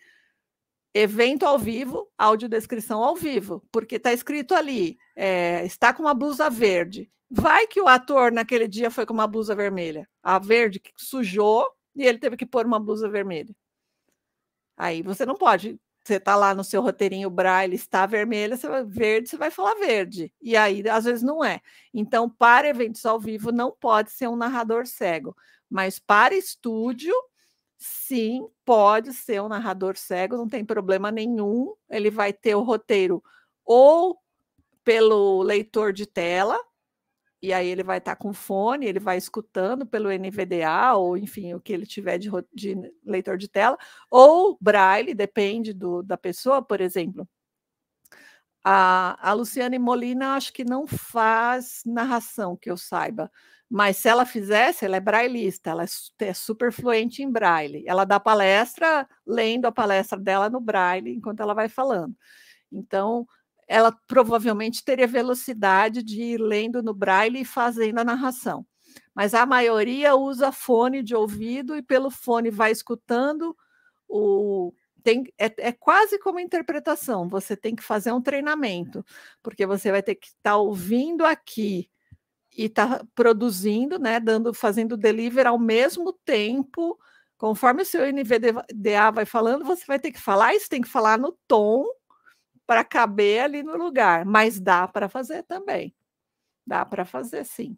evento 0.93 1.47
ao 1.47 1.57
vivo, 1.57 2.07
audiodescrição 2.15 3.03
ao 3.03 3.15
vivo, 3.15 3.63
porque 3.71 3.95
está 3.95 4.13
escrito 4.13 4.53
ali, 4.53 4.99
é, 5.15 5.65
está 5.65 5.95
com 5.95 6.03
uma 6.03 6.13
blusa 6.13 6.47
verde. 6.47 7.11
Vai 7.27 7.65
que 7.65 7.81
o 7.81 7.87
ator 7.87 8.31
naquele 8.31 8.67
dia 8.67 8.91
foi 8.91 9.07
com 9.07 9.13
uma 9.15 9.25
blusa 9.25 9.55
vermelha. 9.55 10.07
A 10.21 10.37
verde 10.37 10.79
sujou 10.95 11.67
e 11.95 12.03
ele 12.03 12.19
teve 12.19 12.37
que 12.37 12.45
pôr 12.45 12.67
uma 12.67 12.79
blusa 12.79 13.09
vermelha. 13.09 13.55
Aí 14.81 15.03
você 15.03 15.27
não 15.27 15.35
pode. 15.35 15.79
Você 16.03 16.15
está 16.15 16.35
lá 16.35 16.55
no 16.55 16.63
seu 16.63 16.81
roteirinho 16.81 17.29
braille, 17.29 17.75
está 17.75 18.07
vermelha, 18.07 18.57
você 18.57 18.67
vai 18.67 18.83
verde, 18.83 19.29
você 19.29 19.37
vai 19.37 19.51
falar 19.51 19.75
verde. 19.75 20.33
E 20.41 20.57
aí, 20.57 20.83
às 20.89 21.05
vezes, 21.05 21.21
não 21.21 21.45
é. 21.45 21.61
Então, 21.93 22.27
para 22.27 22.67
eventos 22.67 23.05
ao 23.05 23.19
vivo, 23.19 23.51
não 23.51 23.71
pode 23.71 24.09
ser 24.09 24.27
um 24.27 24.35
narrador 24.35 24.87
cego. 24.87 25.37
Mas 25.69 25.99
para 25.99 26.33
estúdio, 26.33 27.13
sim, 27.77 28.47
pode 28.65 29.13
ser 29.13 29.39
um 29.43 29.47
narrador 29.47 29.95
cego, 29.95 30.35
não 30.35 30.49
tem 30.49 30.65
problema 30.65 31.11
nenhum. 31.11 31.75
Ele 31.87 32.09
vai 32.09 32.33
ter 32.33 32.55
o 32.55 32.63
roteiro 32.63 33.23
ou 33.63 34.17
pelo 34.83 35.43
leitor 35.43 35.93
de 35.93 36.07
tela, 36.07 36.59
e 37.41 37.51
aí 37.51 37.67
ele 37.67 37.83
vai 37.83 37.97
estar 37.97 38.15
tá 38.15 38.21
com 38.21 38.33
fone, 38.33 38.85
ele 38.85 38.99
vai 38.99 39.17
escutando 39.17 39.85
pelo 39.85 40.11
NVDA, 40.11 40.93
ou 40.95 41.17
enfim, 41.17 41.53
o 41.53 41.59
que 41.59 41.73
ele 41.73 41.85
tiver 41.85 42.17
de, 42.17 42.29
de 42.53 42.75
leitor 43.03 43.37
de 43.37 43.47
tela, 43.47 43.77
ou 44.09 44.57
braille, 44.61 45.15
depende 45.15 45.73
do, 45.73 46.03
da 46.03 46.17
pessoa, 46.17 46.61
por 46.61 46.79
exemplo. 46.81 47.27
A, 48.63 49.17
a 49.29 49.33
Luciane 49.33 49.79
Molina 49.79 50.35
acho 50.35 50.53
que 50.53 50.63
não 50.63 50.85
faz 50.85 51.81
narração, 51.85 52.55
que 52.55 52.69
eu 52.69 52.77
saiba, 52.77 53.31
mas 53.67 53.97
se 53.97 54.07
ela 54.07 54.25
fizesse, 54.25 54.85
ela 54.85 54.97
é 54.97 54.99
brailista, 54.99 55.71
ela 55.71 55.83
é, 55.83 55.87
é 56.25 56.33
super 56.33 56.71
fluente 56.71 57.23
em 57.23 57.31
braille. 57.31 57.83
Ela 57.87 58.03
dá 58.03 58.19
palestra 58.19 59.07
lendo 59.25 59.65
a 59.65 59.71
palestra 59.71 60.19
dela 60.19 60.49
no 60.49 60.59
braille 60.59 61.15
enquanto 61.15 61.39
ela 61.39 61.53
vai 61.53 61.69
falando. 61.69 62.13
Então, 62.71 63.25
ela 63.71 63.97
provavelmente 64.05 64.83
teria 64.83 65.07
velocidade 65.07 66.03
de 66.03 66.21
ir 66.21 66.37
lendo 66.41 66.83
no 66.83 66.93
braille 66.93 67.39
e 67.39 67.45
fazendo 67.45 67.99
a 67.99 68.03
narração. 68.03 68.65
Mas 69.15 69.33
a 69.33 69.45
maioria 69.45 70.13
usa 70.13 70.51
fone 70.51 71.01
de 71.01 71.15
ouvido 71.15 71.77
e 71.77 71.81
pelo 71.81 72.11
fone 72.11 72.49
vai 72.49 72.73
escutando 72.73 73.55
o. 74.09 74.73
Tem, 75.01 75.23
é, 75.39 75.69
é 75.69 75.71
quase 75.71 76.19
como 76.19 76.37
interpretação, 76.37 77.29
você 77.29 77.55
tem 77.55 77.73
que 77.73 77.81
fazer 77.81 78.11
um 78.11 78.21
treinamento, 78.21 79.05
porque 79.41 79.65
você 79.65 79.89
vai 79.89 80.03
ter 80.03 80.15
que 80.15 80.27
estar 80.27 80.51
tá 80.51 80.57
ouvindo 80.57 81.25
aqui 81.25 81.89
e 82.55 82.67
tá 82.67 83.01
produzindo, 83.15 83.97
né, 83.97 84.19
dando, 84.19 84.53
fazendo 84.53 84.97
delivery 84.97 85.47
ao 85.47 85.57
mesmo 85.57 86.11
tempo, 86.25 86.99
conforme 87.37 87.83
o 87.83 87.85
seu 87.85 88.01
NVDA 88.11 89.11
vai 89.13 89.25
falando, 89.25 89.63
você 89.63 89.85
vai 89.87 89.97
ter 89.97 90.11
que 90.11 90.19
falar, 90.19 90.53
isso 90.53 90.69
tem 90.69 90.81
que 90.81 90.89
falar 90.89 91.17
no 91.17 91.35
tom 91.47 91.85
para 92.71 92.85
caber 92.85 93.41
ali 93.41 93.63
no 93.63 93.75
lugar, 93.75 94.23
mas 94.23 94.57
dá 94.57 94.87
para 94.87 95.09
fazer 95.09 95.43
também. 95.43 95.93
Dá 96.65 96.85
para 96.85 97.03
fazer 97.03 97.43
sim. 97.43 97.77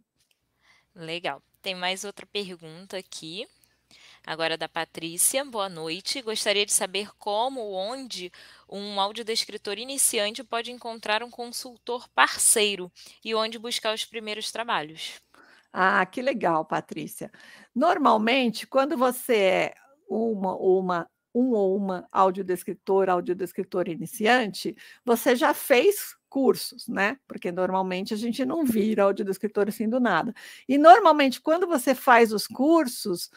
Legal. 0.93 1.41
Tem 1.63 1.73
mais 1.73 2.03
outra 2.03 2.27
pergunta 2.27 2.95
aqui. 2.95 3.47
Agora 4.23 4.55
da 4.55 4.69
Patrícia. 4.69 5.43
Boa 5.43 5.67
noite. 5.67 6.21
Gostaria 6.21 6.63
de 6.63 6.71
saber 6.71 7.09
como 7.17 7.59
ou 7.59 7.73
onde 7.73 8.31
um 8.69 9.01
audiodescritor 9.01 9.79
iniciante 9.79 10.43
pode 10.43 10.71
encontrar 10.71 11.23
um 11.23 11.31
consultor 11.31 12.07
parceiro 12.09 12.91
e 13.25 13.33
onde 13.33 13.57
buscar 13.57 13.95
os 13.95 14.05
primeiros 14.05 14.51
trabalhos. 14.51 15.19
Ah, 15.73 16.05
que 16.05 16.21
legal, 16.21 16.63
Patrícia. 16.65 17.31
Normalmente, 17.73 18.67
quando 18.67 18.95
você 18.95 19.37
é 19.37 19.75
uma, 20.07 20.55
uma 20.55 21.09
um 21.33 21.51
ou 21.51 21.75
uma 21.75 22.07
audiodescritor, 22.11 23.09
audiodescritor 23.09 23.89
iniciante, 23.89 24.75
você 25.03 25.35
já 25.35 25.53
fez 25.53 26.15
cursos, 26.29 26.87
né? 26.87 27.17
Porque 27.27 27.51
normalmente 27.51 28.13
a 28.13 28.17
gente 28.17 28.43
não 28.45 28.65
vira 28.65 29.03
audiodescritor 29.03 29.65
assim 29.67 29.87
do 29.87 29.99
nada. 29.99 30.33
E 30.67 30.77
normalmente, 30.77 31.39
quando 31.39 31.67
você 31.67 31.93
faz 31.93 32.33
os 32.33 32.47
cursos, 32.47 33.29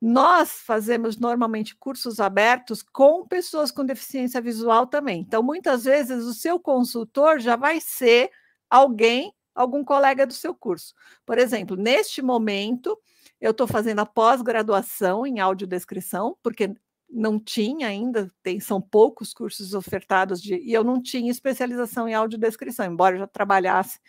nós 0.00 0.60
fazemos 0.60 1.16
normalmente 1.18 1.74
cursos 1.76 2.20
abertos 2.20 2.82
com 2.82 3.26
pessoas 3.26 3.70
com 3.70 3.84
deficiência 3.84 4.40
visual 4.40 4.86
também. 4.86 5.20
Então, 5.20 5.42
muitas 5.42 5.84
vezes, 5.84 6.24
o 6.24 6.34
seu 6.34 6.60
consultor 6.60 7.38
já 7.38 7.56
vai 7.56 7.80
ser 7.80 8.30
alguém, 8.70 9.32
algum 9.54 9.82
colega 9.84 10.26
do 10.26 10.34
seu 10.34 10.54
curso. 10.54 10.94
Por 11.24 11.38
exemplo, 11.38 11.76
neste 11.76 12.22
momento, 12.22 12.98
eu 13.40 13.50
estou 13.50 13.66
fazendo 13.66 14.00
a 14.00 14.06
pós-graduação 14.06 15.26
em 15.26 15.40
audiodescrição, 15.40 16.36
porque 16.42 16.74
não 17.08 17.38
tinha 17.38 17.88
ainda, 17.88 18.30
tem, 18.42 18.60
são 18.60 18.80
poucos 18.80 19.32
cursos 19.32 19.74
ofertados 19.74 20.42
de, 20.42 20.56
e 20.56 20.72
eu 20.72 20.84
não 20.84 21.00
tinha 21.00 21.30
especialização 21.30 22.08
em 22.08 22.14
audiodescrição, 22.14 22.86
embora 22.86 23.14
eu 23.14 23.20
já 23.20 23.26
trabalhasse 23.26 24.00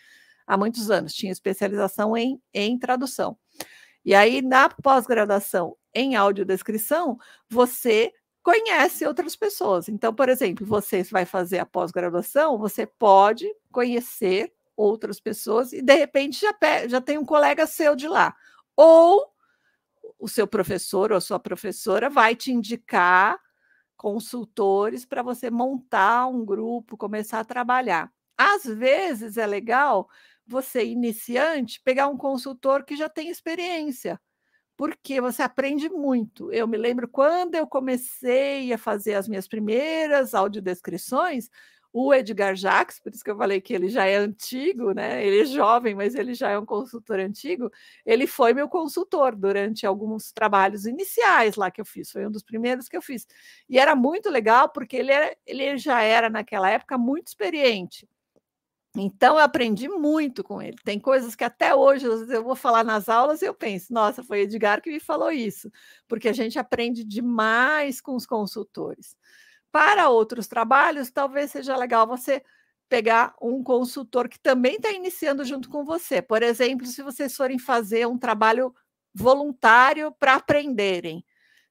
há 0.46 0.56
muitos 0.56 0.90
anos, 0.90 1.14
tinha 1.14 1.32
especialização 1.32 2.16
em, 2.16 2.40
em 2.52 2.78
tradução. 2.78 3.36
E 4.04 4.14
aí, 4.14 4.40
na 4.40 4.68
pós-graduação 4.68 5.76
em 5.94 6.16
audiodescrição, 6.16 7.18
você 7.48 8.12
conhece 8.42 9.06
outras 9.06 9.36
pessoas. 9.36 9.88
Então, 9.88 10.14
por 10.14 10.28
exemplo, 10.28 10.64
você 10.64 11.02
vai 11.04 11.26
fazer 11.26 11.58
a 11.58 11.66
pós-graduação, 11.66 12.56
você 12.56 12.86
pode 12.86 13.46
conhecer 13.70 14.52
outras 14.74 15.20
pessoas 15.20 15.72
e, 15.72 15.82
de 15.82 15.94
repente, 15.94 16.40
já, 16.40 16.54
já 16.88 17.00
tem 17.00 17.18
um 17.18 17.24
colega 17.24 17.66
seu 17.66 17.94
de 17.94 18.08
lá. 18.08 18.34
Ou 18.74 19.26
o 20.18 20.28
seu 20.28 20.46
professor 20.46 21.12
ou 21.12 21.18
a 21.18 21.20
sua 21.20 21.38
professora 21.38 22.10
vai 22.10 22.34
te 22.36 22.52
indicar 22.52 23.38
consultores 23.96 25.04
para 25.04 25.22
você 25.22 25.50
montar 25.50 26.28
um 26.28 26.44
grupo, 26.44 26.96
começar 26.96 27.40
a 27.40 27.44
trabalhar. 27.44 28.10
Às 28.36 28.64
vezes 28.64 29.36
é 29.36 29.46
legal 29.46 30.08
você, 30.46 30.84
iniciante, 30.84 31.80
pegar 31.84 32.08
um 32.08 32.16
consultor 32.16 32.84
que 32.84 32.96
já 32.96 33.08
tem 33.08 33.28
experiência, 33.28 34.20
porque 34.76 35.20
você 35.20 35.42
aprende 35.42 35.88
muito. 35.90 36.52
Eu 36.52 36.68
me 36.68 36.76
lembro 36.78 37.08
quando 37.08 37.56
eu 37.56 37.66
comecei 37.66 38.72
a 38.72 38.78
fazer 38.78 39.14
as 39.14 39.28
minhas 39.28 39.48
primeiras 39.48 40.34
audiodescrições, 40.34 41.50
o 42.00 42.14
Edgar 42.14 42.54
Jacques, 42.54 43.00
por 43.00 43.12
isso 43.12 43.24
que 43.24 43.30
eu 43.30 43.36
falei 43.36 43.60
que 43.60 43.74
ele 43.74 43.88
já 43.88 44.06
é 44.06 44.14
antigo, 44.14 44.92
né? 44.92 45.24
Ele 45.26 45.40
é 45.40 45.44
jovem, 45.44 45.96
mas 45.96 46.14
ele 46.14 46.32
já 46.32 46.48
é 46.50 46.58
um 46.58 46.64
consultor 46.64 47.18
antigo. 47.18 47.70
Ele 48.06 48.24
foi 48.24 48.54
meu 48.54 48.68
consultor 48.68 49.34
durante 49.34 49.84
alguns 49.84 50.30
trabalhos 50.30 50.86
iniciais 50.86 51.56
lá 51.56 51.72
que 51.72 51.80
eu 51.80 51.84
fiz, 51.84 52.12
foi 52.12 52.24
um 52.24 52.30
dos 52.30 52.44
primeiros 52.44 52.88
que 52.88 52.96
eu 52.96 53.02
fiz. 53.02 53.26
E 53.68 53.80
era 53.80 53.96
muito 53.96 54.30
legal 54.30 54.68
porque 54.68 54.96
ele, 54.96 55.10
era, 55.10 55.36
ele 55.44 55.76
já 55.76 56.00
era 56.00 56.30
naquela 56.30 56.70
época 56.70 56.96
muito 56.96 57.28
experiente. 57.28 58.06
Então, 58.96 59.34
eu 59.36 59.42
aprendi 59.42 59.88
muito 59.88 60.44
com 60.44 60.62
ele. 60.62 60.76
Tem 60.84 60.98
coisas 61.00 61.34
que 61.34 61.44
até 61.44 61.74
hoje 61.74 62.06
eu 62.06 62.44
vou 62.44 62.54
falar 62.56 62.84
nas 62.84 63.08
aulas 63.08 63.42
e 63.42 63.46
eu 63.46 63.54
penso, 63.54 63.92
nossa, 63.92 64.22
foi 64.22 64.42
Edgar 64.42 64.80
que 64.80 64.90
me 64.90 65.00
falou 65.00 65.32
isso, 65.32 65.70
porque 66.06 66.28
a 66.28 66.32
gente 66.32 66.58
aprende 66.58 67.04
demais 67.04 68.00
com 68.00 68.14
os 68.14 68.24
consultores. 68.26 69.16
Para 69.72 70.08
outros 70.08 70.46
trabalhos, 70.46 71.10
talvez 71.10 71.50
seja 71.50 71.76
legal 71.76 72.06
você 72.06 72.42
pegar 72.88 73.34
um 73.40 73.62
consultor 73.62 74.28
que 74.28 74.38
também 74.38 74.76
está 74.76 74.90
iniciando 74.92 75.44
junto 75.44 75.68
com 75.68 75.84
você. 75.84 76.22
Por 76.22 76.42
exemplo, 76.42 76.86
se 76.86 77.02
vocês 77.02 77.36
forem 77.36 77.58
fazer 77.58 78.06
um 78.06 78.18
trabalho 78.18 78.74
voluntário 79.14 80.12
para 80.18 80.36
aprenderem. 80.36 81.24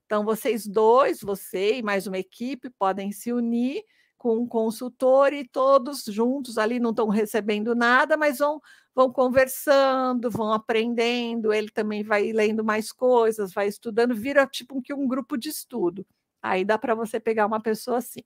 Então, 0.06 0.24
vocês 0.24 0.68
dois, 0.68 1.20
você 1.22 1.78
e 1.80 1.84
mais 1.84 2.08
uma 2.08 2.18
equipe, 2.20 2.70
podem 2.70 3.12
se 3.12 3.34
unir 3.34 3.84
com 4.18 4.38
um 4.38 4.48
consultor 4.48 5.34
e 5.34 5.48
todos 5.48 6.04
juntos 6.06 6.58
ali 6.58 6.80
não 6.80 6.92
estão 6.92 7.10
recebendo 7.10 7.76
nada, 7.76 8.18
mas 8.18 8.40
vão, 8.40 8.62
vão 8.96 9.12
conversando, 9.12 10.30
vão 10.32 10.52
aprendendo, 10.54 11.54
ele 11.54 11.70
também 11.70 12.04
vai 12.04 12.32
lendo 12.32 12.64
mais 12.64 12.92
coisas, 12.92 13.54
vai 13.54 13.68
estudando, 13.68 14.16
vira 14.16 14.48
tipo 14.48 14.82
um 14.96 15.08
grupo 15.08 15.38
de 15.38 15.50
estudo. 15.50 16.06
Aí 16.42 16.64
dá 16.66 16.78
para 16.78 16.96
você 16.96 17.20
pegar 17.20 17.46
uma 17.46 17.62
pessoa 17.62 17.98
assim. 17.98 18.22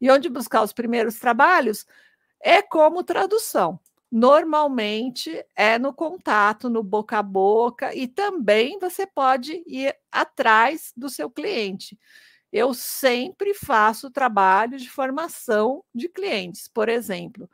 E 0.00 0.10
onde 0.10 0.28
buscar 0.28 0.62
os 0.62 0.72
primeiros 0.72 1.18
trabalhos 1.18 1.86
é 2.40 2.62
como 2.62 3.04
tradução. 3.04 3.80
Normalmente 4.10 5.44
é 5.54 5.78
no 5.78 5.92
contato, 5.92 6.70
no 6.70 6.82
boca 6.82 7.18
a 7.18 7.22
boca, 7.22 7.94
e 7.94 8.06
também 8.06 8.78
você 8.78 9.06
pode 9.06 9.62
ir 9.66 9.94
atrás 10.12 10.92
do 10.96 11.10
seu 11.10 11.28
cliente 11.30 11.98
eu 12.52 12.72
sempre 12.72 13.54
faço 13.54 14.10
trabalho 14.10 14.78
de 14.78 14.88
formação 14.88 15.84
de 15.94 16.08
clientes. 16.08 16.68
Por 16.68 16.88
exemplo, 16.88 17.50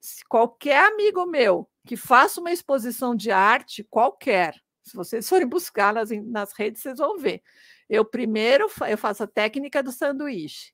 se 0.00 0.24
qualquer 0.26 0.84
amigo 0.92 1.24
meu 1.26 1.68
que 1.86 1.96
faça 1.96 2.40
uma 2.40 2.52
exposição 2.52 3.14
de 3.14 3.30
arte, 3.30 3.84
qualquer, 3.84 4.54
se 4.82 4.94
vocês 4.94 5.28
forem 5.28 5.46
buscar 5.48 5.94
nas, 5.94 6.10
nas 6.10 6.52
redes, 6.52 6.82
vocês 6.82 6.98
vão 6.98 7.18
ver. 7.18 7.42
Eu 7.92 8.06
primeiro 8.06 8.68
eu 8.88 8.96
faço 8.96 9.22
a 9.22 9.26
técnica 9.26 9.82
do 9.82 9.92
sanduíche. 9.92 10.72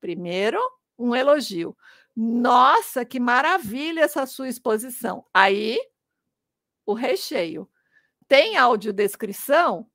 Primeiro, 0.00 0.58
um 0.98 1.14
elogio. 1.14 1.76
Nossa, 2.16 3.04
que 3.04 3.20
maravilha 3.20 4.00
essa 4.00 4.24
sua 4.24 4.48
exposição. 4.48 5.22
Aí, 5.34 5.78
o 6.86 6.94
recheio. 6.94 7.68
Tem 8.26 8.56
audiodescrição? 8.56 9.86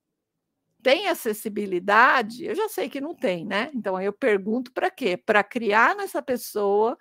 tem 0.82 1.08
acessibilidade? 1.08 2.44
Eu 2.44 2.54
já 2.56 2.68
sei 2.68 2.88
que 2.88 3.00
não 3.00 3.14
tem, 3.14 3.46
né? 3.46 3.70
Então 3.72 4.00
eu 4.00 4.12
pergunto 4.12 4.72
para 4.72 4.90
quê? 4.90 5.16
Para 5.16 5.44
criar 5.44 5.94
nessa 5.94 6.20
pessoa. 6.20 6.98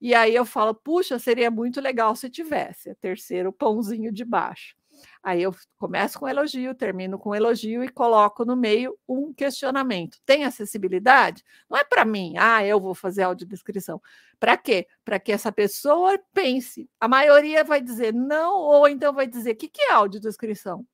E 0.00 0.14
aí 0.14 0.34
eu 0.34 0.46
falo, 0.46 0.74
puxa, 0.74 1.18
seria 1.18 1.50
muito 1.50 1.80
legal 1.80 2.16
se 2.16 2.30
tivesse. 2.30 2.88
É 2.88 2.94
terceiro 2.94 3.52
pãozinho 3.52 4.10
de 4.10 4.24
baixo. 4.24 4.74
Aí 5.22 5.42
eu 5.42 5.54
começo 5.78 6.18
com 6.18 6.28
elogio, 6.28 6.74
termino 6.74 7.18
com 7.18 7.34
elogio 7.34 7.84
e 7.84 7.88
coloco 7.88 8.44
no 8.44 8.56
meio 8.56 8.98
um 9.08 9.32
questionamento. 9.32 10.18
Tem 10.24 10.44
acessibilidade? 10.44 11.44
Não 11.68 11.76
é 11.78 11.84
para 11.84 12.04
mim, 12.04 12.34
ah, 12.38 12.64
eu 12.64 12.80
vou 12.80 12.94
fazer 12.94 13.22
audiodescrição. 13.22 14.00
Para 14.38 14.56
quê? 14.56 14.86
Para 15.04 15.18
que 15.18 15.32
essa 15.32 15.52
pessoa 15.52 16.18
pense. 16.32 16.88
A 17.00 17.08
maioria 17.08 17.64
vai 17.64 17.80
dizer 17.80 18.12
não, 18.14 18.54
ou 18.56 18.88
então 18.88 19.12
vai 19.12 19.26
dizer: 19.26 19.52
o 19.52 19.56
que, 19.56 19.68
que 19.68 19.82
é 19.82 19.92
audiodescrição? 19.92 20.86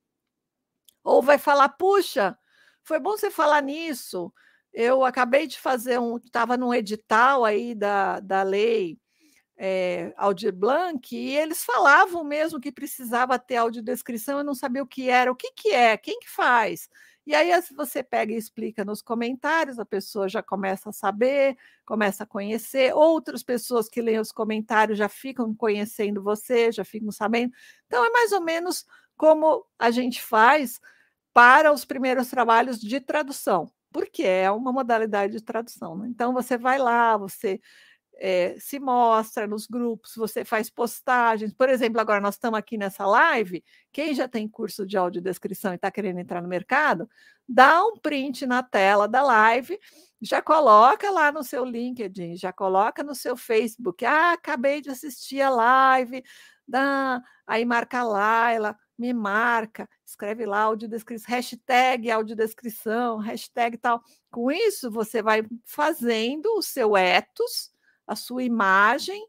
Ou 1.02 1.22
vai 1.22 1.38
falar, 1.38 1.68
puxa, 1.70 2.36
foi 2.82 2.98
bom 2.98 3.12
você 3.12 3.30
falar 3.30 3.62
nisso. 3.62 4.32
Eu 4.72 5.04
acabei 5.04 5.46
de 5.46 5.60
fazer 5.60 5.98
um, 6.00 6.16
estava 6.16 6.56
num 6.56 6.74
edital 6.74 7.44
aí 7.44 7.74
da, 7.74 8.20
da 8.20 8.42
lei 8.42 8.98
é, 9.56 10.12
Aldir 10.16 10.52
Blanc, 10.52 11.14
e 11.14 11.36
eles 11.36 11.64
falavam 11.64 12.24
mesmo 12.24 12.60
que 12.60 12.72
precisava 12.72 13.38
ter 13.38 13.56
audiodescrição, 13.56 14.38
eu 14.38 14.44
não 14.44 14.54
sabia 14.54 14.82
o 14.82 14.86
que 14.86 15.08
era, 15.08 15.30
o 15.30 15.36
que, 15.36 15.52
que 15.52 15.68
é, 15.70 15.96
quem 15.96 16.18
que 16.20 16.28
faz? 16.28 16.88
E 17.26 17.34
aí 17.34 17.50
você 17.74 18.02
pega 18.02 18.32
e 18.32 18.36
explica 18.36 18.84
nos 18.84 19.00
comentários, 19.00 19.78
a 19.78 19.84
pessoa 19.86 20.28
já 20.28 20.42
começa 20.42 20.90
a 20.90 20.92
saber, 20.92 21.56
começa 21.86 22.24
a 22.24 22.26
conhecer, 22.26 22.94
outras 22.94 23.42
pessoas 23.42 23.88
que 23.88 24.02
leem 24.02 24.20
os 24.20 24.30
comentários 24.30 24.98
já 24.98 25.08
ficam 25.08 25.54
conhecendo 25.54 26.22
você, 26.22 26.70
já 26.70 26.84
ficam 26.84 27.10
sabendo. 27.10 27.52
Então 27.86 28.04
é 28.04 28.10
mais 28.10 28.32
ou 28.32 28.42
menos 28.42 28.84
como 29.16 29.64
a 29.78 29.90
gente 29.90 30.20
faz 30.20 30.80
para 31.32 31.72
os 31.72 31.84
primeiros 31.84 32.28
trabalhos 32.28 32.80
de 32.80 33.00
tradução, 33.00 33.70
porque 33.92 34.22
é 34.22 34.50
uma 34.50 34.72
modalidade 34.72 35.32
de 35.32 35.42
tradução. 35.42 35.96
Né? 35.96 36.08
Então, 36.08 36.32
você 36.32 36.56
vai 36.56 36.78
lá, 36.78 37.16
você 37.16 37.60
é, 38.18 38.56
se 38.58 38.78
mostra 38.78 39.46
nos 39.46 39.66
grupos, 39.66 40.14
você 40.16 40.44
faz 40.44 40.70
postagens. 40.70 41.52
Por 41.52 41.68
exemplo, 41.68 42.00
agora 42.00 42.20
nós 42.20 42.34
estamos 42.34 42.58
aqui 42.58 42.78
nessa 42.78 43.06
live. 43.06 43.64
Quem 43.92 44.14
já 44.14 44.28
tem 44.28 44.48
curso 44.48 44.86
de 44.86 44.96
audiodescrição 44.96 45.72
e 45.72 45.76
está 45.76 45.90
querendo 45.90 46.18
entrar 46.20 46.42
no 46.42 46.48
mercado, 46.48 47.08
dá 47.48 47.84
um 47.84 47.96
print 47.96 48.46
na 48.46 48.62
tela 48.62 49.06
da 49.06 49.22
live, 49.22 49.78
já 50.20 50.40
coloca 50.40 51.10
lá 51.10 51.30
no 51.32 51.42
seu 51.42 51.64
LinkedIn, 51.64 52.36
já 52.36 52.52
coloca 52.52 53.02
no 53.02 53.14
seu 53.14 53.36
Facebook. 53.36 54.04
Ah, 54.04 54.32
acabei 54.32 54.80
de 54.80 54.90
assistir 54.90 55.40
a 55.40 55.50
live. 55.50 56.22
Da... 56.66 57.22
Aí 57.46 57.64
marca 57.64 58.00
a 58.00 58.04
Laila 58.04 58.76
me 58.96 59.12
marca, 59.12 59.88
escreve 60.04 60.46
lá 60.46 60.60
audiodescrição, 60.60 61.34
hashtag 61.34 62.10
audiodescrição, 62.10 63.18
hashtag 63.18 63.76
tal. 63.76 64.02
Com 64.30 64.50
isso, 64.50 64.90
você 64.90 65.22
vai 65.22 65.42
fazendo 65.64 66.46
o 66.56 66.62
seu 66.62 66.96
ethos, 66.96 67.73
a 68.06 68.16
sua 68.16 68.42
imagem, 68.44 69.26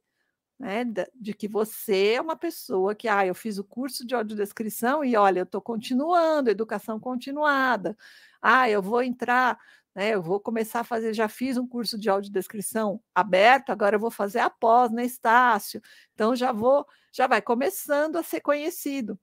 né, 0.60 0.86
de 1.14 1.34
que 1.34 1.48
você 1.48 2.14
é 2.14 2.22
uma 2.22 2.36
pessoa 2.36 2.96
que, 2.96 3.08
ah, 3.08 3.26
eu 3.26 3.36
fiz 3.36 3.58
o 3.58 3.64
curso 3.64 4.06
de 4.06 4.16
audiodescrição 4.16 5.04
e 5.04 5.16
olha, 5.18 5.40
eu 5.40 5.44
estou 5.44 5.62
continuando, 5.62 6.50
educação 6.50 7.00
continuada. 7.00 7.98
Ah, 8.42 8.70
eu 8.70 8.82
vou 8.82 9.04
entrar, 9.04 9.60
né, 9.96 10.12
eu 10.16 10.22
vou 10.22 10.40
começar 10.40 10.82
a 10.82 10.84
fazer, 10.84 11.14
já 11.14 11.28
fiz 11.28 11.58
um 11.58 11.68
curso 11.68 11.98
de 11.98 12.10
audiodescrição 12.10 13.02
aberto, 13.14 13.72
agora 13.72 13.96
eu 13.96 14.00
vou 14.00 14.12
fazer 14.12 14.40
após 14.40 14.92
na 14.92 15.04
Estácio. 15.04 15.82
Então 16.14 16.36
já 16.36 16.52
vou, 16.52 16.86
já 17.12 17.28
vai 17.28 17.42
começando 17.42 18.18
a 18.18 18.24
ser 18.24 18.42
conhecido 18.42 19.20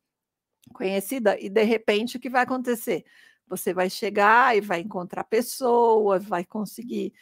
conhecida, 0.73 1.39
e 1.41 1.49
de 1.49 1.63
repente 1.65 2.17
o 2.17 2.21
que 2.21 2.31
vai 2.31 2.43
acontecer? 2.43 3.05
Você 3.49 3.75
vai 3.75 3.91
chegar 3.91 4.57
e 4.57 4.61
vai 4.61 4.81
encontrar 4.81 5.25
pessoas, 5.25 6.25
vai 6.25 6.45
conseguir 6.45 7.13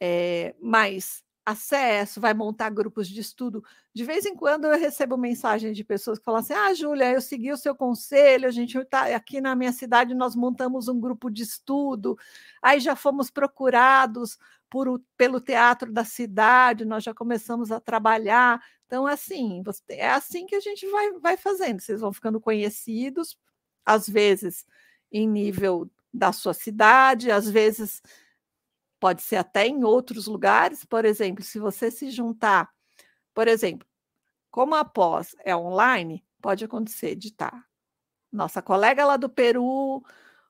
é, 0.00 0.54
mais 0.60 1.22
acesso, 1.46 2.20
vai 2.20 2.34
montar 2.34 2.70
grupos 2.70 3.08
de 3.08 3.20
estudo. 3.20 3.62
De 3.94 4.04
vez 4.04 4.26
em 4.26 4.34
quando 4.34 4.64
eu 4.64 4.76
recebo 4.76 5.16
mensagens 5.16 5.76
de 5.76 5.84
pessoas 5.84 6.18
que 6.18 6.24
falam 6.24 6.40
assim: 6.40 6.52
Ah, 6.52 6.74
Júlia, 6.74 7.12
eu 7.12 7.20
segui 7.20 7.52
o 7.52 7.56
seu 7.56 7.74
conselho, 7.74 8.48
a 8.48 8.50
gente 8.50 8.76
está 8.76 9.14
aqui 9.14 9.40
na 9.40 9.54
minha 9.54 9.72
cidade, 9.72 10.12
nós 10.12 10.34
montamos 10.34 10.88
um 10.88 10.98
grupo 10.98 11.30
de 11.30 11.44
estudo, 11.44 12.18
aí 12.60 12.80
já 12.80 12.96
fomos 12.96 13.30
procurados 13.30 14.36
por, 14.68 15.00
pelo 15.16 15.40
teatro 15.40 15.92
da 15.92 16.04
cidade, 16.04 16.84
nós 16.84 17.04
já 17.04 17.14
começamos 17.14 17.70
a 17.70 17.78
trabalhar. 17.78 18.60
Então, 18.86 19.06
assim, 19.06 19.62
é 19.88 20.10
assim 20.10 20.46
que 20.46 20.56
a 20.56 20.60
gente 20.60 20.86
vai, 20.88 21.12
vai 21.20 21.36
fazendo. 21.36 21.80
Vocês 21.80 22.00
vão 22.00 22.12
ficando 22.12 22.40
conhecidos, 22.40 23.38
às 23.84 24.08
vezes 24.08 24.66
em 25.12 25.28
nível 25.28 25.88
da 26.12 26.32
sua 26.32 26.52
cidade, 26.54 27.30
às 27.30 27.48
vezes 27.48 28.02
pode 29.00 29.22
ser 29.22 29.36
até 29.36 29.66
em 29.66 29.84
outros 29.84 30.26
lugares. 30.26 30.84
Por 30.84 31.04
exemplo, 31.04 31.44
se 31.44 31.58
você 31.58 31.90
se 31.90 32.10
juntar, 32.10 32.70
por 33.34 33.48
exemplo, 33.48 33.86
como 34.50 34.74
a 34.74 34.84
pós 34.84 35.36
é 35.44 35.56
online, 35.56 36.24
pode 36.40 36.64
acontecer 36.64 37.14
de 37.16 37.28
estar 37.28 37.50
tá, 37.50 37.64
nossa 38.32 38.62
colega 38.62 39.04
lá 39.04 39.16
do 39.16 39.28
Peru 39.28 40.02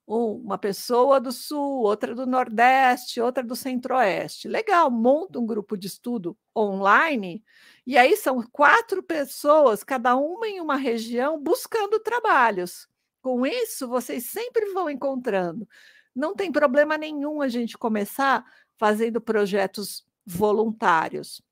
uma 0.07 0.57
pessoa 0.57 1.21
do 1.21 1.33
Sul, 1.33 1.83
outra 1.83 2.15
do 2.15 2.27
Nordeste, 2.27 3.21
outra 3.21 3.43
do 3.43 3.57
Centro-Oeste. 3.57 4.47
Legal, 4.49 4.91
monta 4.91 5.39
um 5.39 5.47
grupo 5.47 5.77
de 5.77 5.89
estudo 5.89 6.39
online, 6.57 7.45
e 7.87 7.99
aí 7.99 8.17
são 8.17 8.41
quatro 8.53 9.03
pessoas, 9.03 9.83
cada 9.83 10.15
uma 10.17 10.47
em 10.47 10.61
uma 10.61 10.77
região, 10.77 11.41
buscando 11.41 11.99
trabalhos. 11.99 12.89
Com 13.21 13.45
isso, 13.45 13.89
vocês 13.89 14.27
sempre 14.27 14.73
vão 14.73 14.89
encontrando. 14.89 15.69
Não 16.17 16.35
tem 16.35 16.51
problema 16.51 16.97
nenhum 16.97 17.43
a 17.43 17.49
gente 17.49 17.77
começar 17.77 18.43
fazendo 18.79 19.21
projetos 19.21 20.03
voluntários. 20.25 21.43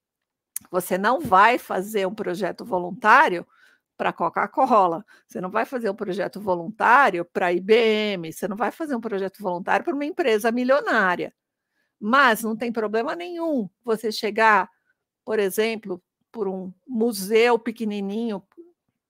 Você 0.71 0.97
não 0.97 1.21
vai 1.21 1.59
fazer 1.59 2.07
um 2.07 2.15
projeto 2.15 2.65
voluntário 2.65 3.47
para 3.95 4.13
Coca-Cola, 4.13 5.05
você 5.29 5.39
não 5.39 5.51
vai 5.51 5.67
fazer 5.67 5.91
um 5.91 5.95
projeto 5.95 6.41
voluntário 6.41 7.27
para 7.27 7.53
IBM, 7.53 8.33
você 8.33 8.49
não 8.49 8.57
vai 8.57 8.73
fazer 8.73 8.97
um 8.97 9.01
projeto 9.01 9.43
voluntário 9.43 9.85
para 9.85 9.95
uma 9.95 10.05
empresa 10.05 10.51
milionária. 10.51 11.33
Mas 12.01 12.43
não 12.43 12.57
tem 12.57 12.73
problema 12.73 13.15
nenhum 13.15 13.69
você 13.85 14.11
chegar, 14.11 14.71
por 15.25 15.39
exemplo, 15.39 16.03
por 16.33 16.49
um 16.49 16.73
museu 16.89 17.59
pequenininho 17.59 18.43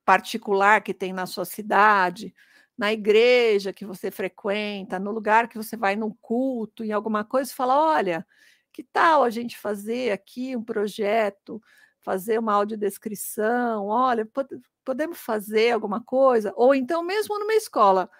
particular 0.04 0.82
que 0.82 0.92
tem 0.92 1.12
na 1.12 1.26
sua 1.26 1.44
cidade, 1.44 2.34
na 2.76 2.92
igreja 2.92 3.72
que 3.72 3.84
você 3.86 4.10
frequenta, 4.10 4.98
no 4.98 5.10
lugar 5.12 5.48
que 5.48 5.56
você 5.56 5.76
vai 5.76 5.96
num 5.96 6.12
culto, 6.20 6.84
em 6.84 6.92
alguma 6.92 7.24
coisa, 7.24 7.50
e 7.50 7.54
fala: 7.54 7.76
olha, 7.76 8.26
que 8.72 8.82
tal 8.82 9.22
a 9.24 9.30
gente 9.30 9.58
fazer 9.58 10.12
aqui 10.12 10.56
um 10.56 10.62
projeto 10.62 11.60
fazer 12.04 12.38
uma 12.38 12.52
audiodescrição, 12.52 13.86
olha, 13.86 14.28
podemos 14.84 15.18
fazer 15.18 15.70
alguma 15.72 16.04
coisa, 16.04 16.52
ou 16.54 16.74
então 16.74 17.02
mesmo 17.02 17.38
numa 17.38 17.54
escola, 17.54 18.10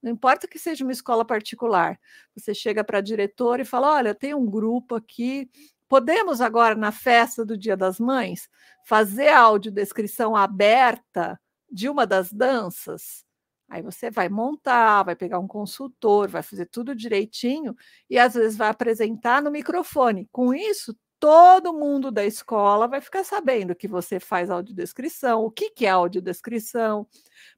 não 0.00 0.12
importa 0.12 0.46
que 0.46 0.60
seja 0.60 0.84
uma 0.84 0.92
escola 0.92 1.24
particular, 1.24 1.98
você 2.36 2.54
chega 2.54 2.84
para 2.84 2.98
a 2.98 3.02
diretora 3.02 3.62
e 3.62 3.64
fala: 3.64 3.94
olha, 3.94 4.14
tem 4.14 4.32
um 4.32 4.46
grupo 4.46 4.94
aqui, 4.94 5.50
podemos 5.88 6.40
agora, 6.40 6.76
na 6.76 6.92
festa 6.92 7.44
do 7.44 7.58
Dia 7.58 7.76
das 7.76 7.98
Mães, 7.98 8.48
fazer 8.86 9.28
a 9.28 9.40
audiodescrição 9.40 10.36
aberta 10.36 11.38
de 11.70 11.88
uma 11.88 12.06
das 12.06 12.32
danças? 12.32 13.24
Aí 13.72 13.80
você 13.80 14.10
vai 14.10 14.28
montar, 14.28 15.02
vai 15.02 15.16
pegar 15.16 15.38
um 15.38 15.48
consultor, 15.48 16.28
vai 16.28 16.42
fazer 16.42 16.66
tudo 16.66 16.94
direitinho 16.94 17.74
e 18.08 18.18
às 18.18 18.34
vezes 18.34 18.54
vai 18.54 18.68
apresentar 18.68 19.40
no 19.40 19.50
microfone. 19.50 20.28
Com 20.30 20.52
isso, 20.52 20.94
todo 21.18 21.72
mundo 21.72 22.10
da 22.10 22.22
escola 22.22 22.86
vai 22.86 23.00
ficar 23.00 23.24
sabendo 23.24 23.74
que 23.74 23.88
você 23.88 24.20
faz 24.20 24.50
audiodescrição, 24.50 25.40
o 25.42 25.50
que, 25.50 25.70
que 25.70 25.86
é 25.86 25.88
audiodescrição. 25.88 27.06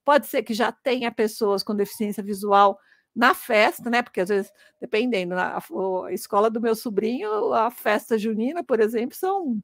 Pode 0.04 0.28
ser 0.28 0.44
que 0.44 0.54
já 0.54 0.70
tenha 0.70 1.10
pessoas 1.10 1.64
com 1.64 1.74
deficiência 1.74 2.22
visual 2.22 2.78
na 3.12 3.34
festa, 3.34 3.90
né? 3.90 4.00
Porque 4.00 4.20
às 4.20 4.28
vezes, 4.28 4.52
dependendo, 4.80 5.34
a, 5.34 5.58
a 6.06 6.12
escola 6.12 6.48
do 6.48 6.60
meu 6.60 6.76
sobrinho, 6.76 7.52
a 7.52 7.72
festa 7.72 8.16
junina, 8.16 8.62
por 8.62 8.78
exemplo, 8.78 9.16
são 9.16 9.60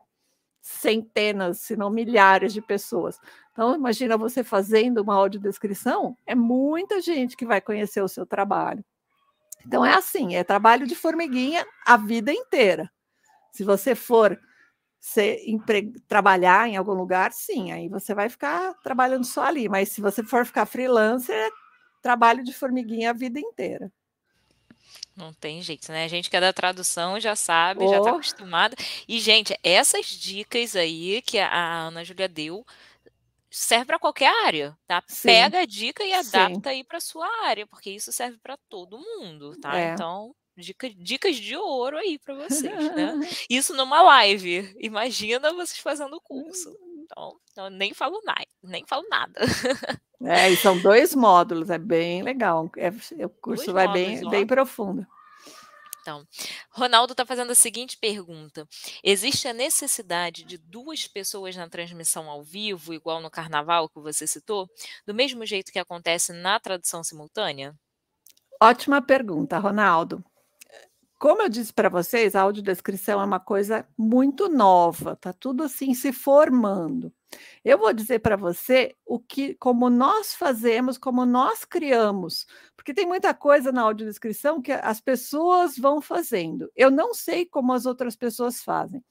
centenas, 0.60 1.60
se 1.60 1.76
não 1.76 1.90
milhares 1.90 2.52
de 2.52 2.60
pessoas. 2.60 3.18
Então, 3.60 3.74
imagina 3.74 4.16
você 4.16 4.42
fazendo 4.42 5.02
uma 5.02 5.14
audiodescrição, 5.14 6.16
é 6.26 6.34
muita 6.34 6.98
gente 7.02 7.36
que 7.36 7.44
vai 7.44 7.60
conhecer 7.60 8.00
o 8.00 8.08
seu 8.08 8.24
trabalho. 8.24 8.82
Então, 9.66 9.84
é 9.84 9.92
assim, 9.92 10.34
é 10.34 10.42
trabalho 10.42 10.86
de 10.86 10.94
formiguinha 10.94 11.66
a 11.84 11.98
vida 11.98 12.32
inteira. 12.32 12.90
Se 13.52 13.62
você 13.62 13.94
for 13.94 14.40
ser, 14.98 15.46
empre... 15.46 15.92
trabalhar 16.08 16.70
em 16.70 16.78
algum 16.78 16.94
lugar, 16.94 17.32
sim, 17.32 17.70
aí 17.70 17.86
você 17.86 18.14
vai 18.14 18.30
ficar 18.30 18.72
trabalhando 18.82 19.26
só 19.26 19.44
ali. 19.44 19.68
Mas 19.68 19.90
se 19.90 20.00
você 20.00 20.24
for 20.24 20.46
ficar 20.46 20.64
freelancer, 20.64 21.36
é 21.36 21.50
trabalho 22.00 22.42
de 22.42 22.54
formiguinha 22.54 23.10
a 23.10 23.12
vida 23.12 23.38
inteira. 23.38 23.92
Não 25.14 25.34
tem 25.34 25.60
jeito, 25.60 25.92
né? 25.92 26.04
A 26.04 26.08
gente 26.08 26.30
que 26.30 26.36
é 26.36 26.40
da 26.40 26.50
tradução 26.50 27.20
já 27.20 27.36
sabe, 27.36 27.84
oh. 27.84 27.90
já 27.90 27.98
está 27.98 28.10
acostumada. 28.10 28.74
E, 29.06 29.20
gente, 29.20 29.54
essas 29.62 30.06
dicas 30.06 30.74
aí 30.74 31.20
que 31.20 31.38
a 31.38 31.88
Ana 31.88 32.02
Júlia 32.02 32.26
deu 32.26 32.64
serve 33.50 33.86
para 33.86 33.98
qualquer 33.98 34.32
área, 34.46 34.76
tá? 34.86 35.02
Sim. 35.06 35.28
Pega 35.28 35.60
a 35.60 35.66
dica 35.66 36.04
e 36.04 36.12
adapta 36.12 36.70
Sim. 36.70 36.76
aí 36.76 36.84
para 36.84 37.00
sua 37.00 37.26
área, 37.44 37.66
porque 37.66 37.90
isso 37.90 38.12
serve 38.12 38.38
para 38.38 38.56
todo 38.68 38.98
mundo, 38.98 39.58
tá? 39.60 39.78
É. 39.78 39.92
Então, 39.92 40.34
Dica, 40.56 40.90
dicas 40.90 41.36
de 41.36 41.56
ouro 41.56 41.96
aí 41.96 42.18
para 42.18 42.34
vocês, 42.34 42.94
né? 42.94 43.14
Isso 43.48 43.74
numa 43.74 44.02
live. 44.02 44.74
Imagina 44.78 45.52
vocês 45.52 45.78
fazendo 45.78 46.16
o 46.16 46.20
curso. 46.20 46.76
Então, 47.04 47.40
eu 47.56 47.70
nem 47.70 47.94
falo 47.94 48.20
nada, 48.24 48.46
nem 48.62 48.84
falo 48.86 49.04
nada. 49.08 49.40
É, 50.22 50.50
e 50.50 50.56
são 50.58 50.78
dois 50.78 51.14
módulos, 51.14 51.70
é 51.70 51.78
bem 51.78 52.22
legal. 52.22 52.70
É, 52.76 52.90
o 53.24 53.30
curso 53.30 53.72
dois 53.72 53.74
vai 53.74 53.88
bem, 53.88 54.28
bem 54.28 54.46
profundo. 54.46 55.06
Então, 56.00 56.26
Ronaldo 56.70 57.12
está 57.12 57.26
fazendo 57.26 57.52
a 57.52 57.54
seguinte 57.54 57.96
pergunta: 57.98 58.66
existe 59.04 59.46
a 59.48 59.52
necessidade 59.52 60.44
de 60.44 60.56
duas 60.58 61.06
pessoas 61.06 61.54
na 61.56 61.68
transmissão 61.68 62.28
ao 62.28 62.42
vivo, 62.42 62.94
igual 62.94 63.20
no 63.20 63.30
carnaval 63.30 63.88
que 63.88 64.00
você 64.00 64.26
citou, 64.26 64.68
do 65.06 65.14
mesmo 65.14 65.44
jeito 65.44 65.72
que 65.72 65.78
acontece 65.78 66.32
na 66.32 66.58
tradução 66.58 67.04
simultânea? 67.04 67.74
Ótima 68.62 69.02
pergunta, 69.02 69.58
Ronaldo. 69.58 70.24
Como 71.20 71.42
eu 71.42 71.50
disse 71.50 71.70
para 71.70 71.90
vocês, 71.90 72.34
a 72.34 72.40
audiodescrição 72.40 73.20
é 73.20 73.24
uma 73.26 73.38
coisa 73.38 73.86
muito 73.94 74.48
nova, 74.48 75.14
tá 75.16 75.34
tudo 75.34 75.62
assim 75.62 75.92
se 75.92 76.14
formando. 76.14 77.12
Eu 77.62 77.76
vou 77.76 77.92
dizer 77.92 78.20
para 78.20 78.36
você 78.36 78.96
o 79.04 79.20
que, 79.20 79.54
como 79.56 79.90
nós 79.90 80.34
fazemos, 80.34 80.96
como 80.96 81.26
nós 81.26 81.62
criamos, 81.62 82.46
porque 82.74 82.94
tem 82.94 83.04
muita 83.04 83.34
coisa 83.34 83.70
na 83.70 83.82
audiodescrição 83.82 84.62
que 84.62 84.72
as 84.72 84.98
pessoas 84.98 85.76
vão 85.76 86.00
fazendo. 86.00 86.72
Eu 86.74 86.90
não 86.90 87.12
sei 87.12 87.44
como 87.44 87.74
as 87.74 87.84
outras 87.84 88.16
pessoas 88.16 88.62
fazem. 88.62 89.04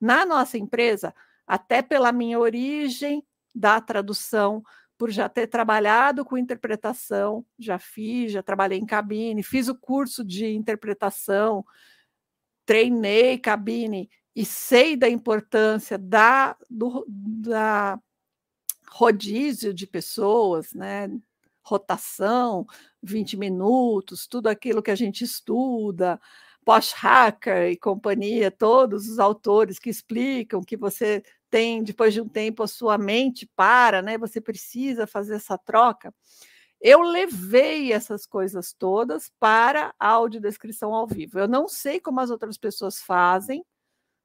Na 0.00 0.24
nossa 0.24 0.56
empresa, 0.56 1.12
até 1.44 1.82
pela 1.82 2.12
minha 2.12 2.38
origem 2.38 3.26
da 3.52 3.80
tradução, 3.80 4.62
por 4.98 5.10
já 5.10 5.28
ter 5.28 5.46
trabalhado 5.46 6.24
com 6.24 6.38
interpretação, 6.38 7.44
já 7.58 7.78
fiz, 7.78 8.32
já 8.32 8.42
trabalhei 8.42 8.78
em 8.78 8.86
cabine, 8.86 9.42
fiz 9.42 9.68
o 9.68 9.74
curso 9.74 10.24
de 10.24 10.46
interpretação, 10.54 11.64
treinei 12.64 13.38
cabine 13.38 14.10
e 14.34 14.44
sei 14.44 14.96
da 14.96 15.08
importância 15.08 15.98
da, 15.98 16.56
do, 16.68 17.04
da 17.08 17.98
rodízio 18.88 19.74
de 19.74 19.86
pessoas, 19.86 20.72
né? 20.72 21.10
rotação, 21.62 22.64
20 23.02 23.36
minutos, 23.36 24.28
tudo 24.28 24.46
aquilo 24.46 24.82
que 24.82 24.90
a 24.90 24.94
gente 24.94 25.24
estuda, 25.24 26.20
Post-Hacker 26.66 27.70
e 27.70 27.76
companhia, 27.76 28.50
todos 28.50 29.08
os 29.08 29.20
autores 29.20 29.78
que 29.78 29.88
explicam 29.88 30.60
que 30.60 30.76
você 30.76 31.22
tem, 31.48 31.84
depois 31.84 32.12
de 32.12 32.20
um 32.20 32.28
tempo, 32.28 32.60
a 32.64 32.66
sua 32.66 32.98
mente 32.98 33.48
para, 33.54 34.02
né? 34.02 34.18
Você 34.18 34.40
precisa 34.40 35.06
fazer 35.06 35.36
essa 35.36 35.56
troca. 35.56 36.12
Eu 36.80 37.02
levei 37.02 37.92
essas 37.92 38.26
coisas 38.26 38.72
todas 38.72 39.30
para 39.38 39.94
a 39.96 40.08
audiodescrição 40.08 40.92
ao 40.92 41.06
vivo. 41.06 41.38
Eu 41.38 41.46
não 41.46 41.68
sei 41.68 42.00
como 42.00 42.18
as 42.20 42.30
outras 42.30 42.58
pessoas 42.58 42.98
fazem, 43.00 43.64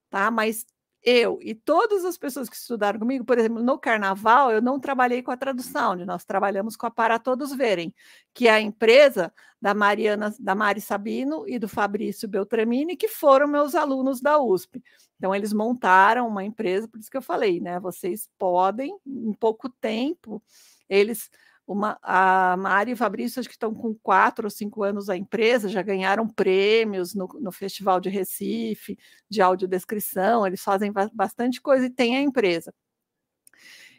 tá? 0.10 0.32
Mas 0.32 0.66
eu 1.04 1.40
e 1.42 1.56
todas 1.56 2.06
as 2.06 2.18
pessoas 2.18 2.50
que 2.50 2.56
estudaram 2.56 3.00
comigo, 3.00 3.26
por 3.26 3.38
exemplo, 3.38 3.64
no 3.64 3.78
carnaval, 3.78 4.52
eu 4.52 4.62
não 4.62 4.80
trabalhei 4.80 5.24
com 5.24 5.32
a 5.32 5.38
tradução, 5.38 5.96
nós 5.96 6.24
trabalhamos 6.24 6.76
com 6.76 6.86
a 6.86 6.92
Para 6.92 7.18
Todos 7.18 7.54
Verem, 7.56 7.94
que 8.34 8.48
é 8.48 8.52
a 8.52 8.62
empresa 8.62 9.34
da 9.62 9.74
Mariana, 9.74 10.34
da 10.40 10.56
Mari 10.56 10.82
Sabino 10.82 11.48
e 11.48 11.58
do 11.58 11.68
Fabrício 11.68 12.28
Beltramini, 12.28 12.96
que 12.96 13.08
foram 13.08 13.48
meus 13.48 13.76
alunos 13.76 14.22
da 14.22 14.40
USP. 14.40 14.84
Então, 15.18 15.36
eles 15.36 15.54
montaram 15.54 16.28
uma 16.28 16.44
empresa, 16.44 16.88
por 16.88 17.00
isso 17.00 17.10
que 17.10 17.18
eu 17.18 17.22
falei, 17.22 17.60
né? 17.60 17.80
Vocês 17.80 18.28
podem, 18.40 18.98
em 19.06 19.34
pouco 19.34 19.70
tempo, 19.70 20.42
eles 20.90 21.30
uma, 21.72 21.98
a 22.02 22.56
Mari 22.58 22.92
e 22.92 22.96
Fabrício, 22.96 23.40
acho 23.40 23.50
que 23.50 23.56
estão 23.56 23.74
com 23.74 23.94
quatro 23.96 24.46
ou 24.46 24.50
cinco 24.50 24.84
anos 24.84 25.10
a 25.10 25.16
empresa, 25.16 25.70
já 25.70 25.82
ganharam 25.82 26.28
prêmios 26.28 27.14
no, 27.14 27.28
no 27.40 27.52
Festival 27.52 28.00
de 28.00 28.10
Recife, 28.10 28.98
de 29.30 29.42
audiodescrição, 29.42 30.46
eles 30.46 30.62
fazem 30.62 30.92
bastante 31.14 31.62
coisa 31.62 31.86
e 31.86 31.90
tem 31.90 32.18
a 32.18 32.22
empresa. 32.22 32.74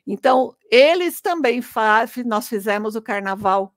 Então, 0.07 0.55
eles 0.71 1.21
também 1.21 1.63
fazem, 1.63 2.25
nós 2.25 2.49
fizemos 2.49 2.97
o 2.97 3.03
carnaval 3.03 3.75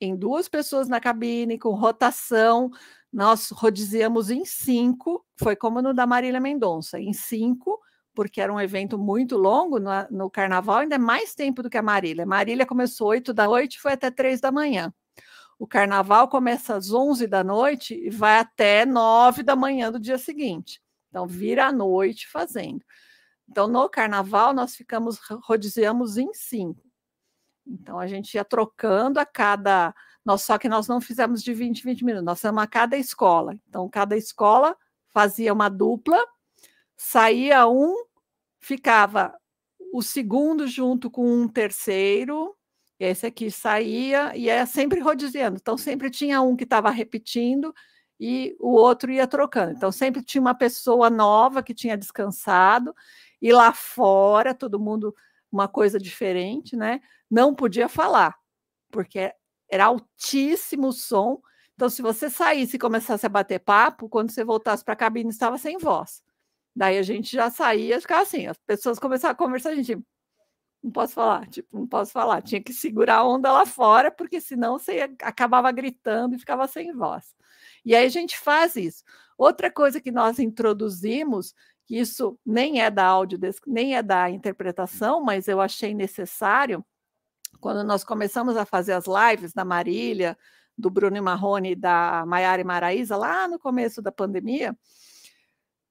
em 0.00 0.16
duas 0.16 0.48
pessoas 0.48 0.88
na 0.88 1.00
cabine, 1.00 1.58
com 1.58 1.70
rotação, 1.70 2.70
nós 3.12 3.50
rodiziamos 3.50 4.30
em 4.30 4.44
cinco, 4.44 5.24
foi 5.36 5.56
como 5.56 5.80
no 5.80 5.94
da 5.94 6.06
Marília 6.06 6.40
Mendonça, 6.40 7.00
em 7.00 7.12
cinco, 7.12 7.80
porque 8.18 8.40
era 8.40 8.52
um 8.52 8.60
evento 8.60 8.98
muito 8.98 9.36
longo 9.36 9.78
no, 9.78 9.90
no 10.10 10.28
carnaval, 10.28 10.78
ainda 10.78 10.96
é 10.96 10.98
mais 10.98 11.36
tempo 11.36 11.62
do 11.62 11.70
que 11.70 11.78
a 11.78 11.82
Marília. 11.82 12.26
Marília 12.26 12.66
começou 12.66 13.10
8 13.10 13.32
da 13.32 13.46
noite 13.46 13.76
e 13.76 13.78
foi 13.78 13.92
até 13.92 14.10
3 14.10 14.40
da 14.40 14.50
manhã. 14.50 14.92
O 15.56 15.68
carnaval 15.68 16.26
começa 16.26 16.74
às 16.74 16.92
11 16.92 17.28
da 17.28 17.44
noite 17.44 17.94
e 17.94 18.10
vai 18.10 18.40
até 18.40 18.84
9 18.84 19.44
da 19.44 19.54
manhã 19.54 19.92
do 19.92 20.00
dia 20.00 20.18
seguinte. 20.18 20.82
Então, 21.08 21.28
vira 21.28 21.66
a 21.66 21.72
noite 21.72 22.26
fazendo. 22.26 22.84
Então, 23.48 23.68
no 23.68 23.88
carnaval, 23.88 24.52
nós 24.52 24.74
ficamos, 24.74 25.20
rodiziamos 25.44 26.18
em 26.18 26.34
cinco. 26.34 26.82
Então, 27.64 28.00
a 28.00 28.08
gente 28.08 28.34
ia 28.34 28.44
trocando 28.44 29.20
a 29.20 29.24
cada. 29.24 29.94
Nós, 30.24 30.42
só 30.42 30.58
que 30.58 30.68
nós 30.68 30.88
não 30.88 31.00
fizemos 31.00 31.40
de 31.40 31.54
20 31.54 31.82
em 31.82 31.84
20 31.84 32.04
minutos, 32.04 32.26
nós 32.26 32.40
fizemos 32.40 32.64
a 32.64 32.66
cada 32.66 32.96
escola. 32.96 33.56
Então, 33.68 33.88
cada 33.88 34.16
escola 34.16 34.76
fazia 35.06 35.52
uma 35.52 35.68
dupla, 35.68 36.18
saía 36.96 37.68
um 37.68 38.07
ficava 38.60 39.34
o 39.92 40.02
segundo 40.02 40.66
junto 40.66 41.10
com 41.10 41.26
um 41.26 41.48
terceiro, 41.48 42.54
esse 42.98 43.26
aqui 43.26 43.50
saía 43.50 44.36
e 44.36 44.48
é 44.48 44.66
sempre 44.66 45.00
rodiziando. 45.00 45.58
Então, 45.60 45.76
sempre 45.78 46.10
tinha 46.10 46.42
um 46.42 46.56
que 46.56 46.64
estava 46.64 46.90
repetindo 46.90 47.74
e 48.18 48.56
o 48.58 48.70
outro 48.72 49.12
ia 49.12 49.26
trocando. 49.26 49.72
Então, 49.72 49.92
sempre 49.92 50.22
tinha 50.22 50.40
uma 50.40 50.54
pessoa 50.54 51.08
nova 51.08 51.62
que 51.62 51.72
tinha 51.74 51.96
descansado, 51.96 52.94
e 53.40 53.52
lá 53.52 53.72
fora, 53.72 54.52
todo 54.54 54.80
mundo, 54.80 55.14
uma 55.50 55.68
coisa 55.68 55.98
diferente, 55.98 56.76
né? 56.76 57.00
Não 57.30 57.54
podia 57.54 57.88
falar, 57.88 58.36
porque 58.90 59.32
era 59.70 59.86
altíssimo 59.86 60.88
o 60.88 60.92
som. 60.92 61.40
Então, 61.74 61.88
se 61.88 62.02
você 62.02 62.28
saísse 62.28 62.76
e 62.76 62.80
começasse 62.80 63.24
a 63.24 63.28
bater 63.28 63.60
papo, 63.60 64.08
quando 64.08 64.32
você 64.32 64.42
voltasse 64.42 64.84
para 64.84 64.94
a 64.94 64.96
cabine, 64.96 65.30
estava 65.30 65.56
sem 65.56 65.78
voz. 65.78 66.22
Daí 66.78 66.96
a 66.96 67.02
gente 67.02 67.34
já 67.34 67.50
saía, 67.50 68.00
ficava 68.00 68.22
assim, 68.22 68.46
as 68.46 68.56
pessoas 68.58 69.00
começavam 69.00 69.32
a 69.32 69.36
conversar, 69.36 69.70
a 69.70 69.74
gente 69.74 69.98
não 70.80 70.92
posso 70.92 71.12
falar, 71.12 71.48
tipo, 71.48 71.76
não 71.76 71.88
posso 71.88 72.12
falar, 72.12 72.40
tinha 72.40 72.62
que 72.62 72.72
segurar 72.72 73.16
a 73.16 73.26
onda 73.26 73.50
lá 73.50 73.66
fora, 73.66 74.12
porque 74.12 74.40
senão 74.40 74.78
você 74.78 75.10
acabava 75.20 75.72
gritando 75.72 76.36
e 76.36 76.38
ficava 76.38 76.68
sem 76.68 76.92
voz. 76.92 77.34
E 77.84 77.96
aí 77.96 78.06
a 78.06 78.08
gente 78.08 78.38
faz 78.38 78.76
isso. 78.76 79.02
Outra 79.36 79.72
coisa 79.72 80.00
que 80.00 80.12
nós 80.12 80.38
introduzimos, 80.38 81.52
isso 81.90 82.38
nem 82.46 82.80
é 82.80 82.92
da 82.92 83.06
áudio, 83.06 83.40
nem 83.66 83.96
é 83.96 84.02
da 84.02 84.30
interpretação, 84.30 85.20
mas 85.20 85.48
eu 85.48 85.60
achei 85.60 85.92
necessário 85.92 86.86
quando 87.60 87.82
nós 87.82 88.04
começamos 88.04 88.56
a 88.56 88.64
fazer 88.64 88.92
as 88.92 89.06
lives 89.06 89.52
da 89.52 89.64
Marília, 89.64 90.38
do 90.76 90.88
Bruno 90.88 91.20
Marrone 91.20 91.72
e 91.72 91.74
da 91.74 92.24
Maiara 92.24 92.62
e 92.62 92.64
Maraísa, 92.64 93.16
lá 93.16 93.48
no 93.48 93.58
começo 93.58 94.00
da 94.00 94.12
pandemia, 94.12 94.78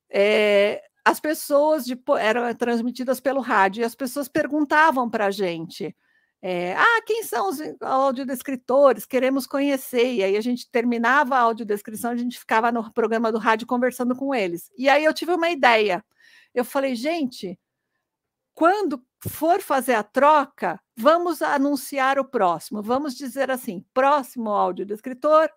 é, 0.10 0.82
as 1.04 1.20
pessoas 1.20 1.86
de, 1.86 1.98
eram 2.20 2.54
transmitidas 2.54 3.20
pelo 3.20 3.42
rádio 3.42 3.82
e 3.82 3.86
as 3.86 3.96
pessoas 3.96 4.28
perguntavam 4.28 5.10
para 5.10 5.28
a 5.28 5.32
gente. 5.32 5.96
É, 6.42 6.76
ah, 6.76 7.02
quem 7.06 7.24
são 7.24 7.50
os 7.50 7.60
audiodescritores? 7.82 9.06
Queremos 9.06 9.48
conhecer. 9.48 10.14
E 10.14 10.24
aí 10.24 10.38
a 10.38 10.42
gente 10.42 10.70
terminava 10.70 11.36
a 11.36 11.40
audiodescrição, 11.40 12.12
a 12.12 12.16
gente 12.16 12.38
ficava 12.38 12.72
no 12.72 12.92
programa 12.94 13.32
do 13.32 13.38
rádio 13.38 13.66
conversando 13.68 14.16
com 14.16 14.34
eles. 14.36 14.72
E 14.78 14.88
aí 14.90 15.04
eu 15.04 15.14
tive 15.14 15.34
uma 15.34 15.50
ideia. 15.50 16.04
Eu 16.54 16.66
falei, 16.66 16.96
gente, 16.96 17.60
quando 18.54 19.04
for 19.28 19.62
fazer 19.62 19.94
a 19.94 20.04
troca, 20.04 20.80
vamos 20.96 21.42
anunciar 21.42 22.20
o 22.20 22.26
próximo. 22.26 22.82
Vamos 22.82 23.16
dizer 23.16 23.50
assim: 23.52 23.86
próximo 23.94 24.50
audiodescritor 24.50 25.50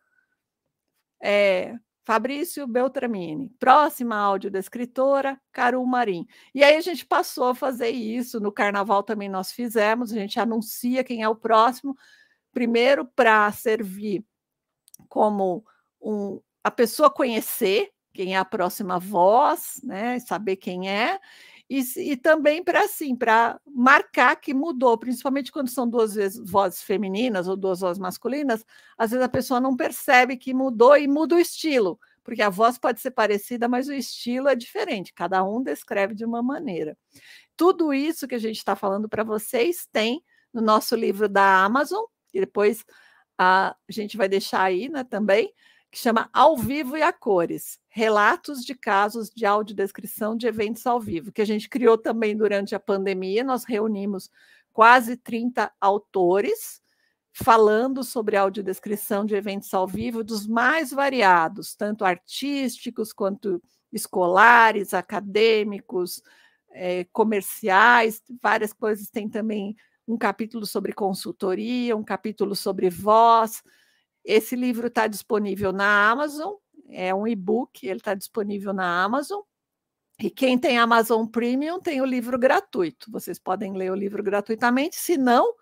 é 1.22 1.76
Fabrício 2.10 2.66
Beltramini. 2.66 3.48
Próxima 3.60 4.16
audiodescritora, 4.16 5.40
Caru 5.52 5.86
Marim. 5.86 6.26
E 6.52 6.64
aí 6.64 6.74
a 6.74 6.80
gente 6.80 7.06
passou 7.06 7.50
a 7.50 7.54
fazer 7.54 7.90
isso. 7.90 8.40
No 8.40 8.50
carnaval 8.50 9.04
também 9.04 9.28
nós 9.28 9.52
fizemos, 9.52 10.12
a 10.12 10.16
gente 10.16 10.40
anuncia 10.40 11.04
quem 11.04 11.22
é 11.22 11.28
o 11.28 11.36
próximo, 11.36 11.96
primeiro 12.52 13.04
para 13.04 13.52
servir 13.52 14.24
como 15.08 15.64
um, 16.02 16.40
a 16.64 16.70
pessoa 16.72 17.08
conhecer 17.08 17.92
quem 18.12 18.34
é 18.34 18.38
a 18.38 18.44
próxima 18.44 18.98
voz, 18.98 19.80
né? 19.84 20.18
Saber 20.18 20.56
quem 20.56 20.90
é, 20.90 21.16
e, 21.70 21.84
e 21.96 22.16
também 22.16 22.64
para 22.64 22.82
assim, 22.82 23.14
para 23.14 23.60
marcar 23.64 24.34
que 24.34 24.52
mudou, 24.52 24.98
principalmente 24.98 25.52
quando 25.52 25.68
são 25.68 25.88
duas 25.88 26.14
vezes 26.14 26.50
vozes 26.50 26.82
femininas 26.82 27.46
ou 27.46 27.56
duas 27.56 27.78
vozes 27.78 28.00
masculinas, 28.00 28.66
às 28.98 29.12
vezes 29.12 29.24
a 29.24 29.28
pessoa 29.28 29.60
não 29.60 29.76
percebe 29.76 30.36
que 30.36 30.52
mudou 30.52 30.96
e 30.96 31.06
muda 31.06 31.36
o 31.36 31.38
estilo, 31.38 31.96
porque 32.24 32.42
a 32.42 32.50
voz 32.50 32.76
pode 32.76 33.00
ser 33.00 33.12
parecida, 33.12 33.68
mas 33.68 33.86
o 33.86 33.92
estilo 33.92 34.48
é 34.48 34.56
diferente, 34.56 35.14
cada 35.14 35.44
um 35.44 35.62
descreve 35.62 36.12
de 36.12 36.24
uma 36.24 36.42
maneira. 36.42 36.98
Tudo 37.56 37.94
isso 37.94 38.26
que 38.26 38.34
a 38.34 38.40
gente 38.40 38.56
está 38.56 38.74
falando 38.74 39.08
para 39.08 39.22
vocês 39.22 39.86
tem 39.92 40.24
no 40.52 40.60
nosso 40.60 40.96
livro 40.96 41.28
da 41.28 41.64
Amazon, 41.64 42.04
e 42.34 42.40
depois 42.40 42.84
a 43.38 43.76
gente 43.88 44.16
vai 44.16 44.28
deixar 44.28 44.62
aí 44.62 44.88
né, 44.88 45.04
também, 45.04 45.52
que 45.88 45.98
chama 45.98 46.28
Ao 46.32 46.56
Vivo 46.56 46.96
e 46.96 47.02
a 47.02 47.12
Cores 47.12 47.79
relatos 47.90 48.64
de 48.64 48.72
casos 48.74 49.30
de 49.30 49.44
audiodescrição 49.44 50.36
de 50.36 50.46
eventos 50.46 50.86
ao 50.86 51.00
vivo, 51.00 51.32
que 51.32 51.42
a 51.42 51.44
gente 51.44 51.68
criou 51.68 51.98
também 51.98 52.36
durante 52.36 52.72
a 52.74 52.80
pandemia. 52.80 53.42
Nós 53.42 53.64
reunimos 53.64 54.30
quase 54.72 55.16
30 55.16 55.70
autores 55.80 56.80
falando 57.32 58.04
sobre 58.04 58.36
audiodescrição 58.36 59.24
de 59.24 59.34
eventos 59.34 59.74
ao 59.74 59.88
vivo 59.88 60.22
dos 60.22 60.46
mais 60.46 60.92
variados, 60.92 61.74
tanto 61.74 62.04
artísticos 62.04 63.12
quanto 63.12 63.60
escolares, 63.92 64.94
acadêmicos, 64.94 66.22
é, 66.70 67.04
comerciais, 67.12 68.22
várias 68.40 68.72
coisas. 68.72 69.10
Tem 69.10 69.28
também 69.28 69.76
um 70.06 70.16
capítulo 70.16 70.64
sobre 70.64 70.92
consultoria, 70.92 71.96
um 71.96 72.04
capítulo 72.04 72.54
sobre 72.54 72.88
voz. 72.88 73.64
Esse 74.24 74.54
livro 74.54 74.86
está 74.86 75.08
disponível 75.08 75.72
na 75.72 76.08
Amazon 76.08 76.54
é 76.88 77.14
um 77.14 77.26
e-book, 77.26 77.86
ele 77.86 77.98
está 77.98 78.14
disponível 78.14 78.72
na 78.72 79.04
Amazon. 79.04 79.40
E 80.18 80.28
quem 80.28 80.58
tem 80.58 80.78
Amazon 80.78 81.26
Premium 81.26 81.80
tem 81.80 82.00
o 82.00 82.04
livro 82.04 82.38
gratuito. 82.38 83.10
Vocês 83.10 83.38
podem 83.38 83.72
ler 83.72 83.90
o 83.90 83.94
livro 83.94 84.22
gratuitamente, 84.22 84.96
se 84.96 85.16
não, 85.16 85.54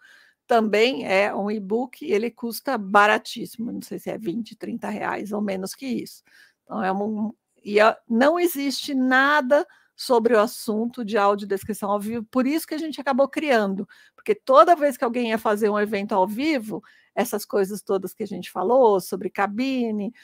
também 0.48 1.06
é 1.06 1.32
um 1.32 1.50
e-book, 1.50 2.04
ele 2.04 2.30
custa 2.30 2.76
baratíssimo, 2.78 3.70
não 3.70 3.82
sei 3.82 3.98
se 3.98 4.10
é 4.10 4.18
20, 4.18 4.56
30 4.56 4.88
reais 4.88 5.30
ou 5.30 5.42
menos 5.42 5.74
que 5.74 5.86
isso. 5.86 6.22
Então, 6.64 6.82
é 6.82 6.90
um. 6.90 7.32
E 7.62 7.78
é, 7.78 7.96
não 8.08 8.38
existe 8.40 8.94
nada 8.94 9.66
sobre 9.94 10.34
o 10.34 10.40
assunto 10.40 11.04
de 11.04 11.18
audiodescrição 11.18 11.90
ao 11.90 12.00
vivo, 12.00 12.24
por 12.30 12.46
isso 12.46 12.66
que 12.66 12.74
a 12.74 12.78
gente 12.78 13.00
acabou 13.00 13.28
criando, 13.28 13.86
porque 14.14 14.34
toda 14.34 14.76
vez 14.76 14.96
que 14.96 15.04
alguém 15.04 15.30
ia 15.30 15.38
fazer 15.38 15.68
um 15.68 15.78
evento 15.78 16.14
ao 16.14 16.26
vivo, 16.26 16.82
essas 17.14 17.44
coisas 17.44 17.82
todas 17.82 18.14
que 18.14 18.22
a 18.22 18.26
gente 18.26 18.50
falou 18.50 19.00
sobre 19.00 19.28
cabine, 19.28 20.14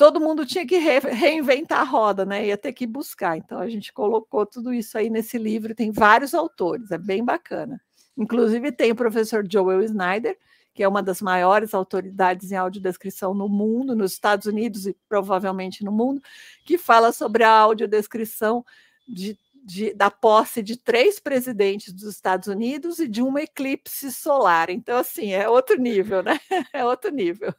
todo 0.00 0.18
mundo 0.18 0.46
tinha 0.46 0.66
que 0.66 0.78
re 0.78 0.98
reinventar 0.98 1.80
a 1.82 1.84
roda, 1.84 2.24
né? 2.24 2.46
Ia 2.46 2.56
ter 2.56 2.72
que 2.72 2.86
buscar. 2.86 3.36
Então 3.36 3.58
a 3.58 3.68
gente 3.68 3.92
colocou 3.92 4.46
tudo 4.46 4.72
isso 4.72 4.96
aí 4.96 5.10
nesse 5.10 5.36
livro, 5.36 5.74
tem 5.74 5.90
vários 5.92 6.32
autores, 6.32 6.90
é 6.90 6.96
bem 6.96 7.22
bacana. 7.22 7.78
Inclusive 8.16 8.72
tem 8.72 8.92
o 8.92 8.96
professor 8.96 9.46
Joel 9.46 9.82
Snyder, 9.82 10.38
que 10.72 10.82
é 10.82 10.88
uma 10.88 11.02
das 11.02 11.20
maiores 11.20 11.74
autoridades 11.74 12.50
em 12.50 12.56
audiodescrição 12.56 13.34
no 13.34 13.46
mundo, 13.46 13.94
nos 13.94 14.12
Estados 14.14 14.46
Unidos 14.46 14.86
e 14.86 14.96
provavelmente 15.06 15.84
no 15.84 15.92
mundo, 15.92 16.22
que 16.64 16.78
fala 16.78 17.12
sobre 17.12 17.44
a 17.44 17.52
audiodescrição 17.52 18.64
de 19.06 19.36
de, 19.64 19.94
da 19.94 20.10
posse 20.10 20.62
de 20.62 20.76
três 20.76 21.20
presidentes 21.20 21.92
dos 21.92 22.04
Estados 22.04 22.48
Unidos 22.48 22.98
e 22.98 23.08
de 23.08 23.22
um 23.22 23.38
eclipse 23.38 24.12
solar. 24.12 24.70
Então, 24.70 24.96
assim, 24.96 25.32
é 25.32 25.48
outro 25.48 25.76
nível, 25.76 26.22
né? 26.22 26.38
É 26.72 26.84
outro 26.84 27.10
nível. 27.10 27.54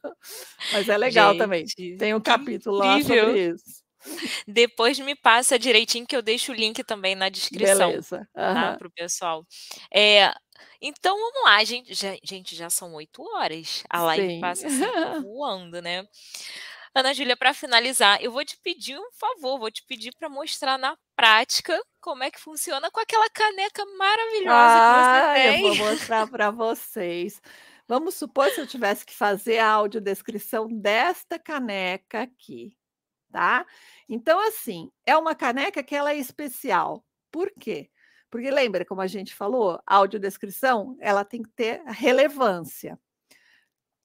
Mas 0.71 0.87
é 0.87 0.97
legal 0.97 1.31
Gente, 1.31 1.39
também. 1.39 1.65
Tem 1.97 2.13
um 2.13 2.21
capítulo 2.21 2.77
lá 2.77 3.01
sobre 3.01 3.49
isso. 3.49 3.81
Depois 4.47 4.97
me 4.99 5.15
passa 5.15 5.59
direitinho 5.59 6.07
que 6.07 6.15
eu 6.15 6.21
deixo 6.21 6.51
o 6.51 6.55
link 6.55 6.83
também 6.83 7.13
na 7.13 7.29
descrição. 7.29 7.89
Beleza. 7.89 8.17
Uhum. 8.35 8.53
Tá, 8.53 8.75
para 8.77 8.87
o 8.87 8.91
pessoal. 8.91 9.45
É, 9.93 10.33
então 10.81 11.15
vamos 11.15 11.43
lá, 11.43 11.63
gente. 11.63 11.93
Já, 11.93 12.17
gente, 12.23 12.55
já 12.55 12.69
são 12.69 12.93
oito 12.95 13.21
horas. 13.35 13.83
A 13.89 14.01
live 14.03 14.27
Sim. 14.27 14.39
passa 14.39 14.67
assim, 14.67 14.79
voando, 15.23 15.81
né? 15.81 16.05
Ana 16.93 17.13
Júlia, 17.13 17.37
para 17.37 17.53
finalizar, 17.53 18.21
eu 18.21 18.31
vou 18.31 18.43
te 18.43 18.57
pedir 18.57 18.97
um 18.97 19.11
favor, 19.13 19.57
vou 19.57 19.71
te 19.71 19.81
pedir 19.85 20.13
para 20.17 20.27
mostrar 20.27 20.77
na 20.77 20.97
prática 21.21 21.79
como 21.99 22.23
é 22.23 22.31
que 22.31 22.39
funciona 22.39 22.89
com 22.89 22.99
aquela 22.99 23.29
caneca 23.29 23.85
maravilhosa 23.95 24.55
ah, 24.57 25.33
que 25.35 25.39
você 25.39 25.51
tem. 25.51 25.67
Eu 25.67 25.75
vou 25.75 25.91
mostrar 25.91 26.27
para 26.27 26.49
vocês. 26.49 27.39
Vamos 27.87 28.15
supor 28.15 28.49
se 28.49 28.59
eu 28.59 28.65
tivesse 28.65 29.05
que 29.05 29.13
fazer 29.13 29.59
a 29.59 29.69
audiodescrição 29.69 30.67
desta 30.67 31.37
caneca 31.37 32.23
aqui, 32.23 32.75
tá? 33.31 33.67
Então, 34.09 34.39
assim, 34.47 34.89
é 35.05 35.15
uma 35.15 35.35
caneca 35.35 35.83
que 35.83 35.95
ela 35.95 36.11
é 36.11 36.17
especial. 36.17 37.05
Por 37.29 37.51
quê? 37.59 37.91
Porque 38.31 38.49
lembra, 38.49 38.83
como 38.83 39.01
a 39.01 39.07
gente 39.07 39.35
falou, 39.35 39.79
a 39.85 39.97
audiodescrição 39.97 40.97
ela 40.99 41.23
tem 41.23 41.43
que 41.43 41.49
ter 41.49 41.83
relevância. 41.85 42.99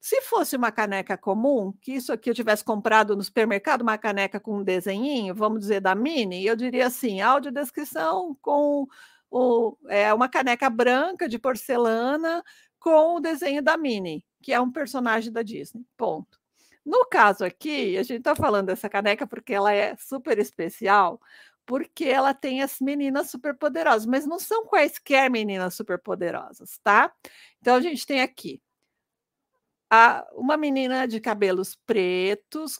Se 0.07 0.20
fosse 0.20 0.54
uma 0.54 0.70
caneca 0.70 1.18
comum, 1.18 1.72
que 1.82 1.90
isso 1.90 2.12
aqui 2.12 2.30
eu 2.30 2.34
tivesse 2.34 2.62
comprado 2.62 3.16
no 3.16 3.24
supermercado, 3.24 3.82
uma 3.82 3.98
caneca 3.98 4.38
com 4.38 4.59
um 4.59 4.62
desenhinho, 4.62 5.34
vamos 5.34 5.59
dizer 5.59 5.80
da 5.80 5.96
Mini, 5.96 6.46
eu 6.46 6.54
diria 6.54 6.86
assim: 6.86 7.20
audiodescrição 7.20 8.38
com 8.40 8.86
o, 9.28 9.76
é, 9.88 10.14
uma 10.14 10.28
caneca 10.28 10.70
branca 10.70 11.28
de 11.28 11.40
porcelana 11.40 12.40
com 12.78 13.16
o 13.16 13.20
desenho 13.20 13.61
da 13.61 13.76
Mini, 13.76 14.24
que 14.40 14.52
é 14.52 14.61
um 14.61 14.70
personagem 14.70 15.32
da 15.32 15.42
Disney. 15.42 15.84
Ponto. 15.96 16.38
No 16.84 17.04
caso 17.07 17.44
aqui, 17.44 17.98
a 17.98 18.04
gente 18.04 18.18
está 18.18 18.36
falando 18.36 18.66
dessa 18.66 18.88
caneca 18.88 19.26
porque 19.26 19.54
ela 19.54 19.72
é 19.72 19.96
super 19.96 20.38
especial, 20.38 21.20
porque 21.66 22.04
ela 22.04 22.32
tem 22.32 22.62
as 22.62 22.78
meninas 22.80 23.28
superpoderosas, 23.28 24.07
mas 24.07 24.24
não 24.24 24.38
são 24.38 24.66
quaisquer 24.66 25.28
meninas 25.28 25.74
superpoderosas, 25.74 26.78
tá? 26.84 27.12
Então 27.61 27.74
a 27.74 27.80
gente 27.80 28.07
tem 28.07 28.20
aqui 28.20 28.62
a, 29.91 30.26
uma 30.32 30.57
menina 30.57 31.07
de 31.07 31.20
cabelos 31.20 31.76
pretos, 31.87 32.78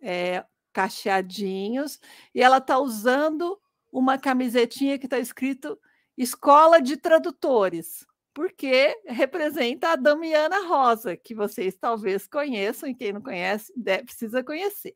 é, 0.00 0.44
cacheadinhos, 0.72 1.98
e 2.34 2.42
ela 2.42 2.58
está 2.58 2.78
usando 2.78 3.58
uma 3.90 4.18
camisetinha 4.18 4.98
que 4.98 5.06
está 5.06 5.18
escrito 5.18 5.78
Escola 6.16 6.80
de 6.80 6.96
Tradutores, 6.96 8.06
porque 8.34 8.94
representa 9.06 9.90
a 9.90 9.96
Damiana 9.96 10.66
Rosa, 10.66 11.16
que 11.16 11.34
vocês 11.34 11.74
talvez 11.76 12.26
conheçam, 12.26 12.88
e 12.88 12.94
quem 12.94 13.12
não 13.12 13.22
conhece 13.22 13.72
deve, 13.74 14.04
precisa 14.04 14.44
conhecer. 14.44 14.94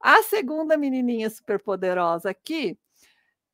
A 0.00 0.22
segunda 0.22 0.76
menininha 0.76 1.28
superpoderosa 1.30 2.30
aqui 2.30 2.78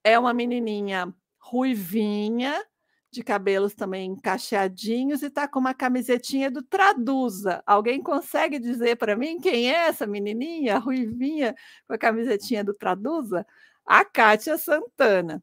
é 0.05 0.19
uma 0.19 0.33
menininha 0.33 1.13
ruivinha, 1.39 2.65
de 3.11 3.23
cabelos 3.23 3.75
também 3.75 4.15
cacheadinhos 4.17 5.23
e 5.23 5.27
está 5.27 5.49
com 5.49 5.59
uma 5.59 5.75
camisetinha 5.75 6.51
do 6.51 6.63
Traduza. 6.63 7.63
Alguém 7.67 8.03
consegue 8.03 8.59
dizer 8.59 8.97
para 8.97 9.17
mim 9.17 9.41
quem 9.41 9.71
é 9.71 9.89
essa 9.89 10.07
menininha, 10.07 10.77
a 10.77 10.79
ruivinha, 10.79 11.55
com 11.87 11.95
a 11.95 11.99
camisetinha 11.99 12.63
do 12.63 12.75
Traduza? 12.75 13.47
A 13.85 14.05
Kátia 14.05 14.59
Santana. 14.59 15.43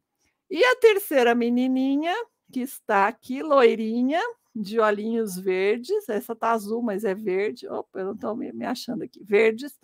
E 0.49 0.63
a 0.63 0.75
terceira 0.75 1.33
menininha, 1.33 2.13
que 2.53 2.61
está 2.61 3.07
aqui, 3.07 3.41
loirinha, 3.41 4.21
de 4.55 4.79
olhinhos 4.79 5.37
verdes, 5.37 6.07
essa 6.07 6.33
está 6.33 6.51
azul, 6.51 6.81
mas 6.81 7.03
é 7.03 7.15
verde. 7.15 7.67
Opa, 7.67 7.99
eu 7.99 8.05
não 8.05 8.13
estou 8.13 8.35
me 8.35 8.65
achando 8.65 9.03
aqui. 9.03 9.23
Verdes. 9.23 9.77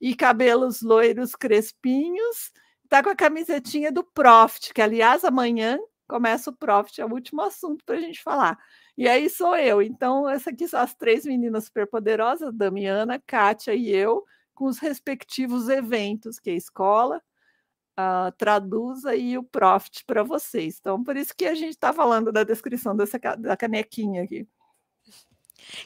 E 0.00 0.14
cabelos 0.14 0.80
loiros 0.80 1.34
crespinhos 1.34 2.52
tá 2.88 3.02
com 3.02 3.10
a 3.10 3.16
camisetinha 3.16 3.90
do 3.90 4.04
Profit, 4.04 4.72
que 4.72 4.80
aliás 4.80 5.24
amanhã 5.24 5.78
começa 6.06 6.50
o 6.50 6.56
Profit, 6.56 7.00
é 7.00 7.06
o 7.06 7.12
último 7.12 7.42
assunto 7.42 7.84
para 7.84 7.96
a 7.96 8.00
gente 8.00 8.22
falar. 8.22 8.58
E 8.96 9.08
aí 9.08 9.28
sou 9.28 9.56
eu. 9.56 9.82
Então, 9.82 10.28
essa 10.28 10.50
aqui 10.50 10.66
são 10.68 10.80
as 10.80 10.94
três 10.94 11.24
meninas 11.24 11.64
superpoderosas, 11.64 12.54
Damiana, 12.54 13.20
Kátia 13.26 13.74
e 13.74 13.90
eu, 13.90 14.24
com 14.54 14.66
os 14.66 14.78
respectivos 14.78 15.68
eventos, 15.68 16.38
que 16.38 16.50
é 16.50 16.52
a 16.54 16.56
escola, 16.56 17.22
a 17.96 18.32
Traduza 18.38 19.14
e 19.16 19.38
o 19.38 19.42
Profit 19.42 20.04
para 20.04 20.22
vocês. 20.22 20.78
Então, 20.80 21.02
por 21.02 21.16
isso 21.16 21.34
que 21.36 21.46
a 21.46 21.54
gente 21.54 21.70
está 21.70 21.92
falando 21.92 22.32
da 22.32 22.44
descrição 22.44 22.96
dessa 22.96 23.18
da 23.38 23.56
canequinha 23.56 24.22
aqui. 24.24 24.46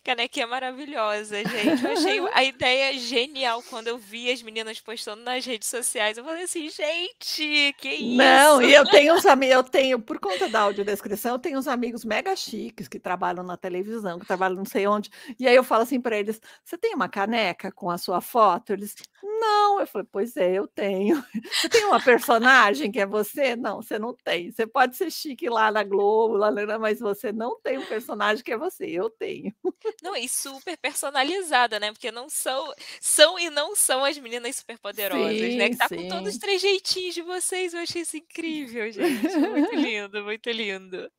Canequinha 0.04 0.46
maravilhosa, 0.46 1.36
gente. 1.36 1.84
Eu 1.84 1.92
achei 1.92 2.20
a 2.32 2.44
ideia 2.44 2.98
genial 2.98 3.62
quando 3.68 3.88
eu 3.88 3.98
vi 3.98 4.30
as 4.30 4.42
meninas 4.42 4.80
postando 4.80 5.22
nas 5.22 5.44
redes 5.44 5.68
sociais. 5.68 6.18
Eu 6.18 6.24
falei 6.24 6.44
assim, 6.44 6.68
gente, 6.68 7.74
que 7.78 7.88
isso? 7.88 8.16
Não, 8.16 8.62
e 8.62 8.72
eu 8.72 8.84
tenho 8.84 9.14
uns 9.16 9.26
amigos, 9.26 9.56
eu 9.56 9.62
tenho, 9.62 9.98
por 9.98 10.18
conta 10.18 10.48
da 10.48 10.60
audiodescrição, 10.60 11.32
eu 11.32 11.38
tenho 11.38 11.58
uns 11.58 11.68
amigos 11.68 12.04
mega 12.04 12.34
chiques 12.36 12.88
que 12.88 12.98
trabalham 12.98 13.42
na 13.42 13.56
televisão, 13.56 14.18
que 14.18 14.26
trabalham 14.26 14.56
não 14.56 14.64
sei 14.64 14.86
onde. 14.86 15.10
E 15.38 15.46
aí 15.46 15.54
eu 15.54 15.64
falo 15.64 15.82
assim 15.82 16.00
para 16.00 16.16
eles: 16.16 16.40
você 16.64 16.76
tem 16.76 16.94
uma 16.94 17.08
caneca 17.08 17.72
com 17.72 17.90
a 17.90 17.98
sua 17.98 18.20
foto? 18.20 18.72
Eles, 18.72 18.94
não. 19.22 19.80
Eu 19.80 19.86
falei, 19.86 20.06
pois 20.10 20.36
é, 20.36 20.52
eu 20.52 20.66
tenho. 20.66 21.24
Você 21.50 21.68
tem 21.68 21.84
uma 21.84 22.02
personagem 22.02 22.90
que 22.90 23.00
é 23.00 23.06
você? 23.06 23.56
Não, 23.56 23.82
você 23.82 23.98
não 23.98 24.14
tem. 24.14 24.50
Você 24.50 24.66
pode 24.66 24.96
ser 24.96 25.10
chique 25.10 25.48
lá 25.48 25.70
na 25.70 25.82
Globo, 25.82 26.36
lá, 26.36 26.50
mas 26.78 27.00
você 27.00 27.32
não 27.32 27.60
tem 27.60 27.78
um 27.78 27.86
personagem 27.86 28.42
que 28.44 28.52
é 28.52 28.58
você. 28.58 28.86
Eu 28.86 29.10
tenho. 29.10 29.52
Não, 30.02 30.16
e 30.16 30.28
super 30.28 30.76
personalizada, 30.78 31.78
né? 31.78 31.92
Porque 31.92 32.10
não 32.10 32.28
são, 32.28 32.72
são 33.00 33.38
e 33.38 33.50
não 33.50 33.76
são 33.76 34.04
as 34.04 34.16
meninas 34.18 34.56
superpoderosas, 34.56 35.38
sim, 35.38 35.56
né? 35.56 35.68
Que 35.70 35.76
tá 35.76 35.88
sim. 35.88 35.96
com 35.96 36.08
todos 36.08 36.34
os 36.34 36.38
trejeitinhos 36.38 37.14
de 37.14 37.22
vocês. 37.22 37.74
Eu 37.74 37.80
achei 37.80 38.02
isso 38.02 38.16
incrível, 38.16 38.90
gente. 38.90 39.36
Muito 39.36 39.74
lindo, 39.76 40.24
muito 40.24 40.50
lindo. 40.50 41.10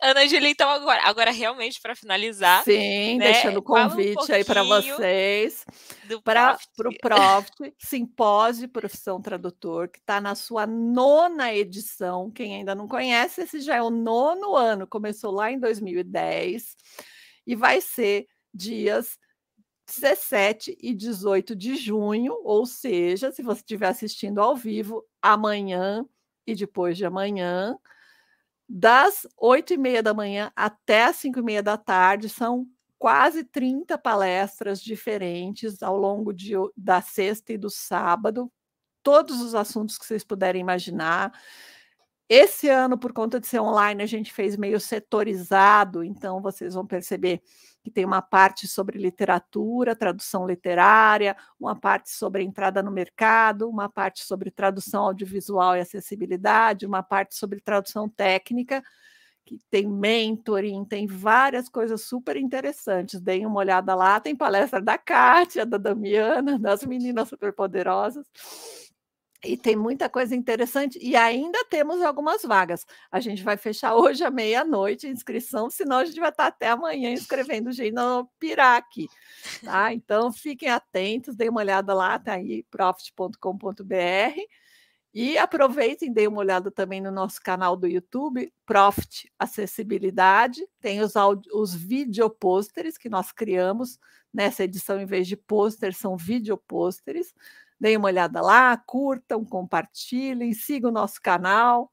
Ana 0.00 0.26
Júlia, 0.26 0.50
então 0.50 0.68
agora, 0.70 1.02
agora 1.02 1.30
realmente 1.30 1.80
para 1.80 1.96
finalizar. 1.96 2.62
Sim, 2.64 3.18
né? 3.18 3.32
deixando 3.32 3.58
o 3.58 3.62
convite 3.62 4.30
um 4.30 4.34
aí 4.34 4.44
para 4.44 4.62
vocês. 4.62 5.64
Para 6.22 6.58
o 6.84 6.98
Profit, 6.98 7.74
Simpósio 7.78 8.66
de 8.66 8.72
Profissão 8.72 9.20
Tradutor, 9.20 9.88
que 9.88 9.98
está 9.98 10.20
na 10.20 10.34
sua 10.34 10.66
nona 10.66 11.52
edição. 11.54 12.30
Quem 12.30 12.56
ainda 12.56 12.74
não 12.74 12.86
conhece, 12.86 13.42
esse 13.42 13.60
já 13.60 13.76
é 13.76 13.82
o 13.82 13.90
nono 13.90 14.54
ano, 14.54 14.86
começou 14.86 15.32
lá 15.32 15.50
em 15.50 15.58
2010 15.58 16.76
e 17.46 17.54
vai 17.54 17.80
ser 17.80 18.26
dias 18.52 19.18
17 19.86 20.76
e 20.80 20.94
18 20.94 21.54
de 21.54 21.76
junho, 21.76 22.34
ou 22.42 22.64
seja, 22.66 23.30
se 23.30 23.42
você 23.42 23.60
estiver 23.60 23.88
assistindo 23.88 24.40
ao 24.40 24.56
vivo, 24.56 25.04
amanhã 25.20 26.04
e 26.46 26.54
depois 26.54 26.96
de 26.96 27.04
amanhã, 27.04 27.76
das 28.68 29.26
8 29.36 29.74
e 29.74 29.76
meia 29.76 30.02
da 30.02 30.14
manhã 30.14 30.50
até 30.56 31.04
as 31.04 31.16
5 31.16 31.38
e 31.38 31.42
meia 31.42 31.62
da 31.62 31.76
tarde, 31.76 32.28
são 32.28 32.66
quase 32.98 33.44
30 33.44 33.98
palestras 33.98 34.80
diferentes 34.80 35.82
ao 35.82 35.98
longo 35.98 36.32
de, 36.32 36.54
da 36.76 37.02
sexta 37.02 37.52
e 37.52 37.58
do 37.58 37.68
sábado, 37.68 38.50
todos 39.02 39.42
os 39.42 39.54
assuntos 39.54 39.98
que 39.98 40.06
vocês 40.06 40.24
puderem 40.24 40.62
imaginar. 40.62 41.32
Esse 42.28 42.68
ano, 42.70 42.96
por 42.98 43.12
conta 43.12 43.38
de 43.38 43.46
ser 43.46 43.60
online, 43.60 44.02
a 44.02 44.06
gente 44.06 44.32
fez 44.32 44.56
meio 44.56 44.80
setorizado, 44.80 46.02
então 46.02 46.40
vocês 46.40 46.72
vão 46.74 46.86
perceber 46.86 47.42
que 47.82 47.90
tem 47.90 48.04
uma 48.06 48.22
parte 48.22 48.66
sobre 48.66 48.98
literatura, 48.98 49.94
tradução 49.94 50.46
literária, 50.46 51.36
uma 51.60 51.78
parte 51.78 52.10
sobre 52.10 52.42
entrada 52.42 52.82
no 52.82 52.90
mercado, 52.90 53.68
uma 53.68 53.90
parte 53.90 54.24
sobre 54.24 54.50
tradução 54.50 55.04
audiovisual 55.04 55.76
e 55.76 55.80
acessibilidade, 55.80 56.86
uma 56.86 57.02
parte 57.02 57.34
sobre 57.36 57.60
tradução 57.60 58.08
técnica, 58.08 58.82
que 59.44 59.58
tem 59.70 59.86
mentoring, 59.88 60.84
tem 60.86 61.06
várias 61.06 61.68
coisas 61.68 62.02
super 62.04 62.36
interessantes. 62.36 63.20
Deem 63.20 63.46
uma 63.46 63.58
olhada 63.60 63.94
lá, 63.94 64.20
tem 64.20 64.36
palestra 64.36 64.80
da 64.80 64.98
Kátia, 64.98 65.66
da 65.66 65.78
Damiana, 65.78 66.58
das 66.58 66.84
meninas 66.84 67.28
superpoderosas. 67.28 68.26
E 69.44 69.56
tem 69.56 69.76
muita 69.76 70.08
coisa 70.08 70.34
interessante 70.34 70.98
e 71.00 71.14
ainda 71.16 71.64
temos 71.66 72.00
algumas 72.02 72.42
vagas. 72.42 72.86
A 73.10 73.20
gente 73.20 73.42
vai 73.42 73.56
fechar 73.56 73.94
hoje 73.96 74.24
à 74.24 74.30
meia-noite 74.30 75.06
a 75.06 75.10
inscrição, 75.10 75.70
senão 75.70 75.98
a 75.98 76.04
gente 76.04 76.18
vai 76.18 76.30
estar 76.30 76.46
até 76.46 76.68
amanhã 76.68 77.10
inscrevendo 77.12 77.70
gente 77.72 77.94
no 77.94 78.28
Pirac. 78.38 79.08
Tá? 79.62 79.92
Então 79.92 80.32
fiquem 80.32 80.68
atentos, 80.68 81.36
deem 81.36 81.50
uma 81.50 81.60
olhada 81.60 81.92
lá, 81.92 82.18
tá 82.18 82.34
aí, 82.34 82.64
profit.com.br. 82.70 84.40
E 85.14 85.38
aproveitem, 85.38 86.12
deem 86.12 86.26
uma 86.26 86.40
olhada 86.40 86.72
também 86.72 87.00
no 87.00 87.12
nosso 87.12 87.40
canal 87.40 87.76
do 87.76 87.86
YouTube, 87.86 88.52
Profit 88.66 89.30
Acessibilidade. 89.38 90.60
Tem 90.80 91.00
os, 91.00 91.12
os 91.52 91.72
videopôsteres 91.72 92.98
que 92.98 93.08
nós 93.08 93.30
criamos 93.30 93.96
nessa 94.32 94.64
edição, 94.64 95.00
em 95.00 95.06
vez 95.06 95.28
de 95.28 95.36
pôster, 95.36 95.94
são 95.94 96.16
videopôsteres. 96.16 97.32
Deem 97.84 97.98
uma 97.98 98.08
olhada 98.08 98.40
lá, 98.40 98.78
curtam, 98.78 99.44
compartilhem, 99.44 100.54
sigam 100.54 100.88
o 100.88 100.94
nosso 100.94 101.20
canal. 101.20 101.92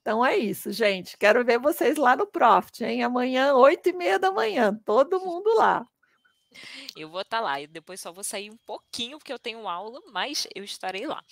Então 0.00 0.26
é 0.26 0.36
isso, 0.36 0.72
gente. 0.72 1.16
Quero 1.16 1.44
ver 1.44 1.60
vocês 1.60 1.96
lá 1.96 2.16
no 2.16 2.26
Profit, 2.26 2.82
hein? 2.82 3.04
Amanhã, 3.04 3.54
oito 3.54 3.90
e 3.90 3.92
meia 3.92 4.18
da 4.18 4.32
manhã, 4.32 4.76
todo 4.84 5.20
mundo 5.20 5.54
lá. 5.54 5.86
Eu 6.96 7.08
vou 7.08 7.20
estar 7.20 7.36
tá 7.36 7.44
lá. 7.44 7.60
E 7.60 7.68
depois 7.68 8.00
só 8.00 8.10
vou 8.10 8.24
sair 8.24 8.50
um 8.50 8.56
pouquinho, 8.66 9.18
porque 9.18 9.32
eu 9.32 9.38
tenho 9.38 9.68
aula, 9.68 10.00
mas 10.12 10.48
eu 10.52 10.64
estarei 10.64 11.06
lá. 11.06 11.22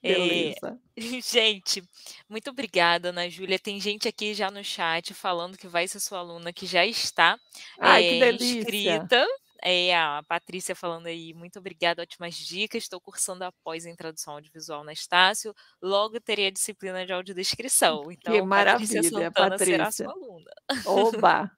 Beleza. 0.00 0.78
É, 0.96 1.00
gente, 1.20 1.82
muito 2.28 2.50
obrigada, 2.50 3.08
Ana 3.08 3.28
Júlia. 3.28 3.58
Tem 3.58 3.80
gente 3.80 4.06
aqui 4.06 4.32
já 4.32 4.48
no 4.48 4.62
chat 4.62 5.12
falando 5.12 5.58
que 5.58 5.66
vai 5.66 5.88
ser 5.88 5.98
sua 5.98 6.20
aluna, 6.20 6.52
que 6.52 6.66
já 6.66 6.86
está 6.86 7.36
Ai, 7.80 8.04
é, 8.22 8.32
inscrita. 8.32 9.26
É, 9.64 9.94
a 9.96 10.22
Patrícia 10.26 10.74
falando 10.74 11.06
aí, 11.06 11.32
muito 11.32 11.58
obrigada, 11.58 12.02
ótimas 12.02 12.34
dicas. 12.34 12.82
Estou 12.82 13.00
cursando 13.00 13.44
após 13.44 13.86
em 13.86 13.94
tradução 13.94 14.34
audiovisual 14.34 14.82
na 14.82 14.92
Estácio. 14.92 15.54
Logo 15.80 16.20
terei 16.20 16.48
a 16.48 16.50
disciplina 16.50 17.06
de 17.06 17.12
audiodescrição. 17.12 18.02
Então, 18.12 18.34
que 18.34 18.42
maravilha, 18.42 18.88
Patrícia 18.88 19.02
Santana 19.02 19.30
Patrícia. 19.30 19.66
será 19.66 19.90
sua 19.90 20.12
aluna. 20.12 20.50
Oba! 20.86 21.50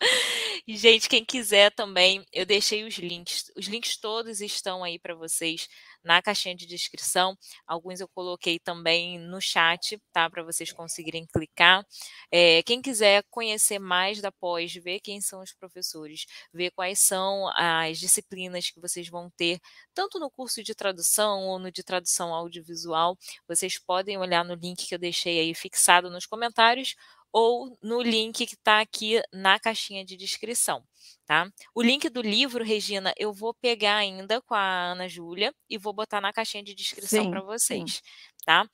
E, 0.66 0.76
gente, 0.76 1.08
quem 1.08 1.24
quiser 1.24 1.72
também, 1.72 2.24
eu 2.32 2.46
deixei 2.46 2.84
os 2.84 2.94
links. 2.94 3.50
Os 3.56 3.66
links 3.66 3.96
todos 3.96 4.40
estão 4.40 4.84
aí 4.84 4.98
para 4.98 5.14
vocês 5.14 5.68
na 6.04 6.20
caixinha 6.22 6.54
de 6.54 6.66
descrição. 6.66 7.36
Alguns 7.66 8.00
eu 8.00 8.08
coloquei 8.08 8.58
também 8.58 9.18
no 9.18 9.40
chat, 9.40 10.00
tá? 10.12 10.28
Para 10.28 10.42
vocês 10.42 10.72
conseguirem 10.72 11.26
clicar. 11.26 11.84
É, 12.30 12.62
quem 12.62 12.80
quiser 12.82 13.24
conhecer 13.30 13.78
mais 13.78 14.20
da 14.20 14.32
pós, 14.32 14.72
ver 14.74 15.00
quem 15.00 15.20
são 15.20 15.42
os 15.42 15.52
professores, 15.52 16.26
ver 16.52 16.70
quais 16.72 17.00
são 17.00 17.48
as 17.56 17.98
disciplinas 17.98 18.70
que 18.70 18.80
vocês 18.80 19.08
vão 19.08 19.30
ter, 19.36 19.60
tanto 19.94 20.18
no 20.18 20.30
curso 20.30 20.62
de 20.62 20.74
tradução 20.74 21.46
ou 21.48 21.58
no 21.58 21.70
de 21.70 21.82
tradução 21.82 22.34
audiovisual, 22.34 23.16
vocês 23.48 23.78
podem 23.78 24.18
olhar 24.18 24.44
no 24.44 24.54
link 24.54 24.86
que 24.86 24.94
eu 24.94 24.98
deixei 24.98 25.40
aí 25.40 25.54
fixado 25.54 26.10
nos 26.10 26.26
comentários 26.26 26.94
ou 27.32 27.76
no 27.82 28.02
link 28.02 28.46
que 28.46 28.54
está 28.54 28.80
aqui 28.80 29.20
na 29.32 29.58
caixinha 29.58 30.04
de 30.04 30.16
descrição, 30.16 30.84
tá? 31.24 31.50
O 31.74 31.82
link 31.82 32.08
do 32.08 32.20
livro, 32.20 32.62
Regina, 32.62 33.12
eu 33.16 33.32
vou 33.32 33.54
pegar 33.54 33.96
ainda 33.96 34.40
com 34.42 34.54
a 34.54 34.92
Ana 34.92 35.08
Júlia 35.08 35.54
e 35.68 35.78
vou 35.78 35.92
botar 35.92 36.20
na 36.20 36.32
caixinha 36.32 36.62
de 36.62 36.74
descrição 36.74 37.30
para 37.30 37.40
vocês, 37.40 37.94
sim. 37.94 38.00
tá? 38.44 38.68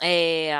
É, 0.00 0.52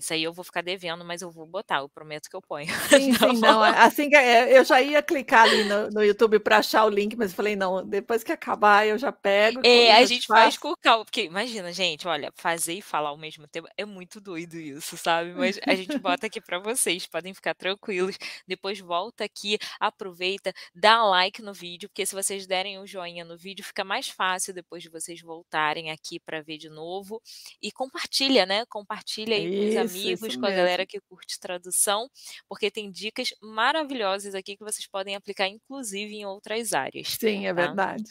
isso 0.00 0.12
aí 0.14 0.22
eu 0.22 0.32
vou 0.32 0.44
ficar 0.44 0.62
devendo, 0.62 1.04
mas 1.04 1.22
eu 1.22 1.30
vou 1.30 1.46
botar, 1.46 1.78
eu 1.78 1.88
prometo 1.88 2.28
que 2.28 2.34
eu 2.34 2.42
ponho. 2.42 2.66
Sim, 2.88 3.12
sim, 3.14 3.38
não. 3.38 3.62
Assim 3.62 4.08
que 4.08 4.16
é, 4.16 4.58
eu 4.58 4.64
já 4.64 4.80
ia 4.80 5.02
clicar 5.02 5.44
ali 5.44 5.64
no, 5.64 5.90
no 5.90 6.02
YouTube 6.02 6.38
para 6.40 6.58
achar 6.58 6.84
o 6.84 6.88
link, 6.88 7.16
mas 7.16 7.30
eu 7.30 7.36
falei, 7.36 7.54
não, 7.54 7.86
depois 7.86 8.24
que 8.24 8.32
acabar 8.32 8.86
eu 8.86 8.98
já 8.98 9.12
pego. 9.12 9.60
É, 9.64 9.92
a 9.92 10.04
gente 10.04 10.26
faz 10.26 10.56
com 10.56 10.74
calma, 10.80 11.04
porque 11.04 11.22
imagina, 11.22 11.72
gente, 11.72 12.08
olha, 12.08 12.32
fazer 12.34 12.74
e 12.74 12.82
falar 12.82 13.10
ao 13.10 13.16
mesmo 13.16 13.46
tempo 13.46 13.68
é 13.76 13.84
muito 13.84 14.20
doido 14.20 14.54
isso, 14.54 14.96
sabe? 14.96 15.32
Mas 15.34 15.58
a 15.66 15.74
gente 15.74 15.96
bota 15.98 16.26
aqui 16.26 16.40
para 16.40 16.58
vocês, 16.58 17.06
podem 17.06 17.34
ficar 17.34 17.54
tranquilos. 17.54 18.16
Depois 18.46 18.80
volta 18.80 19.24
aqui, 19.24 19.58
aproveita, 19.78 20.52
dá 20.74 21.04
like 21.04 21.42
no 21.42 21.52
vídeo, 21.52 21.88
porque 21.88 22.06
se 22.06 22.14
vocês 22.14 22.46
derem 22.46 22.78
o 22.78 22.82
um 22.82 22.86
joinha 22.86 23.24
no 23.24 23.36
vídeo, 23.36 23.64
fica 23.64 23.84
mais 23.84 24.08
fácil 24.08 24.54
depois 24.54 24.82
de 24.82 24.88
vocês 24.88 25.20
voltarem 25.20 25.90
aqui 25.90 26.18
para 26.18 26.40
ver 26.40 26.58
de 26.58 26.68
novo. 26.68 27.20
E 27.62 27.70
compartilha, 27.70 28.46
né? 28.46 28.64
Compartilha 28.66 29.36
aí 29.36 29.50
com 29.50 29.68
os 29.68 29.76
amigos 29.76 29.89
amigos, 29.90 30.36
com 30.36 30.46
a 30.46 30.50
galera 30.50 30.86
que 30.86 31.00
curte 31.00 31.38
tradução, 31.38 32.08
porque 32.48 32.70
tem 32.70 32.90
dicas 32.90 33.34
maravilhosas 33.42 34.34
aqui 34.34 34.56
que 34.56 34.64
vocês 34.64 34.86
podem 34.86 35.14
aplicar, 35.14 35.48
inclusive, 35.48 36.14
em 36.14 36.26
outras 36.26 36.72
áreas. 36.72 37.16
Sim, 37.20 37.46
é 37.46 37.54
tá? 37.54 37.66
verdade. 37.66 38.04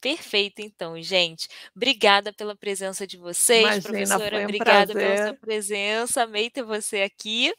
Perfeito, 0.00 0.60
então, 0.62 1.00
gente. 1.02 1.46
Obrigada 1.76 2.32
pela 2.32 2.56
presença 2.56 3.06
de 3.06 3.18
vocês, 3.18 3.60
Imagina, 3.60 3.82
professora. 3.82 4.40
Um 4.40 4.44
obrigada 4.44 4.92
prazer. 4.92 5.14
pela 5.14 5.26
sua 5.26 5.36
presença. 5.36 6.22
Amei 6.22 6.48
ter 6.48 6.62
você 6.62 7.02
aqui. 7.02 7.52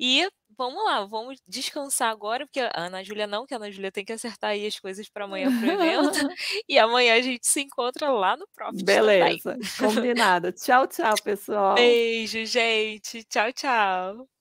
E 0.00 0.26
vamos 0.56 0.84
lá, 0.84 1.04
vamos 1.04 1.38
descansar 1.46 2.10
agora, 2.10 2.46
porque 2.46 2.60
a 2.60 2.70
Ana 2.74 3.02
Júlia 3.02 3.26
não, 3.26 3.46
que 3.46 3.54
a 3.54 3.56
Ana 3.56 3.70
Júlia 3.70 3.92
tem 3.92 4.04
que 4.04 4.12
acertar 4.12 4.50
aí 4.50 4.66
as 4.66 4.78
coisas 4.78 5.08
para 5.08 5.24
amanhã 5.24 5.48
para 5.58 5.68
o 5.68 5.72
evento. 5.72 6.18
e 6.68 6.78
amanhã 6.78 7.14
a 7.14 7.20
gente 7.20 7.46
se 7.46 7.60
encontra 7.60 8.10
lá 8.10 8.36
no 8.36 8.46
Profit 8.54 8.84
Beleza, 8.84 9.56
combinado. 9.78 10.52
Tchau, 10.52 10.86
tchau, 10.86 11.14
pessoal. 11.22 11.74
Beijo, 11.74 12.44
gente. 12.44 13.24
Tchau, 13.24 13.52
tchau. 13.52 14.35